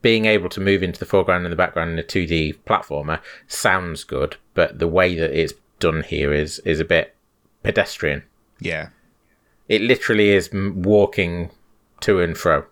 Being 0.00 0.24
able 0.24 0.48
to 0.50 0.60
move 0.60 0.82
into 0.82 1.00
the 1.00 1.04
foreground 1.06 1.44
and 1.44 1.52
the 1.52 1.56
background 1.56 1.90
in 1.90 1.98
a 1.98 2.02
2D 2.02 2.60
platformer 2.64 3.20
sounds 3.48 4.04
good, 4.04 4.36
but 4.54 4.78
the 4.78 4.88
way 4.88 5.14
that 5.16 5.38
it's 5.38 5.52
done 5.80 6.02
here 6.02 6.32
is 6.32 6.60
is 6.60 6.80
a 6.80 6.84
bit 6.84 7.14
pedestrian. 7.62 8.22
Yeah. 8.60 8.88
it 9.68 9.82
literally 9.82 10.30
is 10.30 10.50
walking 10.52 11.50
to 12.00 12.20
and 12.20 12.38
fro. 12.38 12.64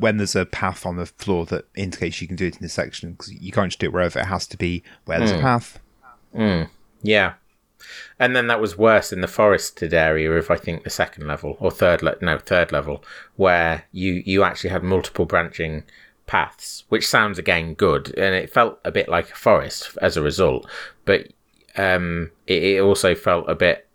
When 0.00 0.16
there's 0.16 0.34
a 0.36 0.46
path 0.46 0.84
on 0.86 0.96
the 0.96 1.06
floor 1.06 1.46
that 1.46 1.66
indicates 1.76 2.20
you 2.20 2.26
can 2.26 2.36
do 2.36 2.46
it 2.46 2.56
in 2.56 2.62
this 2.62 2.72
section, 2.74 3.12
because 3.12 3.32
you 3.32 3.52
can't 3.52 3.70
just 3.70 3.78
do 3.80 3.86
it 3.86 3.92
wherever 3.92 4.18
it 4.18 4.26
has 4.26 4.46
to 4.48 4.56
be 4.56 4.82
where 5.04 5.18
there's 5.18 5.30
a 5.32 5.42
path. 5.42 5.78
Yeah. 7.02 7.34
And 8.18 8.36
then 8.36 8.46
that 8.48 8.60
was 8.60 8.76
worse 8.76 9.12
in 9.12 9.20
the 9.20 9.28
forested 9.28 9.94
area 9.94 10.30
of 10.32 10.50
I 10.50 10.56
think 10.56 10.84
the 10.84 10.90
second 10.90 11.26
level 11.26 11.56
or 11.60 11.70
third 11.70 12.02
le- 12.02 12.16
no 12.20 12.38
third 12.38 12.72
level 12.72 13.02
where 13.36 13.84
you 13.92 14.22
you 14.26 14.42
actually 14.44 14.70
had 14.70 14.82
multiple 14.82 15.24
branching 15.24 15.84
paths, 16.26 16.84
which 16.88 17.08
sounds 17.08 17.38
again 17.38 17.74
good, 17.74 18.16
and 18.16 18.34
it 18.34 18.52
felt 18.52 18.78
a 18.84 18.90
bit 18.92 19.08
like 19.08 19.30
a 19.30 19.34
forest 19.34 19.96
as 20.00 20.16
a 20.16 20.22
result, 20.22 20.66
but 21.04 21.28
um, 21.76 22.30
it, 22.46 22.62
it 22.62 22.80
also 22.80 23.14
felt 23.14 23.48
a 23.48 23.54
bit 23.54 23.88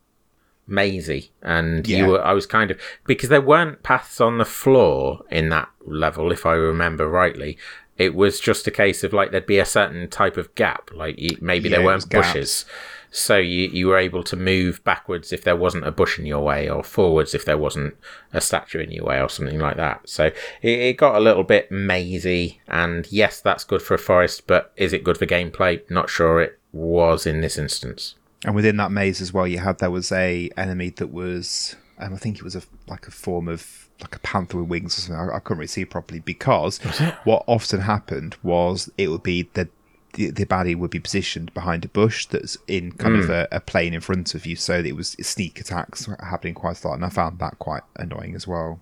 mazy, 0.68 1.32
and 1.41 1.88
Yeah. 1.88 1.97
you 1.99 2.05
were 2.11 2.22
I 2.26 2.34
was 2.34 2.45
kind 2.45 2.72
of 2.72 2.80
because 3.05 3.30
there 3.30 3.41
weren't 3.41 3.84
paths 3.84 4.20
on 4.22 4.38
the 4.38 4.45
floor 4.45 5.22
in 5.30 5.49
that 5.49 5.70
level, 5.86 6.32
if 6.32 6.45
I 6.45 6.53
remember 6.53 7.07
rightly. 7.07 7.57
It 7.97 8.13
was 8.13 8.41
just 8.41 8.68
a 8.68 8.72
case 8.72 9.05
of 9.05 9.13
like 9.13 9.32
there'd 9.32 9.45
be 9.45 9.57
a 9.59 9.66
certain 9.66 10.09
type 10.09 10.36
of 10.36 10.53
gap, 10.55 10.91
like 10.93 11.18
you, 11.18 11.38
maybe 11.39 11.70
Yeah, 11.70 11.78
there 11.78 11.86
weren't 11.86 12.09
gaps. 12.09 12.28
bushes, 12.34 12.66
so 13.09 13.38
you 13.38 13.70
you 13.70 13.88
were 13.88 13.97
able 13.97 14.22
to 14.24 14.36
move 14.36 14.84
backwards 14.84 15.32
if 15.32 15.45
there 15.45 15.55
wasn't 15.55 15.88
a 15.88 15.91
bush 15.91 16.20
in 16.20 16.26
your 16.26 16.41
way, 16.43 16.68
or 16.68 16.84
forwards 16.84 17.34
if 17.34 17.45
there 17.45 17.57
wasn't 17.57 17.95
a 18.34 18.41
statue 18.41 18.80
in 18.80 18.91
your 18.91 19.05
way, 19.05 19.22
or 19.22 19.30
something 19.30 19.59
like 19.59 19.78
that. 19.78 20.09
So 20.09 20.26
it, 20.26 20.34
it 20.80 20.97
got 20.97 21.16
a 21.16 21.22
little 21.22 21.43
bit 21.45 21.72
mazy, 21.72 22.59
and 22.68 23.07
yes, 23.09 23.39
that's 23.39 23.63
good 23.63 23.82
for 23.82 23.93
a 23.93 23.97
forest, 23.97 24.45
but 24.45 24.74
is 24.76 24.91
it 24.91 25.05
good 25.05 25.18
for 25.18 25.26
gameplay? 25.26 25.80
Not 25.89 26.09
sure 26.09 26.41
it 26.41 26.59
was 26.74 27.26
in 27.26 27.39
this 27.39 27.57
instance. 27.57 28.16
And 28.45 28.55
within 28.55 28.77
that 28.77 28.91
maze 28.91 29.21
as 29.21 29.33
well, 29.33 29.47
you 29.47 29.57
had 29.57 29.79
there 29.79 29.91
was 29.91 30.11
a 30.11 30.49
enemy 30.55 30.91
that 30.91 31.11
was, 31.11 31.75
um, 31.97 32.13
I 32.13 32.17
think 32.17 32.37
it 32.37 32.43
was 32.43 32.55
a 32.55 32.61
like 32.87 33.07
a 33.07 33.11
form 33.11 33.47
of 33.47 33.89
like 34.01 34.15
a 34.15 34.19
panther 34.19 34.59
with 34.59 34.69
wings 34.69 34.97
or 34.97 35.01
something. 35.01 35.29
I, 35.31 35.37
I 35.37 35.39
couldn't 35.39 35.59
really 35.59 35.67
see 35.67 35.83
properly 35.83 36.19
because 36.19 36.77
what 37.23 37.43
often 37.47 37.81
happened 37.81 38.35
was 38.43 38.89
it 38.97 39.07
would 39.07 39.23
be 39.23 39.49
the 39.53 39.67
the, 40.13 40.29
the 40.29 40.45
baddie 40.45 40.77
would 40.77 40.91
be 40.91 40.99
positioned 40.99 41.53
behind 41.53 41.83
a 41.83 41.89
bush 41.89 42.25
that's 42.27 42.57
in 42.67 42.93
kind 42.93 43.15
of 43.17 43.29
a, 43.29 43.47
a 43.51 43.59
plane 43.59 43.93
in 43.93 43.99
front 43.99 44.33
of 44.33 44.45
you, 44.45 44.55
so 44.55 44.79
it 44.79 44.95
was 44.95 45.09
sneak 45.21 45.59
attacks 45.59 46.07
happening 46.21 46.53
quite 46.53 46.81
a 46.83 46.87
lot, 46.87 46.93
and 46.93 47.03
I 47.03 47.09
found 47.09 47.39
that 47.39 47.59
quite 47.59 47.83
annoying 47.97 48.35
as 48.35 48.47
well. 48.47 48.79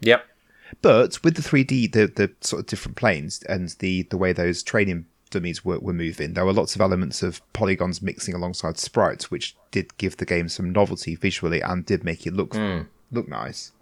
Yep. 0.00 0.24
But 0.82 1.22
with 1.24 1.34
the 1.34 1.42
3D, 1.42 1.92
the, 1.92 2.06
the 2.06 2.30
sort 2.40 2.60
of 2.60 2.66
different 2.66 2.96
planes 2.96 3.42
and 3.48 3.70
the, 3.80 4.02
the 4.02 4.16
way 4.16 4.32
those 4.32 4.62
training 4.62 5.06
dummies 5.30 5.64
were, 5.64 5.78
were 5.78 5.92
moving, 5.92 6.34
there 6.34 6.44
were 6.44 6.52
lots 6.52 6.74
of 6.74 6.80
elements 6.80 7.22
of 7.22 7.40
polygons 7.52 8.00
mixing 8.02 8.34
alongside 8.34 8.78
sprites, 8.78 9.30
which 9.30 9.56
did 9.70 9.96
give 9.98 10.16
the 10.16 10.24
game 10.26 10.48
some 10.48 10.70
novelty 10.72 11.14
visually 11.14 11.60
and 11.60 11.84
did 11.86 12.04
make 12.04 12.26
it 12.26 12.34
look 12.34 12.54
look 13.10 13.28
nice. 13.28 13.72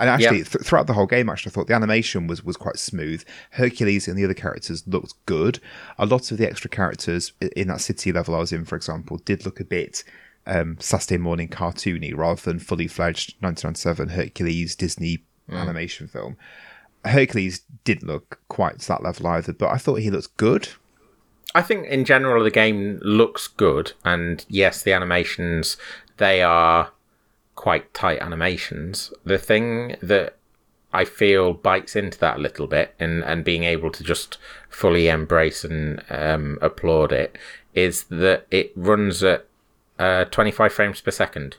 And 0.00 0.10
actually, 0.10 0.38
Yeah. 0.38 0.44
th- 0.44 0.64
throughout 0.64 0.88
the 0.88 0.92
whole 0.94 1.06
game, 1.06 1.28
actually, 1.28 1.50
I 1.50 1.54
thought 1.54 1.68
the 1.68 1.74
animation 1.74 2.26
was, 2.26 2.42
was 2.44 2.56
quite 2.56 2.78
smooth. 2.78 3.22
Hercules 3.50 4.08
and 4.08 4.18
the 4.18 4.24
other 4.24 4.34
characters 4.34 4.82
looked 4.88 5.14
good. 5.24 5.60
A 5.98 6.04
lot 6.06 6.32
of 6.32 6.38
the 6.38 6.48
extra 6.48 6.68
characters 6.68 7.32
in 7.54 7.68
that 7.68 7.80
city 7.80 8.10
level 8.10 8.34
I 8.34 8.38
was 8.38 8.50
in, 8.52 8.64
for 8.64 8.74
example, 8.74 9.18
did 9.18 9.44
look 9.44 9.60
a 9.60 9.64
bit 9.64 10.02
um, 10.48 10.76
Saturday 10.80 11.16
morning 11.18 11.48
cartoony 11.48 12.12
rather 12.14 12.40
than 12.42 12.58
fully 12.58 12.88
fledged 12.88 13.36
1997 13.40 14.08
Hercules 14.10 14.74
Disney 14.74 15.22
animation 15.48 16.08
film. 16.08 16.36
Hercules 17.04 17.60
didn't 17.84 18.08
look 18.08 18.40
quite 18.48 18.80
to 18.80 18.88
that 18.88 19.02
level 19.02 19.26
either, 19.28 19.52
but 19.52 19.68
I 19.68 19.76
thought 19.78 19.96
he 20.00 20.10
looked 20.10 20.36
good. 20.36 20.68
I 21.54 21.62
think 21.62 21.86
in 21.86 22.04
general 22.04 22.42
the 22.42 22.50
game 22.50 22.98
looks 23.02 23.46
good, 23.46 23.92
and 24.04 24.44
yes, 24.48 24.82
the 24.82 24.92
animations 24.92 25.76
they 26.16 26.42
are 26.42 26.92
quite 27.54 27.92
tight 27.94 28.20
animations. 28.20 29.12
The 29.24 29.38
thing 29.38 29.96
that 30.02 30.36
I 30.92 31.04
feel 31.04 31.54
bites 31.54 31.96
into 31.96 32.18
that 32.18 32.36
a 32.38 32.40
little 32.40 32.66
bit, 32.66 32.94
and 32.98 33.22
and 33.24 33.44
being 33.44 33.64
able 33.64 33.90
to 33.92 34.02
just 34.02 34.38
fully 34.68 35.08
embrace 35.08 35.64
and 35.64 36.02
um, 36.10 36.58
applaud 36.60 37.12
it 37.12 37.38
is 37.74 38.04
that 38.04 38.46
it 38.50 38.72
runs 38.76 39.22
at 39.22 39.46
uh, 39.98 40.24
25 40.26 40.72
frames 40.72 41.00
per 41.00 41.10
second, 41.10 41.56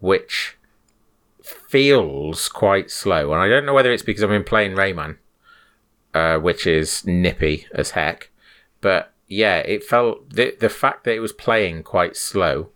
which 0.00 0.56
feels 1.42 2.48
quite 2.48 2.90
slow. 2.90 3.32
And 3.32 3.42
I 3.42 3.48
don't 3.48 3.66
know 3.66 3.74
whether 3.74 3.92
it's 3.92 4.02
because 4.02 4.22
I've 4.22 4.30
been 4.30 4.44
playing 4.44 4.72
Rayman, 4.72 5.16
uh, 6.14 6.38
which 6.38 6.66
is 6.66 7.04
nippy 7.06 7.66
as 7.72 7.90
heck, 7.90 8.30
but 8.80 9.11
yeah, 9.32 9.58
it 9.58 9.82
felt 9.84 10.28
the 10.30 10.54
the 10.60 10.68
fact 10.68 11.04
that 11.04 11.14
it 11.14 11.20
was 11.20 11.32
playing 11.32 11.82
quite 11.84 12.16
slow 12.16 12.68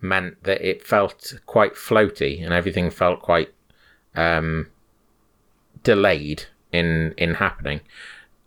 meant 0.00 0.42
that 0.44 0.60
it 0.60 0.86
felt 0.86 1.34
quite 1.46 1.74
floaty 1.74 2.42
and 2.44 2.52
everything 2.52 2.90
felt 2.90 3.20
quite 3.20 3.50
um, 4.14 4.68
delayed 5.82 6.44
in 6.72 7.14
in 7.16 7.34
happening. 7.34 7.80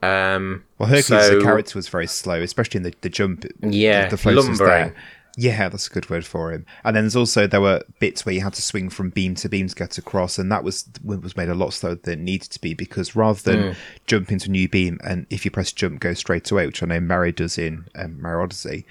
Um, 0.02 0.64
Well, 0.78 0.90
Hercules, 0.90 1.26
so- 1.28 1.36
the 1.40 1.44
character 1.44 1.78
was 1.78 1.90
very 1.90 2.08
slow, 2.08 2.40
especially 2.42 2.78
in 2.78 2.84
the, 2.84 2.94
the 3.02 3.10
jump. 3.10 3.46
Yeah, 3.62 4.08
the, 4.10 4.16
the 4.16 4.32
lumbering. 4.32 4.94
Yeah, 5.40 5.70
that's 5.70 5.86
a 5.86 5.92
good 5.92 6.10
word 6.10 6.26
for 6.26 6.52
him. 6.52 6.66
And 6.84 6.96
then 6.96 7.04
there's 7.04 7.16
also 7.16 7.46
there 7.46 7.62
were 7.62 7.84
bits 8.00 8.26
where 8.26 8.34
you 8.34 8.42
had 8.42 8.54
to 8.56 8.62
swing 8.64 8.90
from 8.90 9.12
beam 9.12 9.36
to 9.36 9.48
beam 9.48 9.68
to 9.68 9.76
get 9.76 9.98
across, 10.00 10.40
and 10.40 10.52
that 10.52 10.64
was 10.64 10.86
was 11.04 11.38
made 11.38 11.48
a 11.50 11.54
lot 11.54 11.74
slower 11.74 11.94
than 11.96 12.20
it 12.20 12.24
needed 12.24 12.50
to 12.52 12.60
be 12.60 12.74
because 12.74 13.16
rather 13.16 13.40
than 13.42 13.58
Mm. 13.64 13.76
jump 14.08 14.32
into 14.32 14.50
a 14.50 14.52
new 14.52 14.68
beam 14.68 15.00
and 15.04 15.28
if 15.30 15.46
you 15.46 15.52
press 15.52 15.72
jump 15.72 16.00
go 16.00 16.14
straight 16.16 16.50
away, 16.50 16.66
which 16.66 16.82
I 16.82 16.88
know 16.88 17.00
Mario 17.00 17.32
does 17.34 17.58
in 17.60 17.86
um, 17.96 18.20
Mario 18.20 18.44
Odyssey, 18.46 18.86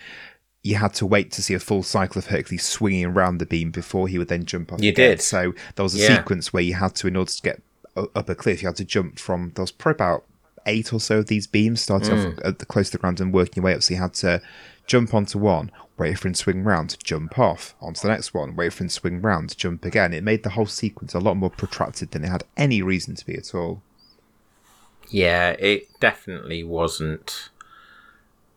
you 0.62 0.76
had 0.76 0.94
to 0.94 1.06
wait 1.06 1.32
to 1.32 1.42
see 1.42 1.54
a 1.54 1.58
full 1.60 1.82
cycle 1.82 2.18
of 2.20 2.26
Hercules 2.26 2.64
swinging 2.64 3.06
around 3.06 3.38
the 3.38 3.46
beam 3.46 3.70
before 3.72 4.06
he 4.08 4.16
would 4.18 4.28
then 4.28 4.44
jump 4.44 4.72
off. 4.72 4.80
You 4.80 4.90
again. 4.90 5.10
did. 5.10 5.22
So 5.22 5.52
there 5.74 5.82
was 5.82 5.94
a 5.94 5.98
Yeah. 5.98 6.16
sequence 6.18 6.52
where 6.52 6.62
you 6.62 6.74
had 6.74 6.94
to, 6.96 7.08
in 7.08 7.16
order 7.16 7.30
to 7.32 7.42
get 7.42 7.60
up 7.96 8.28
a 8.28 8.34
cliff, 8.36 8.62
you 8.62 8.68
had 8.68 8.76
to 8.76 8.84
jump 8.84 9.18
from. 9.18 9.50
There 9.54 9.62
was 9.64 9.72
probably 9.72 9.96
about 9.96 10.24
eight 10.66 10.92
or 10.92 11.00
so 11.00 11.18
of 11.18 11.26
these 11.26 11.46
beams, 11.46 11.80
starting 11.80 12.10
Mm. 12.14 12.32
off 12.38 12.44
at 12.44 12.58
the 12.60 12.66
close 12.66 12.86
to 12.90 12.92
the 12.92 13.00
ground 13.00 13.20
and 13.20 13.32
working 13.32 13.62
your 13.62 13.64
way 13.64 13.74
up. 13.74 13.82
So 13.82 13.94
you 13.94 14.00
had 14.00 14.14
to 14.14 14.40
jump 14.86 15.14
onto 15.14 15.38
one, 15.38 15.70
wait 15.98 16.18
for 16.18 16.28
him 16.28 16.34
to 16.34 16.40
swing 16.40 16.64
round, 16.64 16.96
jump 17.02 17.38
off 17.38 17.74
onto 17.80 18.02
the 18.02 18.08
next 18.08 18.34
one, 18.34 18.56
wait 18.56 18.72
for 18.72 18.84
him 18.84 18.88
to 18.88 18.94
swing 18.94 19.22
round, 19.22 19.56
jump 19.56 19.84
again. 19.84 20.12
It 20.12 20.24
made 20.24 20.42
the 20.42 20.50
whole 20.50 20.66
sequence 20.66 21.14
a 21.14 21.18
lot 21.18 21.36
more 21.36 21.50
protracted 21.50 22.10
than 22.10 22.24
it 22.24 22.28
had 22.28 22.44
any 22.56 22.82
reason 22.82 23.14
to 23.14 23.26
be 23.26 23.34
at 23.34 23.54
all. 23.54 23.82
Yeah, 25.08 25.50
it 25.50 26.00
definitely 26.00 26.64
wasn't 26.64 27.50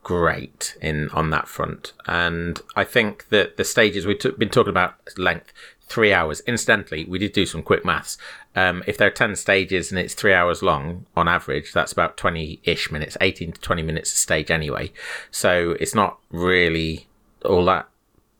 great 0.01 0.77
in 0.81 1.09
on 1.09 1.29
that 1.29 1.47
front, 1.47 1.93
and 2.07 2.59
I 2.75 2.83
think 2.83 3.29
that 3.29 3.57
the 3.57 3.63
stages 3.63 4.05
we've 4.05 4.17
t- 4.17 4.31
been 4.31 4.49
talking 4.49 4.71
about 4.71 4.95
length 5.17 5.53
three 5.83 6.13
hours. 6.13 6.41
Incidentally, 6.47 7.03
we 7.05 7.19
did 7.19 7.33
do 7.33 7.45
some 7.45 7.61
quick 7.63 7.83
maths. 7.83 8.17
Um, 8.55 8.83
if 8.87 8.97
there 8.97 9.07
are 9.07 9.11
ten 9.11 9.35
stages 9.35 9.91
and 9.91 9.99
it's 9.99 10.13
three 10.13 10.33
hours 10.33 10.63
long 10.63 11.05
on 11.15 11.27
average, 11.27 11.73
that's 11.73 11.91
about 11.91 12.17
twenty-ish 12.17 12.91
minutes, 12.91 13.17
eighteen 13.21 13.51
to 13.51 13.61
twenty 13.61 13.83
minutes 13.83 14.13
a 14.13 14.15
stage 14.15 14.49
anyway. 14.49 14.91
So 15.29 15.75
it's 15.79 15.93
not 15.93 16.19
really 16.31 17.07
all 17.45 17.65
that 17.65 17.89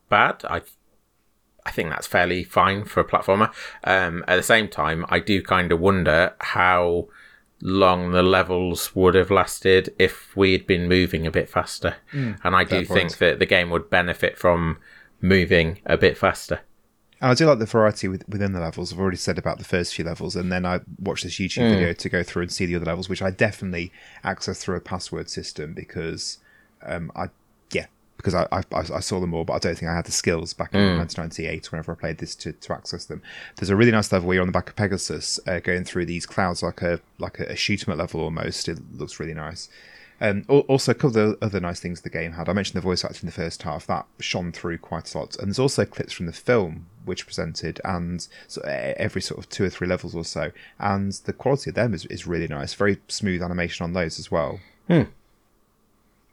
bad. 0.09 0.43
I 0.45 0.61
I 1.65 1.71
think 1.71 1.89
that's 1.89 2.07
fairly 2.07 2.43
fine 2.43 2.85
for 2.85 2.99
a 3.01 3.05
platformer. 3.05 3.51
Um, 3.83 4.23
at 4.27 4.37
the 4.37 4.43
same 4.43 4.67
time, 4.67 5.05
I 5.09 5.19
do 5.19 5.41
kind 5.43 5.71
of 5.71 5.79
wonder 5.79 6.33
how 6.39 7.09
long 7.61 8.11
the 8.11 8.23
levels 8.23 8.95
would 8.95 9.15
have 9.15 9.29
lasted 9.29 9.93
if 9.99 10.35
we 10.35 10.53
had 10.53 10.65
been 10.65 10.87
moving 10.87 11.27
a 11.27 11.31
bit 11.31 11.49
faster. 11.49 11.97
and 12.11 12.55
I 12.55 12.63
do 12.63 12.85
fair 12.85 12.95
think 12.95 13.17
that 13.17 13.39
the 13.39 13.45
game 13.45 13.69
would 13.69 13.89
benefit 13.89 14.37
from 14.37 14.77
moving 15.21 15.79
a 15.85 15.97
bit 15.97 16.17
faster. 16.17 16.61
And 17.21 17.31
I 17.31 17.33
do 17.33 17.45
like 17.45 17.59
the 17.59 17.65
variety 17.65 18.07
with, 18.07 18.27
within 18.29 18.53
the 18.53 18.61
levels. 18.61 18.93
I've 18.93 18.99
already 18.99 19.17
said 19.17 19.37
about 19.37 19.57
the 19.57 19.65
first 19.65 19.93
few 19.93 20.05
levels, 20.05 20.37
and 20.37 20.49
then 20.51 20.65
I 20.65 20.79
watched 20.99 21.25
this 21.25 21.35
YouTube 21.35 21.69
video 21.69 21.91
to 21.91 22.09
go 22.09 22.23
through 22.23 22.43
and 22.43 22.51
see 22.51 22.65
the 22.65 22.77
other 22.77 22.85
levels, 22.85 23.09
which 23.09 23.21
I 23.21 23.29
definitely 23.29 23.91
access 24.23 24.63
through 24.63 24.77
a 24.77 24.81
password 24.81 25.29
system 25.29 25.73
because, 25.73 26.37
um, 26.81 27.11
I 27.17 27.27
because 28.19 28.35
I, 28.35 28.45
I 28.51 28.63
I 28.73 28.99
saw 28.99 29.21
them 29.21 29.33
all, 29.33 29.45
but 29.45 29.53
I 29.53 29.59
don't 29.59 29.77
think 29.77 29.89
I 29.89 29.95
had 29.95 30.05
the 30.05 30.11
skills 30.11 30.53
back 30.53 30.73
in 30.73 30.81
1998 30.97 31.71
whenever 31.71 31.93
I 31.93 31.95
played 31.95 32.17
this 32.17 32.35
to, 32.35 32.51
to 32.51 32.73
access 32.73 33.05
them. 33.05 33.21
There's 33.55 33.69
a 33.69 33.77
really 33.77 33.91
nice 33.91 34.11
level 34.11 34.27
where 34.27 34.35
you're 34.35 34.41
on 34.41 34.49
the 34.49 34.51
back 34.53 34.69
of 34.69 34.75
Pegasus, 34.75 35.39
uh, 35.47 35.59
going 35.59 35.85
through 35.85 36.05
these 36.05 36.25
clouds 36.25 36.61
like 36.61 36.81
a 36.81 36.99
like 37.17 37.39
a, 37.39 37.45
a 37.45 37.55
shoot 37.55 37.87
'em 37.87 37.93
up 37.93 37.99
level 37.99 38.19
almost. 38.19 38.67
It 38.67 38.79
looks 38.93 39.21
really 39.21 39.33
nice. 39.33 39.69
Um, 40.21 40.43
also, 40.49 40.91
a 40.91 40.95
couple 40.95 41.17
of 41.17 41.37
other 41.41 41.61
nice 41.61 41.79
things 41.79 42.01
the 42.01 42.09
game 42.09 42.33
had. 42.33 42.49
I 42.49 42.53
mentioned 42.53 42.75
the 42.75 42.81
voice 42.81 43.05
acting 43.05 43.21
in 43.21 43.25
the 43.27 43.31
first 43.31 43.63
half; 43.63 43.87
that 43.87 44.05
shone 44.19 44.51
through 44.51 44.79
quite 44.79 45.13
a 45.15 45.17
lot. 45.17 45.37
And 45.37 45.47
there's 45.47 45.59
also 45.59 45.85
clips 45.85 46.11
from 46.11 46.25
the 46.25 46.33
film 46.33 46.87
which 47.05 47.25
presented, 47.25 47.79
and 47.85 48.27
so 48.47 48.61
every 48.65 49.21
sort 49.21 49.39
of 49.39 49.49
two 49.49 49.63
or 49.63 49.69
three 49.69 49.87
levels 49.87 50.13
or 50.13 50.25
so. 50.25 50.51
And 50.77 51.13
the 51.13 51.31
quality 51.31 51.69
of 51.71 51.75
them 51.75 51.93
is, 51.93 52.05
is 52.07 52.27
really 52.27 52.47
nice. 52.47 52.73
Very 52.73 52.97
smooth 53.07 53.41
animation 53.41 53.85
on 53.85 53.93
those 53.93 54.19
as 54.19 54.29
well. 54.29 54.59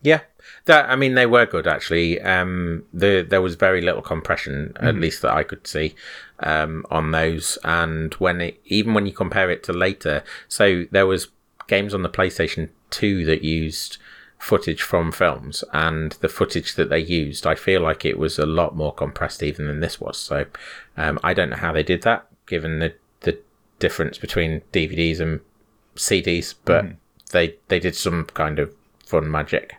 Yeah, 0.03 0.21
that 0.67 0.89
I 0.89 0.97
mean 0.97 1.15
they 1.15 1.27
were 1.27 1.47
good 1.47 1.67
actually. 1.67 2.21
Um, 2.21 2.85
the 2.93 3.27
there 3.29 3.43
was 3.43 3.55
very 3.57 3.81
little 3.81 4.03
compression, 4.03 4.73
at 4.77 4.95
least 4.97 5.23
that 5.23 5.33
I 5.33 5.43
could 5.43 5.67
see, 5.67 5.95
um, 6.41 6.85
on 6.91 7.11
those. 7.11 7.59
And 7.65 8.15
when 8.15 8.41
it 8.41 8.61
even 8.67 8.95
when 8.95 9.07
you 9.07 9.13
compare 9.13 9.51
it 9.51 9.63
to 9.65 9.73
later, 9.73 10.23
so 10.49 10.85
there 10.91 11.07
was 11.07 11.29
games 11.67 11.93
on 11.95 12.03
the 12.03 12.09
PlayStation 12.11 12.69
Two 12.91 13.25
that 13.25 13.43
used 13.43 13.99
footage 14.39 14.83
from 14.83 15.11
films, 15.13 15.65
and 15.73 16.13
the 16.21 16.29
footage 16.29 16.75
that 16.75 16.91
they 16.91 17.01
used, 17.01 17.47
I 17.47 17.55
feel 17.57 17.81
like 17.81 18.05
it 18.05 18.19
was 18.19 18.39
a 18.39 18.47
lot 18.47 18.77
more 18.77 18.93
compressed 18.95 19.43
even 19.43 19.67
than 19.67 19.81
this 19.81 19.99
was. 20.01 20.19
So 20.19 20.45
um, 20.97 21.19
I 21.25 21.35
don't 21.35 21.51
know 21.51 21.57
how 21.57 21.73
they 21.73 21.83
did 21.83 22.03
that, 22.03 22.27
given 22.47 22.79
the 22.79 22.95
the 23.21 23.39
difference 23.81 24.19
between 24.19 24.63
DVDs 24.73 25.19
and 25.21 25.41
CDs, 25.97 26.55
but 26.65 26.85
Mm-hmm. 26.85 26.95
they 27.33 27.57
they 27.69 27.81
did 27.81 27.97
some 27.97 28.27
kind 28.27 28.59
of 28.61 28.73
fun 29.05 29.29
magic. 29.31 29.75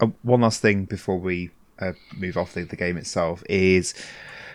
Uh, 0.00 0.06
one 0.22 0.40
last 0.40 0.60
thing 0.62 0.84
before 0.84 1.18
we 1.18 1.50
uh, 1.78 1.92
move 2.16 2.36
off 2.36 2.54
the, 2.54 2.62
the 2.64 2.76
game 2.76 2.96
itself 2.96 3.42
is 3.48 3.94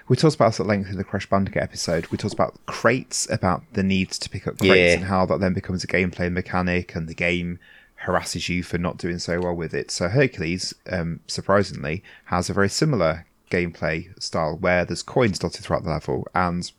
we 0.08 0.16
talked 0.16 0.36
about 0.36 0.50
this 0.50 0.60
at 0.60 0.66
length 0.66 0.90
in 0.90 0.98
the 0.98 1.04
Crash 1.04 1.30
Bandicoot 1.30 1.62
episode. 1.64 2.08
We 2.08 2.18
talked 2.18 2.34
about 2.34 2.58
crates, 2.66 3.30
about 3.30 3.64
the 3.74 3.84
need 3.84 4.12
to 4.12 4.30
pick 4.30 4.48
up 4.48 4.58
crates, 4.58 4.76
Yeah. 4.76 4.94
and 4.96 5.06
how 5.06 5.26
that 5.28 5.40
then 5.40 5.54
becomes 5.54 5.84
a 5.84 5.88
gameplay 5.88 6.32
mechanic, 6.32 6.96
and 6.96 7.08
the 7.08 7.14
game 7.14 7.60
harasses 7.96 8.50
you 8.50 8.64
for 8.64 8.78
not 8.78 8.98
doing 8.98 9.20
so 9.20 9.40
well 9.40 9.56
with 9.56 9.74
it. 9.74 9.90
So 9.92 10.10
Hercules, 10.10 10.74
um, 10.90 11.22
surprisingly, 11.28 12.04
has 12.26 12.50
a 12.50 12.54
very 12.54 12.68
similar 12.70 13.26
gameplay 13.50 14.22
style 14.22 14.58
where 14.58 14.84
there's 14.84 15.04
coins 15.04 15.40
dotted 15.40 15.64
throughout 15.64 15.84
the 15.84 15.90
level, 15.92 16.28
and 16.36 16.70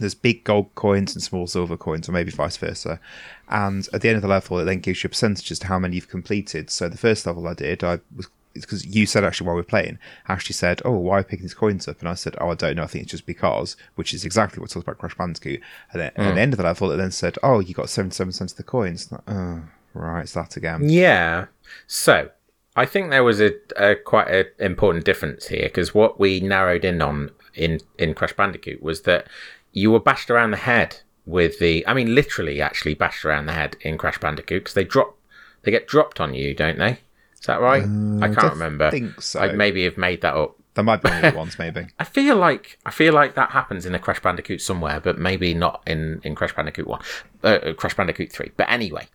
there's 0.00 0.14
big 0.14 0.44
gold 0.44 0.74
coins 0.74 1.14
and 1.14 1.22
small 1.22 1.46
silver 1.46 1.76
coins, 1.76 2.08
or 2.08 2.12
maybe 2.12 2.30
vice 2.30 2.56
versa. 2.56 3.00
And 3.48 3.88
at 3.92 4.02
the 4.02 4.08
end 4.08 4.16
of 4.16 4.22
the 4.22 4.28
level, 4.28 4.58
it 4.58 4.64
then 4.64 4.80
gives 4.80 5.02
you 5.02 5.08
a 5.08 5.10
percentage 5.10 5.50
as 5.50 5.58
to 5.60 5.66
how 5.66 5.78
many 5.78 5.96
you've 5.96 6.08
completed. 6.08 6.70
So 6.70 6.88
the 6.88 6.98
first 6.98 7.26
level 7.26 7.48
I 7.48 7.54
did, 7.54 7.82
I 7.82 8.00
was 8.14 8.28
because 8.54 8.86
you 8.86 9.06
said 9.06 9.24
actually 9.24 9.46
while 9.46 9.56
we 9.56 9.60
are 9.60 9.64
playing, 9.64 9.98
actually 10.28 10.54
said, 10.54 10.82
"Oh, 10.84 10.92
why 10.92 11.16
are 11.16 11.18
you 11.20 11.24
picking 11.24 11.44
these 11.44 11.54
coins 11.54 11.88
up?" 11.88 12.00
And 12.00 12.08
I 12.08 12.14
said, 12.14 12.36
"Oh, 12.40 12.50
I 12.50 12.54
don't 12.54 12.76
know. 12.76 12.82
I 12.82 12.86
think 12.86 13.02
it's 13.02 13.12
just 13.12 13.26
because," 13.26 13.76
which 13.94 14.12
is 14.12 14.24
exactly 14.24 14.60
what 14.60 14.70
talks 14.70 14.84
about 14.84 14.98
Crash 14.98 15.16
Bandicoot. 15.16 15.60
And 15.92 16.00
then 16.00 16.08
at 16.08 16.16
the 16.16 16.32
hmm. 16.32 16.38
end 16.38 16.52
of 16.52 16.58
the 16.58 16.64
level, 16.64 16.90
it 16.90 16.96
then 16.96 17.10
said, 17.10 17.38
"Oh, 17.42 17.60
you 17.60 17.74
got 17.74 17.90
seventy-seven 17.90 18.32
cents 18.32 18.52
of 18.52 18.56
the 18.56 18.64
coins." 18.64 19.10
Like, 19.10 19.22
oh, 19.28 19.62
right, 19.94 20.22
it's 20.22 20.32
that 20.32 20.56
again. 20.56 20.88
Yeah. 20.88 21.46
So 21.86 22.30
I 22.76 22.86
think 22.86 23.10
there 23.10 23.24
was 23.24 23.40
a, 23.40 23.52
a 23.76 23.96
quite 23.96 24.28
an 24.28 24.46
important 24.58 25.04
difference 25.04 25.48
here 25.48 25.64
because 25.64 25.94
what 25.94 26.20
we 26.20 26.40
narrowed 26.40 26.84
in 26.84 27.00
on 27.02 27.30
in 27.54 27.80
in 27.98 28.14
Crash 28.14 28.34
Bandicoot 28.34 28.82
was 28.82 29.02
that 29.02 29.26
you 29.72 29.90
were 29.90 30.00
bashed 30.00 30.30
around 30.30 30.50
the 30.50 30.58
head 30.58 31.00
with 31.26 31.58
the. 31.58 31.86
I 31.86 31.94
mean, 31.94 32.14
literally, 32.14 32.60
actually 32.60 32.94
bashed 32.94 33.24
around 33.24 33.46
the 33.46 33.52
head 33.52 33.76
in 33.80 33.98
Crash 33.98 34.18
Bandicoot 34.18 34.62
because 34.62 34.74
they 34.74 34.84
drop, 34.84 35.16
they 35.62 35.70
get 35.70 35.86
dropped 35.86 36.20
on 36.20 36.34
you, 36.34 36.54
don't 36.54 36.78
they? 36.78 37.00
Is 37.34 37.46
that 37.46 37.60
right? 37.60 37.84
I 37.84 38.34
can't 38.34 38.52
remember. 38.52 38.90
think 38.90 39.20
so. 39.22 39.40
I 39.40 39.52
maybe 39.52 39.84
have 39.84 39.96
made 39.96 40.22
that 40.22 40.34
up. 40.34 40.56
There 40.74 40.84
might 40.84 41.02
be 41.02 41.10
only 41.10 41.30
ones, 41.36 41.58
maybe. 41.58 41.86
I 41.98 42.04
feel 42.04 42.36
like 42.36 42.78
I 42.84 42.90
feel 42.90 43.12
like 43.12 43.34
that 43.34 43.50
happens 43.50 43.86
in 43.86 43.94
a 43.94 43.98
Crash 43.98 44.20
Bandicoot 44.20 44.60
somewhere, 44.60 45.00
but 45.00 45.18
maybe 45.18 45.54
not 45.54 45.82
in 45.86 46.20
in 46.24 46.34
Crash 46.34 46.54
Bandicoot 46.54 46.86
one, 46.86 47.02
uh, 47.44 47.46
uh, 47.46 47.74
Crash 47.74 47.94
Bandicoot 47.94 48.32
three. 48.32 48.50
But 48.56 48.68
anyway, 48.68 49.08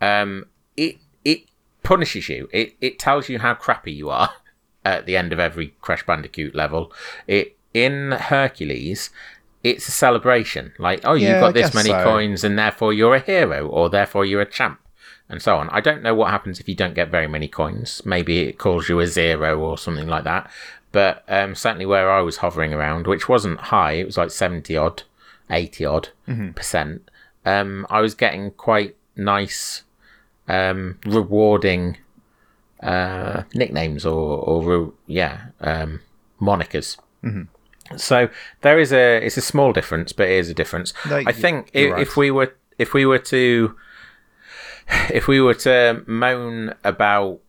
um, 0.00 0.46
it 0.76 0.96
it 1.24 1.44
punishes 1.82 2.28
you. 2.28 2.48
It 2.52 2.76
it 2.80 2.98
tells 2.98 3.28
you 3.28 3.38
how 3.38 3.54
crappy 3.54 3.92
you 3.92 4.08
are 4.10 4.30
at 4.84 5.06
the 5.06 5.16
end 5.16 5.32
of 5.32 5.38
every 5.38 5.74
Crash 5.80 6.06
Bandicoot 6.06 6.54
level. 6.54 6.92
It 7.26 7.56
in 7.74 8.12
Hercules. 8.12 9.10
It's 9.64 9.88
a 9.88 9.90
celebration, 9.92 10.72
like 10.78 11.00
oh, 11.04 11.14
Yeah, 11.14 11.32
you've 11.32 11.40
got 11.40 11.48
I 11.48 11.52
this 11.62 11.74
many 11.74 11.90
so. 11.90 12.04
coins, 12.04 12.44
and 12.44 12.58
therefore 12.58 12.92
you're 12.92 13.16
a 13.16 13.20
hero, 13.20 13.66
or 13.66 13.90
therefore 13.90 14.24
you're 14.24 14.40
a 14.40 14.50
champ, 14.50 14.80
and 15.28 15.42
so 15.42 15.56
on. 15.56 15.68
I 15.70 15.80
don't 15.80 16.02
know 16.02 16.14
what 16.14 16.30
happens 16.30 16.60
if 16.60 16.68
you 16.68 16.74
don't 16.74 16.94
get 16.94 17.10
very 17.10 17.26
many 17.26 17.48
coins. 17.48 18.02
Maybe 18.04 18.40
it 18.40 18.58
calls 18.58 18.88
you 18.88 19.00
a 19.00 19.06
zero 19.06 19.58
or 19.58 19.76
something 19.76 20.06
like 20.08 20.24
that. 20.24 20.50
But 20.92 21.24
um, 21.28 21.54
certainly 21.54 21.86
where 21.86 22.10
I 22.10 22.20
was 22.22 22.38
hovering 22.38 22.72
around, 22.72 23.06
which 23.06 23.28
wasn't 23.28 23.60
high, 23.60 23.92
it 23.92 24.06
was 24.06 24.16
like 24.16 24.30
70 24.30 24.76
odd, 24.76 25.02
80 25.50 25.84
odd 25.84 26.08
percent, 26.54 27.10
um, 27.44 27.86
I 27.90 28.00
was 28.00 28.14
getting 28.14 28.52
quite 28.52 28.96
nice, 29.16 29.82
um, 30.48 30.98
rewarding 31.04 31.98
uh, 32.82 33.42
nicknames 33.54 34.06
or, 34.06 34.38
or 34.38 34.92
yeah, 35.06 35.46
um, 35.60 36.00
monikers. 36.40 36.96
So 37.96 38.28
there 38.62 38.78
is 38.78 38.92
a 38.92 39.24
it's 39.24 39.36
a 39.36 39.42
small 39.42 39.72
difference, 39.72 40.12
but 40.12 40.28
it 40.28 40.38
is 40.38 40.48
a 40.48 40.54
difference. 40.54 40.92
No, 41.08 41.16
I 41.26 41.32
think 41.32 41.70
if, 41.72 41.92
right. 41.92 42.02
if 42.02 42.16
we 42.16 42.30
were 42.30 42.54
if 42.78 42.94
we 42.94 43.06
were 43.06 43.18
to 43.18 43.74
if 45.10 45.28
we 45.28 45.40
were 45.40 45.54
to 45.54 46.02
moan 46.06 46.74
about 46.84 47.40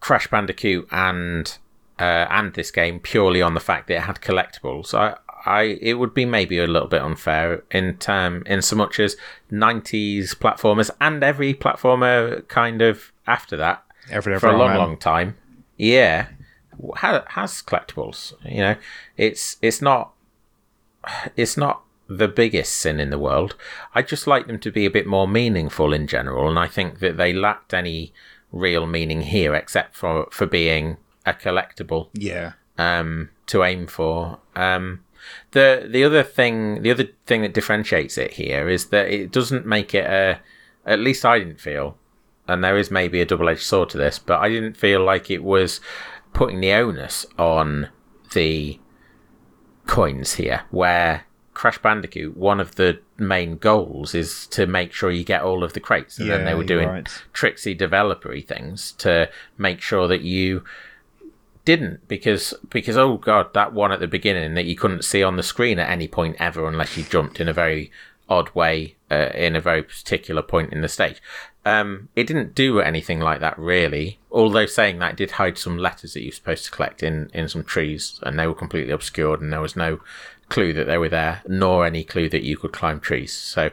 Crash 0.00 0.28
Bandicoot 0.28 0.88
and 0.90 1.58
uh, 1.98 2.26
and 2.30 2.54
this 2.54 2.70
game 2.70 2.98
purely 3.00 3.42
on 3.42 3.54
the 3.54 3.60
fact 3.60 3.88
that 3.88 3.94
it 3.94 4.02
had 4.02 4.20
collectibles, 4.20 4.94
I 4.94 5.16
I 5.44 5.78
it 5.80 5.94
would 5.94 6.14
be 6.14 6.24
maybe 6.24 6.58
a 6.58 6.66
little 6.66 6.88
bit 6.88 7.02
unfair 7.02 7.62
in 7.70 7.96
term 7.98 8.42
in 8.46 8.62
so 8.62 8.76
much 8.76 8.98
as 9.00 9.16
'90s 9.50 10.34
platformers 10.34 10.90
and 11.00 11.22
every 11.22 11.54
platformer 11.54 12.46
kind 12.48 12.82
of 12.82 13.12
after 13.26 13.56
that 13.56 13.84
Every 14.10 14.38
for 14.38 14.48
a 14.48 14.56
long, 14.56 14.76
long 14.76 14.96
time. 14.96 15.36
Yeah, 15.76 16.28
ha- 16.96 17.24
has 17.28 17.62
collectibles. 17.62 18.32
You 18.44 18.58
know, 18.60 18.76
it's 19.16 19.56
it's 19.62 19.80
not 19.82 20.12
it's 21.36 21.56
not 21.56 21.82
the 22.08 22.28
biggest 22.28 22.74
sin 22.76 22.98
in 23.00 23.10
the 23.10 23.18
world. 23.18 23.54
I 23.94 24.02
just 24.02 24.26
like 24.26 24.46
them 24.46 24.58
to 24.60 24.70
be 24.72 24.84
a 24.86 24.90
bit 24.90 25.06
more 25.06 25.28
meaningful 25.28 25.92
in 25.92 26.06
general, 26.06 26.48
and 26.48 26.58
I 26.58 26.66
think 26.66 26.98
that 27.00 27.16
they 27.16 27.32
lacked 27.32 27.72
any 27.72 28.12
real 28.52 28.86
meaning 28.86 29.22
here, 29.22 29.54
except 29.54 29.94
for 29.94 30.26
for 30.30 30.46
being 30.46 30.96
a 31.24 31.32
collectible 31.32 32.08
Yeah. 32.14 32.52
um, 32.78 33.30
to 33.46 33.62
aim 33.62 33.86
for. 33.86 34.38
Um, 34.56 35.04
the 35.52 35.86
the 35.88 36.02
other 36.02 36.22
thing 36.22 36.82
the 36.82 36.90
other 36.90 37.08
thing 37.26 37.42
that 37.42 37.54
differentiates 37.54 38.16
it 38.18 38.32
here 38.32 38.68
is 38.68 38.86
that 38.86 39.08
it 39.08 39.30
doesn't 39.30 39.66
make 39.66 39.94
it 39.94 40.06
a. 40.06 40.40
At 40.86 40.98
least 40.98 41.24
I 41.26 41.38
didn't 41.38 41.60
feel, 41.60 41.96
and 42.48 42.64
there 42.64 42.78
is 42.78 42.90
maybe 42.90 43.20
a 43.20 43.26
double 43.26 43.48
edged 43.50 43.62
sword 43.62 43.90
to 43.90 43.98
this, 43.98 44.18
but 44.18 44.40
I 44.40 44.48
didn't 44.48 44.76
feel 44.78 45.04
like 45.04 45.30
it 45.30 45.44
was 45.44 45.80
putting 46.32 46.60
the 46.60 46.72
onus 46.72 47.26
on 47.38 47.88
the 48.32 48.78
coins 49.86 50.34
here, 50.34 50.62
where 50.70 51.26
Crash 51.54 51.78
Bandicoot, 51.78 52.36
one 52.36 52.60
of 52.60 52.76
the 52.76 53.00
main 53.18 53.56
goals 53.58 54.14
is 54.14 54.46
to 54.48 54.66
make 54.66 54.92
sure 54.92 55.10
you 55.10 55.24
get 55.24 55.42
all 55.42 55.62
of 55.62 55.72
the 55.72 55.80
crates, 55.80 56.18
and 56.18 56.30
then 56.30 56.44
they 56.44 56.54
were 56.54 56.64
doing 56.64 56.88
right. 56.88 57.22
tricksy 57.32 57.74
developery 57.74 58.46
things 58.46 58.92
to 58.92 59.28
make 59.58 59.80
sure 59.80 60.08
that 60.08 60.22
you 60.22 60.64
didn't 61.64 62.08
because 62.08 62.54
because 62.70 62.96
oh 62.96 63.18
god 63.18 63.52
that 63.52 63.72
one 63.74 63.92
at 63.92 64.00
the 64.00 64.08
beginning 64.08 64.54
that 64.54 64.64
you 64.64 64.74
couldn't 64.74 65.04
see 65.04 65.22
on 65.22 65.36
the 65.36 65.42
screen 65.42 65.78
at 65.78 65.90
any 65.90 66.08
point 66.08 66.34
ever 66.38 66.66
unless 66.66 66.96
you 66.96 67.04
jumped 67.04 67.38
in 67.38 67.48
a 67.48 67.52
very 67.52 67.92
odd 68.28 68.48
way 68.54 68.96
uh, 69.10 69.28
in 69.34 69.54
a 69.54 69.60
very 69.60 69.82
particular 69.82 70.40
point 70.40 70.72
in 70.72 70.80
the 70.80 70.88
stage 70.88 71.20
um 71.64 72.08
it 72.16 72.26
didn't 72.26 72.54
do 72.54 72.80
anything 72.80 73.20
like 73.20 73.40
that 73.40 73.58
really. 73.58 74.18
Although 74.30 74.66
saying 74.66 74.98
that 74.98 75.16
did 75.16 75.32
hide 75.32 75.58
some 75.58 75.78
letters 75.78 76.14
that 76.14 76.22
you're 76.22 76.32
supposed 76.32 76.64
to 76.64 76.70
collect 76.70 77.02
in 77.02 77.30
in 77.34 77.48
some 77.48 77.64
trees 77.64 78.18
and 78.22 78.38
they 78.38 78.46
were 78.46 78.54
completely 78.54 78.92
obscured 78.92 79.40
and 79.40 79.52
there 79.52 79.60
was 79.60 79.76
no 79.76 80.00
clue 80.48 80.72
that 80.72 80.84
they 80.84 80.98
were 80.98 81.08
there 81.08 81.42
nor 81.46 81.86
any 81.86 82.02
clue 82.02 82.28
that 82.28 82.42
you 82.42 82.56
could 82.56 82.72
climb 82.72 82.98
trees. 82.98 83.32
So 83.32 83.70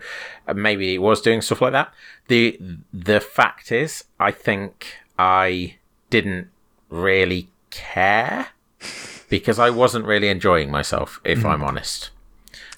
uh, 0.47 0.53
maybe 0.53 0.93
it 0.93 1.01
was 1.01 1.21
doing 1.21 1.41
stuff 1.41 1.61
like 1.61 1.73
that. 1.73 1.93
The 2.27 2.59
the 2.93 3.21
fact 3.21 3.71
is 3.71 4.03
i 4.19 4.31
think 4.31 4.97
i 5.17 5.75
didn't 6.09 6.49
really 6.89 7.49
care 7.69 8.47
because 9.29 9.59
I 9.59 9.69
wasn't 9.69 10.05
really 10.05 10.29
enjoying 10.29 10.71
myself, 10.71 11.19
if 11.23 11.45
I'm 11.45 11.63
honest. 11.63 12.11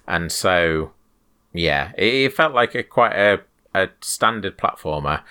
And 0.07 0.31
so, 0.31 0.91
yeah, 1.53 1.91
it, 1.97 2.13
it 2.13 2.33
felt 2.33 2.53
like 2.53 2.75
a 2.75 2.83
quite 2.83 3.13
a, 3.13 3.41
a 3.73 3.89
standard 4.01 4.57
platformer 4.57 5.21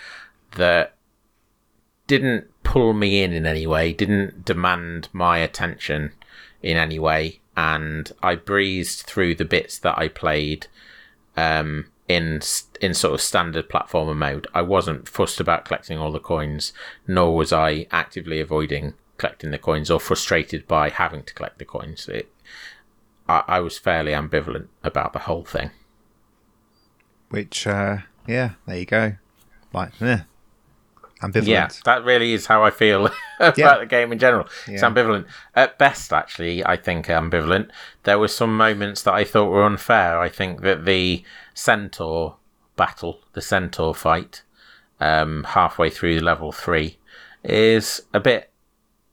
that 0.57 0.95
didn't 2.07 2.47
pull 2.62 2.93
me 2.93 3.22
in 3.22 3.32
in 3.32 3.47
any 3.47 3.66
way, 3.66 3.93
didn't 3.93 4.45
demand 4.45 5.09
my 5.12 5.39
attention 5.39 6.12
in 6.62 6.76
any 6.76 6.99
way, 6.99 7.41
and 7.57 8.12
I 8.22 8.34
breezed 8.34 9.03
through 9.03 9.34
the 9.36 9.45
bits 9.45 9.78
that 9.78 9.99
I 9.99 10.09
played 10.09 10.66
um, 11.36 11.91
in 12.09 12.41
in 12.80 12.95
sort 12.95 13.14
of 13.14 13.20
standard 13.20 13.68
platformer 13.68 14.16
mode. 14.16 14.47
I 14.55 14.62
wasn't 14.62 15.09
fussed 15.09 15.41
about 15.41 15.64
collecting 15.64 15.99
all 15.99 16.12
the 16.12 16.18
coins, 16.18 16.72
nor 17.07 17.36
was 17.36 17.53
I 17.53 17.86
actively 17.91 18.41
avoiding 18.41 18.95
collecting 19.18 19.51
the 19.51 19.59
coins 19.59 19.91
or 19.91 20.01
frustrated 20.01 20.66
by 20.66 20.89
having 20.89 21.22
to 21.24 21.34
collect 21.34 21.59
the 21.59 21.64
coins. 21.64 22.09
It, 22.09 22.32
I, 23.28 23.61
was 23.61 23.76
fairly 23.76 24.12
ambivalent 24.12 24.68
about 24.82 25.12
the 25.12 25.18
whole 25.20 25.45
thing. 25.45 25.70
Which, 27.28 27.66
uh, 27.66 27.99
yeah, 28.28 28.50
there 28.66 28.78
you 28.78 28.86
go. 28.86 29.14
Like, 29.72 30.00
eh, 30.00 30.20
ambivalent. 31.22 31.46
Yeah, 31.46 31.68
that 31.84 32.04
really 32.04 32.32
is 32.32 32.46
how 32.46 32.62
I 32.62 32.70
feel 32.70 33.06
about 33.40 33.58
Yeah. 33.58 33.78
the 33.78 33.86
game 33.86 34.12
in 34.12 34.18
general. 34.18 34.46
It's 34.66 34.82
ambivalent. 34.82 35.26
At 35.54 35.78
best, 35.78 36.12
actually, 36.12 36.64
I 36.64 36.76
think 36.76 37.06
ambivalent. 37.06 37.70
There 38.04 38.18
were 38.18 38.28
some 38.28 38.56
moments 38.56 39.02
that 39.02 39.14
I 39.14 39.24
thought 39.24 39.50
were 39.50 39.64
unfair. 39.64 40.20
I 40.20 40.28
think 40.28 40.60
that 40.62 40.84
the 40.84 41.24
centaur 41.54 42.36
battle, 42.76 43.20
the 43.32 43.42
centaur 43.42 43.94
fight, 43.94 44.42
um, 45.00 45.44
halfway 45.48 45.90
through 45.90 46.20
level 46.20 46.52
three, 46.52 46.98
is 47.44 48.02
a 48.14 48.20
bit 48.20 48.50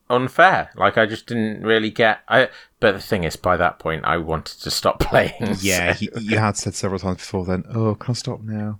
unfair. 0.09 0.69
Like 0.75 0.97
I 0.97 1.05
just 1.05 1.25
didn't 1.27 1.63
really 1.63 1.89
get. 1.89 2.19
I 2.29 2.49
but 2.79 2.91
the 2.93 2.99
thing 3.01 3.23
is, 3.23 3.35
by 3.35 3.57
that 3.57 3.79
point, 3.79 4.05
I 4.05 4.17
wanted 4.17 4.59
to 4.61 4.71
stop 4.71 4.99
playing. 5.11 5.55
Yeah, 5.59 5.93
so- 5.93 6.01
you, 6.03 6.09
you 6.21 6.37
had 6.37 6.55
said 6.57 6.75
several 6.75 6.99
times 6.99 7.17
before 7.17 7.45
then, 7.45 7.63
oh, 7.73 7.95
can 7.95 8.11
I 8.11 8.13
stop 8.15 8.41
now? 8.41 8.79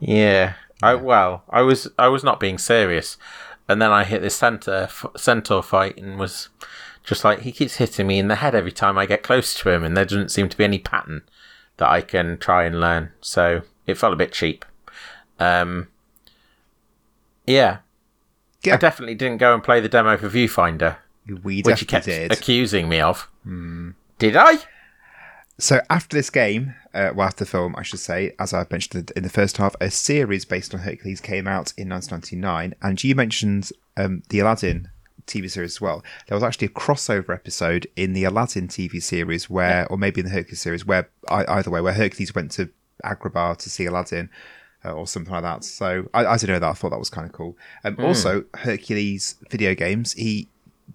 Yeah. 0.00 0.54
I 0.82 0.94
well, 0.94 1.44
I 1.48 1.62
was 1.62 1.88
I 1.98 2.08
was 2.08 2.22
not 2.22 2.38
being 2.40 2.58
serious, 2.58 3.16
and 3.68 3.80
then 3.80 3.90
I 3.90 4.04
hit 4.04 4.20
this 4.22 4.34
center 4.36 4.82
f- 4.84 5.06
centaur 5.16 5.62
fight 5.62 5.96
and 5.96 6.18
was 6.18 6.48
Just 7.02 7.24
like 7.24 7.40
he 7.40 7.52
keeps 7.52 7.76
hitting 7.76 8.06
me 8.06 8.18
in 8.18 8.28
the 8.28 8.34
head 8.36 8.54
every 8.54 8.72
time 8.72 8.98
I 8.98 9.06
get 9.06 9.22
close 9.22 9.54
to 9.54 9.70
him, 9.70 9.84
and 9.84 9.96
there 9.96 10.04
doesn't 10.04 10.30
seem 10.30 10.48
to 10.48 10.56
be 10.56 10.64
any 10.64 10.78
pattern 10.78 11.22
that 11.78 11.88
I 11.88 12.00
can 12.02 12.36
try 12.38 12.64
and 12.64 12.80
learn. 12.80 13.12
So 13.20 13.62
it 13.86 13.96
felt 13.96 14.12
a 14.12 14.16
bit 14.16 14.32
cheap. 14.32 14.64
Um, 15.38 15.88
yeah. 17.46 17.78
Yeah. 18.64 18.74
I 18.74 18.76
definitely 18.78 19.14
didn't 19.14 19.38
go 19.38 19.54
and 19.54 19.62
play 19.62 19.78
the 19.80 19.88
demo 19.88 20.16
for 20.16 20.28
Viewfinder, 20.28 20.96
We 21.44 21.62
which 21.62 21.78
he 21.80 21.86
kept 21.86 22.06
did. 22.06 22.32
accusing 22.32 22.88
me 22.88 23.00
of. 23.00 23.28
Did 24.18 24.36
I? 24.36 24.58
So 25.58 25.80
after 25.88 26.16
this 26.16 26.28
game, 26.28 26.74
uh, 26.92 27.12
well, 27.14 27.26
after 27.28 27.44
the 27.44 27.50
film, 27.50 27.74
I 27.78 27.82
should 27.82 28.00
say, 28.00 28.34
as 28.38 28.52
I 28.52 28.66
mentioned 28.70 29.10
in 29.16 29.22
the 29.22 29.30
first 29.30 29.56
half, 29.56 29.74
a 29.80 29.90
series 29.90 30.44
based 30.44 30.74
on 30.74 30.80
Hercules 30.80 31.20
came 31.20 31.46
out 31.46 31.72
in 31.78 31.88
1999, 31.88 32.74
and 32.82 33.02
you 33.02 33.14
mentioned 33.14 33.70
um, 33.96 34.22
the 34.28 34.40
Aladdin 34.40 34.90
TV 35.26 35.50
series 35.50 35.72
as 35.76 35.80
well. 35.80 36.04
There 36.28 36.36
was 36.36 36.42
actually 36.44 36.66
a 36.66 36.70
crossover 36.70 37.34
episode 37.34 37.86
in 37.96 38.12
the 38.12 38.24
Aladdin 38.24 38.68
TV 38.68 39.02
series 39.02 39.48
where, 39.48 39.86
or 39.90 39.96
maybe 39.96 40.20
in 40.20 40.26
the 40.26 40.32
Hercules 40.32 40.60
series, 40.60 40.84
where 40.84 41.08
either 41.28 41.70
way, 41.70 41.80
where 41.80 41.94
Hercules 41.94 42.34
went 42.34 42.50
to 42.52 42.68
Agrabah 43.04 43.56
to 43.58 43.70
see 43.70 43.86
Aladdin. 43.86 44.28
Uh, 44.84 44.92
or 44.92 45.06
something 45.06 45.32
like 45.32 45.42
that. 45.42 45.64
So 45.64 46.06
I, 46.14 46.26
I 46.26 46.36
didn't 46.36 46.52
know 46.52 46.58
that. 46.60 46.68
I 46.70 46.72
thought 46.74 46.90
that 46.90 46.98
was 46.98 47.10
kind 47.10 47.26
of 47.26 47.32
cool. 47.32 47.56
Um, 47.82 47.96
Also, 47.98 48.44
Hercules 48.54 49.34
video 49.50 49.74
games. 49.74 50.12
He 50.12 50.48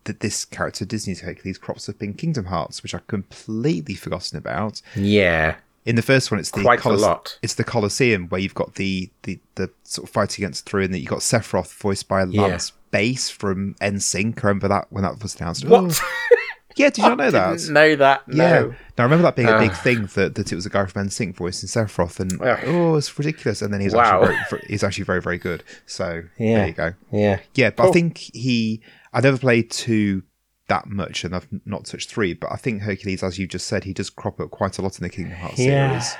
that 0.05 0.19
this 0.21 0.45
character 0.45 0.85
Disney's 0.85 1.21
Hercules 1.21 1.57
crops 1.57 1.87
up 1.89 2.01
in 2.01 2.13
Kingdom 2.13 2.45
Hearts, 2.45 2.83
which 2.83 2.93
I've 2.93 3.07
completely 3.07 3.95
forgotten 3.95 4.37
about. 4.37 4.81
Yeah. 4.95 5.55
In 5.85 5.95
the 5.95 6.01
first 6.01 6.29
one, 6.29 6.39
it's 6.39 6.51
the 6.51 6.61
Quite 6.61 6.83
a 6.85 6.91
lot. 6.91 7.39
It's 7.41 7.55
the 7.55 7.63
Colosseum 7.63 8.27
where 8.29 8.39
you've 8.39 8.53
got 8.53 8.75
the 8.75 9.09
the, 9.23 9.39
the 9.55 9.71
sort 9.83 10.07
of 10.07 10.13
fight 10.13 10.37
against 10.37 10.65
through, 10.65 10.83
and 10.83 10.93
that 10.93 10.99
you've 10.99 11.09
got 11.09 11.19
Sephiroth 11.19 11.73
voiced 11.73 12.07
by 12.07 12.23
Lance 12.23 12.73
Bass 12.91 13.29
from 13.29 13.75
NSYNC. 13.81 14.43
I 14.43 14.47
remember 14.47 14.67
that 14.67 14.87
when 14.91 15.03
that 15.03 15.21
was 15.21 15.39
announced. 15.39 15.65
What? 15.65 15.99
Oh, 16.01 16.35
yeah, 16.75 16.89
did 16.89 16.99
you 16.99 17.09
not 17.09 17.17
know 17.17 17.31
that? 17.31 17.57
Didn't 17.57 17.73
know 17.73 17.95
that. 17.97 18.27
No. 18.27 18.43
Yeah. 18.43 18.59
Now 18.97 19.03
I 19.03 19.03
remember 19.03 19.23
that 19.23 19.35
being 19.35 19.47
a 19.49 19.57
big 19.57 19.73
thing 19.73 20.07
that, 20.15 20.35
that 20.35 20.51
it 20.51 20.55
was 20.55 20.65
a 20.65 20.69
guy 20.69 20.85
from 20.85 21.09
voice 21.09 21.63
in 21.63 21.69
Sephiroth, 21.69 22.19
and 22.19 22.41
Ugh. 22.41 22.59
oh, 22.65 22.95
it's 22.95 23.17
ridiculous. 23.17 23.61
And 23.61 23.73
then 23.73 23.81
he's 23.81 23.93
Wow. 23.93 24.23
actually 24.23 24.37
very, 24.49 24.63
he's 24.67 24.83
actually 24.83 25.03
very 25.05 25.21
very 25.21 25.37
good. 25.37 25.63
So 25.85 26.23
Yeah. 26.37 26.57
there 26.57 26.67
you 26.67 26.73
go. 26.73 26.93
Yeah. 27.11 27.39
Yeah, 27.55 27.69
but 27.71 27.89
I 27.89 27.91
think 27.91 28.17
he. 28.17 28.81
I 29.13 29.21
never 29.21 29.37
played 29.37 29.71
two 29.71 30.23
that 30.67 30.87
much, 30.87 31.23
and 31.23 31.35
I've 31.35 31.47
not 31.65 31.85
touched 31.85 32.09
three. 32.09 32.33
But 32.33 32.51
I 32.51 32.55
think 32.55 32.83
Hercules, 32.83 33.23
as 33.23 33.37
you 33.37 33.47
just 33.47 33.67
said, 33.67 33.83
he 33.83 33.93
does 33.93 34.09
crop 34.09 34.39
up 34.39 34.51
quite 34.51 34.77
a 34.77 34.81
lot 34.81 34.97
in 34.99 35.03
the 35.03 35.09
Kingdom 35.09 35.37
Hearts 35.37 35.59
Yeah. 35.59 35.99
series. 35.99 36.15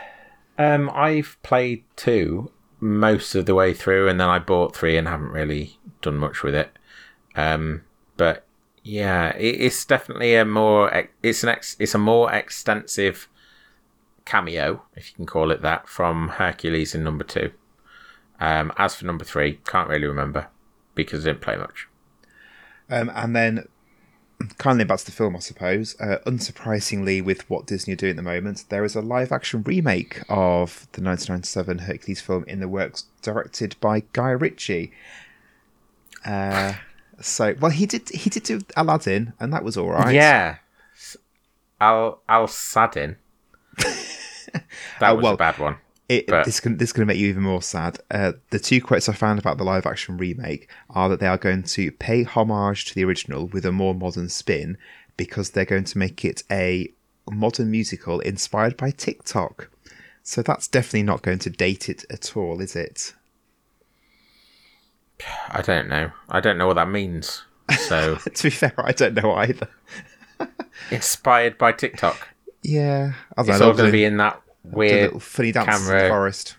Um, 0.57 0.89
I've 0.93 1.37
played 1.43 1.83
two 1.95 2.51
most 2.79 3.35
of 3.35 3.45
the 3.45 3.55
way 3.55 3.73
through, 3.73 4.07
and 4.09 4.19
then 4.19 4.27
I 4.27 4.39
bought 4.39 4.75
three 4.75 4.97
and 4.97 5.07
haven't 5.07 5.29
really 5.31 5.77
done 6.01 6.17
much 6.17 6.43
with 6.43 6.55
it. 6.55 6.77
Um, 7.35 7.83
but 8.17 8.45
yeah, 8.83 9.35
it, 9.35 9.61
it's 9.61 9.85
definitely 9.85 10.35
a 10.35 10.45
more 10.45 11.07
it's 11.21 11.43
an 11.43 11.49
ex- 11.49 11.75
it's 11.79 11.95
a 11.95 11.99
more 11.99 12.31
extensive 12.31 13.27
cameo, 14.25 14.83
if 14.95 15.09
you 15.09 15.15
can 15.15 15.25
call 15.25 15.51
it 15.51 15.61
that, 15.61 15.87
from 15.87 16.29
Hercules 16.29 16.95
in 16.95 17.03
number 17.03 17.23
two. 17.23 17.51
Um, 18.39 18.71
as 18.77 18.95
for 18.95 19.05
number 19.05 19.23
three, 19.23 19.59
can't 19.67 19.89
really 19.89 20.07
remember 20.07 20.47
because 20.95 21.25
I 21.25 21.29
didn't 21.29 21.41
play 21.41 21.57
much. 21.57 21.87
Um, 22.89 23.11
and 23.13 23.35
then, 23.35 23.67
kindly 24.57 24.85
to 24.85 25.05
the 25.05 25.11
film, 25.11 25.35
I 25.35 25.39
suppose. 25.39 25.95
Uh, 25.99 26.17
unsurprisingly, 26.25 27.23
with 27.23 27.47
what 27.49 27.67
Disney 27.67 27.93
are 27.93 27.97
doing 27.97 28.11
at 28.11 28.15
the 28.15 28.23
moment, 28.23 28.65
there 28.69 28.83
is 28.83 28.95
a 28.95 29.01
live-action 29.01 29.63
remake 29.63 30.21
of 30.27 30.87
the 30.93 31.01
1997 31.03 31.79
Hercules 31.79 32.21
film 32.21 32.43
in 32.47 32.59
the 32.59 32.67
works, 32.67 33.05
directed 33.21 33.75
by 33.79 34.03
Guy 34.11 34.31
Ritchie. 34.31 34.91
Uh, 36.25 36.73
so, 37.21 37.55
well, 37.59 37.71
he 37.71 37.85
did 37.85 38.09
he 38.09 38.29
did 38.29 38.43
do 38.43 38.61
Aladdin, 38.75 39.33
and 39.39 39.53
that 39.53 39.63
was 39.63 39.77
all 39.77 39.89
right. 39.89 40.13
Yeah, 40.13 40.57
Al 41.79 42.21
Al 42.27 42.47
Sadin. 42.47 43.17
that 43.77 44.63
Oh, 45.01 45.15
was 45.15 45.23
well, 45.23 45.33
a 45.33 45.37
bad 45.37 45.57
one. 45.57 45.77
It, 46.09 46.27
But- 46.27 46.45
this 46.45 46.59
can 46.59 46.77
this 46.77 46.91
going 46.91 47.07
to 47.07 47.13
make 47.13 47.19
you 47.19 47.29
even 47.29 47.43
more 47.43 47.61
sad. 47.61 47.99
Uh, 48.09 48.33
the 48.49 48.59
two 48.59 48.81
quotes 48.81 49.07
I 49.07 49.13
found 49.13 49.39
about 49.39 49.57
the 49.57 49.63
live 49.63 49.85
action 49.85 50.17
remake 50.17 50.69
are 50.89 51.07
that 51.09 51.19
they 51.19 51.27
are 51.27 51.37
going 51.37 51.63
to 51.63 51.91
pay 51.91 52.23
homage 52.23 52.85
to 52.85 52.95
the 52.95 53.05
original 53.05 53.47
with 53.47 53.65
a 53.65 53.71
more 53.71 53.95
modern 53.95 54.27
spin 54.29 54.77
because 55.15 55.51
they're 55.51 55.65
going 55.65 55.85
to 55.85 55.97
make 55.97 56.25
it 56.25 56.43
a 56.51 56.91
modern 57.29 57.71
musical 57.71 58.19
inspired 58.19 58.75
by 58.75 58.91
TikTok. 58.91 59.69
So 60.23 60.41
that's 60.41 60.67
definitely 60.67 61.03
not 61.03 61.21
going 61.21 61.39
to 61.39 61.49
date 61.49 61.87
it 61.89 62.03
at 62.09 62.35
all, 62.35 62.59
is 62.61 62.75
it? 62.75 63.13
I 65.49 65.61
don't 65.61 65.87
know. 65.87 66.11
I 66.29 66.39
don't 66.39 66.57
know 66.57 66.67
what 66.67 66.75
that 66.75 66.89
means. 66.89 67.43
So 67.87 68.15
to 68.33 68.43
be 68.43 68.49
fair, 68.49 68.73
I 68.77 68.91
don't 68.91 69.13
know 69.15 69.33
either. 69.33 69.67
inspired 70.91 71.57
by 71.57 71.71
TikTok. 71.71 72.29
Yeah, 72.63 73.13
I 73.37 73.41
It's 73.41 73.59
know. 73.59 73.67
all 73.67 73.73
going 73.73 73.87
to 73.87 73.91
be 73.91 74.03
in 74.05 74.17
that 74.17 74.41
weird. 74.63 75.21
funny 75.21 75.51
dances 75.51 75.89
in 75.89 75.97
the 75.97 76.07
forest. 76.09 76.55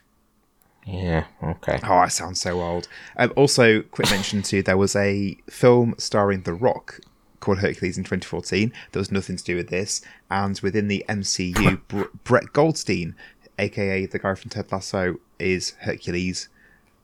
Yeah. 0.87 1.25
Okay. 1.43 1.79
Oh, 1.85 1.95
I 1.95 2.09
sound 2.09 2.37
so 2.37 2.61
old. 2.61 2.89
Um, 3.17 3.33
also, 3.37 3.83
quick 3.83 4.11
mention 4.11 4.43
too, 4.43 4.63
there 4.63 4.77
was 4.77 4.97
a 4.97 5.37
film 5.49 5.95
starring 5.99 6.43
The 6.43 6.55
Rock 6.55 6.99
called 7.39 7.59
Hercules 7.59 7.97
in 7.97 8.03
2014. 8.05 8.73
There 8.91 9.01
was 9.01 9.13
nothing 9.13 9.37
to 9.37 9.45
do 9.45 9.55
with 9.57 9.69
this. 9.69 10.03
And 10.31 10.59
within 10.61 10.89
the 10.89 11.05
MCU, 11.09 11.81
Br- 11.89 12.03
Brett 12.25 12.53
Goldstein, 12.53 13.15
aka 13.61 14.07
the 14.07 14.19
guy 14.19 14.35
from 14.35 14.51
Ted 14.51 14.73
Lasso, 14.73 15.17
is 15.39 15.71
Hercules. 15.81 16.49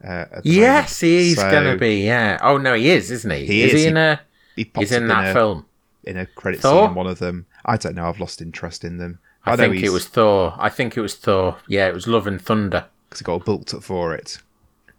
Uh, 0.02 0.24
Yes, 0.44 1.02
moment. 1.02 1.18
he's 1.20 1.36
So, 1.36 1.50
going 1.50 1.72
to 1.72 1.78
be. 1.78 2.04
Yeah. 2.04 2.38
Oh 2.42 2.56
no, 2.58 2.74
he 2.74 2.90
is, 2.90 3.10
isn't 3.10 3.30
he? 3.30 3.46
He 3.46 3.62
is 3.62 3.74
is, 3.74 3.80
he 3.82 3.86
in 3.88 3.96
a? 3.96 4.20
He 4.56 4.70
He's 4.76 4.92
in 4.92 5.10
up 5.10 5.24
that 5.24 5.30
a, 5.30 5.32
film. 5.32 5.66
in 6.04 6.16
a 6.16 6.26
credit 6.26 6.60
Thor? 6.60 6.82
scene 6.82 6.90
in 6.90 6.94
one 6.94 7.06
of 7.06 7.18
them. 7.18 7.46
I 7.64 7.76
don't 7.76 7.94
know. 7.94 8.08
I've 8.08 8.20
lost 8.20 8.40
interest 8.40 8.84
in 8.84 8.98
them. 8.98 9.18
I, 9.44 9.52
know 9.52 9.70
think 9.70 9.82
it 9.82 9.90
was 9.90 10.06
Thor. 10.06 10.54
I 10.58 10.68
think 10.68 10.96
it 10.96 11.00
was 11.00 11.14
Thor. 11.16 11.56
Yeah, 11.68 11.88
it 11.88 11.94
was 11.94 12.06
Love 12.06 12.26
and 12.26 12.40
Thunder. 12.40 12.86
Because 13.08 13.20
he 13.20 13.24
got 13.24 13.44
booked 13.44 13.72
up 13.74 13.82
for 13.82 14.14
it. 14.14 14.38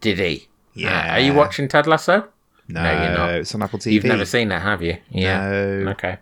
Did 0.02 0.20
he? 0.20 0.48
Yeah. 0.74 0.98
Uh, 1.10 1.14
are 1.14 1.20
you 1.20 1.34
watching 1.34 1.68
Ted 1.68 1.86
Lasso? 1.88 2.28
No, 2.68 2.82
No, 2.84 2.92
you're 3.04 3.18
not. 3.18 3.30
it's 3.36 3.54
on 3.54 3.62
Apple 3.64 3.80
TV. 3.80 3.92
You've 3.94 4.04
never 4.06 4.26
seen 4.26 4.52
it, 4.52 4.60
have 4.60 4.82
you? 4.82 4.98
Yeah. 5.10 5.50
No. 5.50 5.92
Okay. 5.92 6.18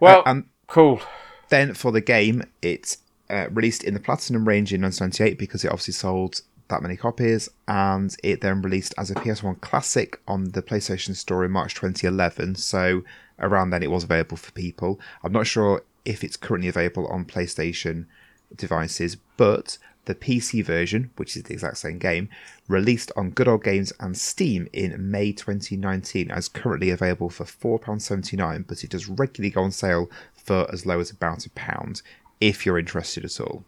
Well, 0.00 0.20
Uh, 0.20 0.30
and 0.30 0.44
cool. 0.66 1.00
Then 1.48 1.74
for 1.74 1.92
the 1.92 2.00
game, 2.00 2.42
it's 2.62 2.98
uh, 3.30 3.46
released 3.50 3.84
in 3.84 3.94
the 3.94 4.00
Platinum 4.00 4.46
range 4.46 4.72
in 4.72 4.82
1998 4.82 5.38
because 5.38 5.64
it 5.64 5.68
obviously 5.68 5.94
sold 5.94 6.42
that 6.68 6.82
many 6.82 6.96
copies, 6.96 7.48
and 7.66 8.14
it 8.22 8.40
then 8.40 8.62
released 8.62 8.94
as 8.98 9.10
a 9.10 9.14
PS1 9.14 9.60
classic 9.60 10.20
on 10.28 10.50
the 10.52 10.62
PlayStation 10.62 11.16
Store 11.16 11.44
in 11.44 11.50
March 11.50 11.74
2011. 11.74 12.56
So 12.56 13.02
around 13.38 13.70
then, 13.70 13.82
it 13.82 13.90
was 13.90 14.04
available 14.04 14.36
for 14.36 14.52
people. 14.52 15.00
I'm 15.22 15.32
not 15.32 15.46
sure 15.46 15.82
if 16.04 16.22
it's 16.22 16.36
currently 16.36 16.68
available 16.68 17.06
on 17.08 17.24
PlayStation 17.24 18.06
devices, 18.54 19.16
but 19.36 19.78
the 20.06 20.14
PC 20.14 20.64
version, 20.64 21.10
which 21.16 21.36
is 21.36 21.42
the 21.42 21.52
exact 21.52 21.76
same 21.76 21.98
game, 21.98 22.30
released 22.66 23.12
on 23.14 23.30
Good 23.30 23.46
Old 23.46 23.62
Games 23.62 23.92
and 24.00 24.16
Steam 24.16 24.66
in 24.72 25.10
May 25.10 25.32
2019, 25.32 26.30
as 26.30 26.48
currently 26.48 26.90
available 26.90 27.28
for 27.28 27.44
£4.79, 27.44 28.66
but 28.66 28.82
it 28.82 28.90
does 28.90 29.06
regularly 29.06 29.50
go 29.50 29.62
on 29.62 29.70
sale 29.70 30.10
for 30.34 30.66
as 30.72 30.86
low 30.86 30.98
as 30.98 31.10
about 31.10 31.44
a 31.44 31.50
pound 31.50 32.00
if 32.40 32.64
you're 32.64 32.78
interested 32.78 33.24
at 33.24 33.38
all. 33.38 33.64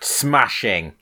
Smashing. 0.00 0.94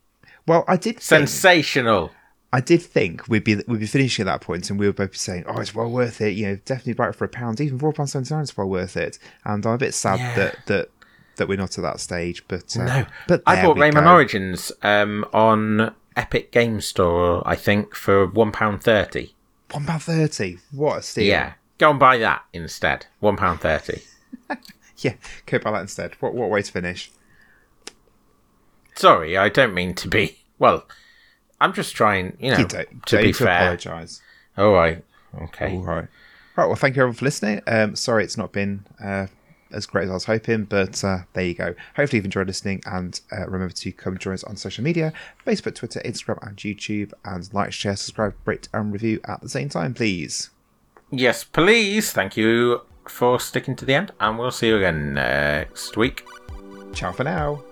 Well, 0.46 0.64
I 0.68 0.76
did 0.76 0.94
think, 0.96 1.02
Sensational. 1.02 2.10
I 2.52 2.60
did 2.60 2.82
think 2.82 3.26
we'd 3.28 3.42
be 3.44 3.56
we'd 3.66 3.80
be 3.80 3.86
finishing 3.86 4.28
at 4.28 4.30
that 4.32 4.40
point, 4.40 4.70
and 4.70 4.78
we 4.78 4.86
would 4.86 4.96
both 4.96 5.12
be 5.12 5.18
saying, 5.18 5.44
"Oh, 5.48 5.60
it's 5.60 5.74
well 5.74 5.90
worth 5.90 6.20
it." 6.20 6.30
You 6.32 6.46
know, 6.46 6.56
definitely 6.64 6.92
buy 6.92 7.08
it 7.08 7.14
for 7.16 7.24
a 7.24 7.28
pound, 7.28 7.60
even 7.60 7.78
four 7.78 7.92
pounds 7.92 8.12
seventy 8.12 8.32
nine 8.34 8.44
is 8.44 8.56
well 8.56 8.68
worth 8.68 8.96
it. 8.96 9.18
And 9.44 9.64
I'm 9.66 9.72
a 9.72 9.78
bit 9.78 9.94
sad 9.94 10.18
Yeah. 10.20 10.34
that 10.36 10.56
that 10.66 10.88
that 11.36 11.48
we're 11.48 11.58
not 11.58 11.76
at 11.76 11.82
that 11.82 11.98
stage. 12.00 12.44
But 12.46 12.76
uh, 12.76 12.84
No, 12.84 13.06
but 13.26 13.42
I 13.46 13.60
bought 13.62 13.76
Rayman 13.76 14.04
go. 14.04 14.12
Origins 14.12 14.70
um, 14.82 15.24
on 15.32 15.94
Epic 16.16 16.52
Game 16.52 16.80
Store. 16.80 17.42
I 17.44 17.56
think 17.56 17.94
for 17.96 18.26
one 18.26 18.52
pound 18.52 18.84
thirty. 18.84 19.34
One 19.72 19.84
pound 19.84 20.02
thirty. 20.02 20.58
What 20.70 20.98
a 20.98 21.02
steal! 21.02 21.24
Yeah, 21.24 21.54
go 21.78 21.90
and 21.90 21.98
buy 21.98 22.18
that 22.18 22.44
instead. 22.52 23.06
One 23.18 23.36
pound 23.36 23.62
thirty. 23.62 24.02
yeah. 24.98 25.14
Go 25.46 25.58
buy 25.58 25.72
that 25.72 25.80
instead. 25.80 26.14
What 26.20 26.34
what 26.34 26.50
way 26.50 26.62
to 26.62 26.70
finish? 26.70 27.10
Sorry, 28.94 29.36
I 29.36 29.48
don't 29.48 29.74
mean 29.74 29.94
to 29.96 30.08
be. 30.08 30.38
Well, 30.58 30.86
I'm 31.60 31.72
just 31.72 31.96
trying, 31.96 32.36
you 32.38 32.52
know, 32.52 32.58
You 32.58 32.66
to 32.66 32.86
be 33.18 33.32
to 33.32 33.44
fair. 33.44 33.56
apologise. 33.62 34.22
All 34.56 34.72
right. 34.72 35.04
Okay. 35.42 35.72
All 35.72 35.82
right. 35.82 36.06
Right. 36.56 36.66
Well, 36.66 36.76
thank 36.76 36.94
you 36.94 37.02
everyone 37.02 37.16
for 37.16 37.24
listening. 37.24 37.60
Um, 37.66 37.96
sorry 37.96 38.22
it's 38.22 38.36
not 38.36 38.52
been 38.52 38.86
uh, 39.02 39.26
as 39.72 39.84
great 39.86 40.04
as 40.04 40.10
I 40.10 40.14
was 40.14 40.24
hoping, 40.26 40.64
but 40.64 41.02
uh, 41.02 41.18
there 41.32 41.44
you 41.44 41.54
go. 41.54 41.74
Hopefully 41.96 42.18
you've 42.18 42.24
enjoyed 42.24 42.46
listening, 42.46 42.82
and 42.86 43.20
uh, 43.32 43.46
remember 43.48 43.74
to 43.74 43.92
come 43.92 44.16
join 44.16 44.34
us 44.34 44.44
on 44.44 44.56
social 44.56 44.84
media: 44.84 45.12
Facebook, 45.44 45.74
Twitter, 45.74 46.00
Instagram, 46.04 46.38
and 46.46 46.56
YouTube. 46.56 47.12
And 47.24 47.52
like, 47.52 47.72
share, 47.72 47.96
subscribe, 47.96 48.34
rate, 48.44 48.68
and 48.72 48.92
review 48.92 49.20
at 49.26 49.40
the 49.40 49.48
same 49.48 49.68
time, 49.68 49.92
please. 49.94 50.50
Yes, 51.10 51.42
please. 51.42 52.12
Thank 52.12 52.36
you 52.36 52.82
for 53.08 53.40
sticking 53.40 53.74
to 53.76 53.84
the 53.84 53.94
end, 53.94 54.12
and 54.20 54.38
we'll 54.38 54.52
see 54.52 54.68
you 54.68 54.76
again 54.76 55.14
next 55.14 55.96
week. 55.96 56.24
Ciao 56.92 57.10
for 57.10 57.24
now. 57.24 57.64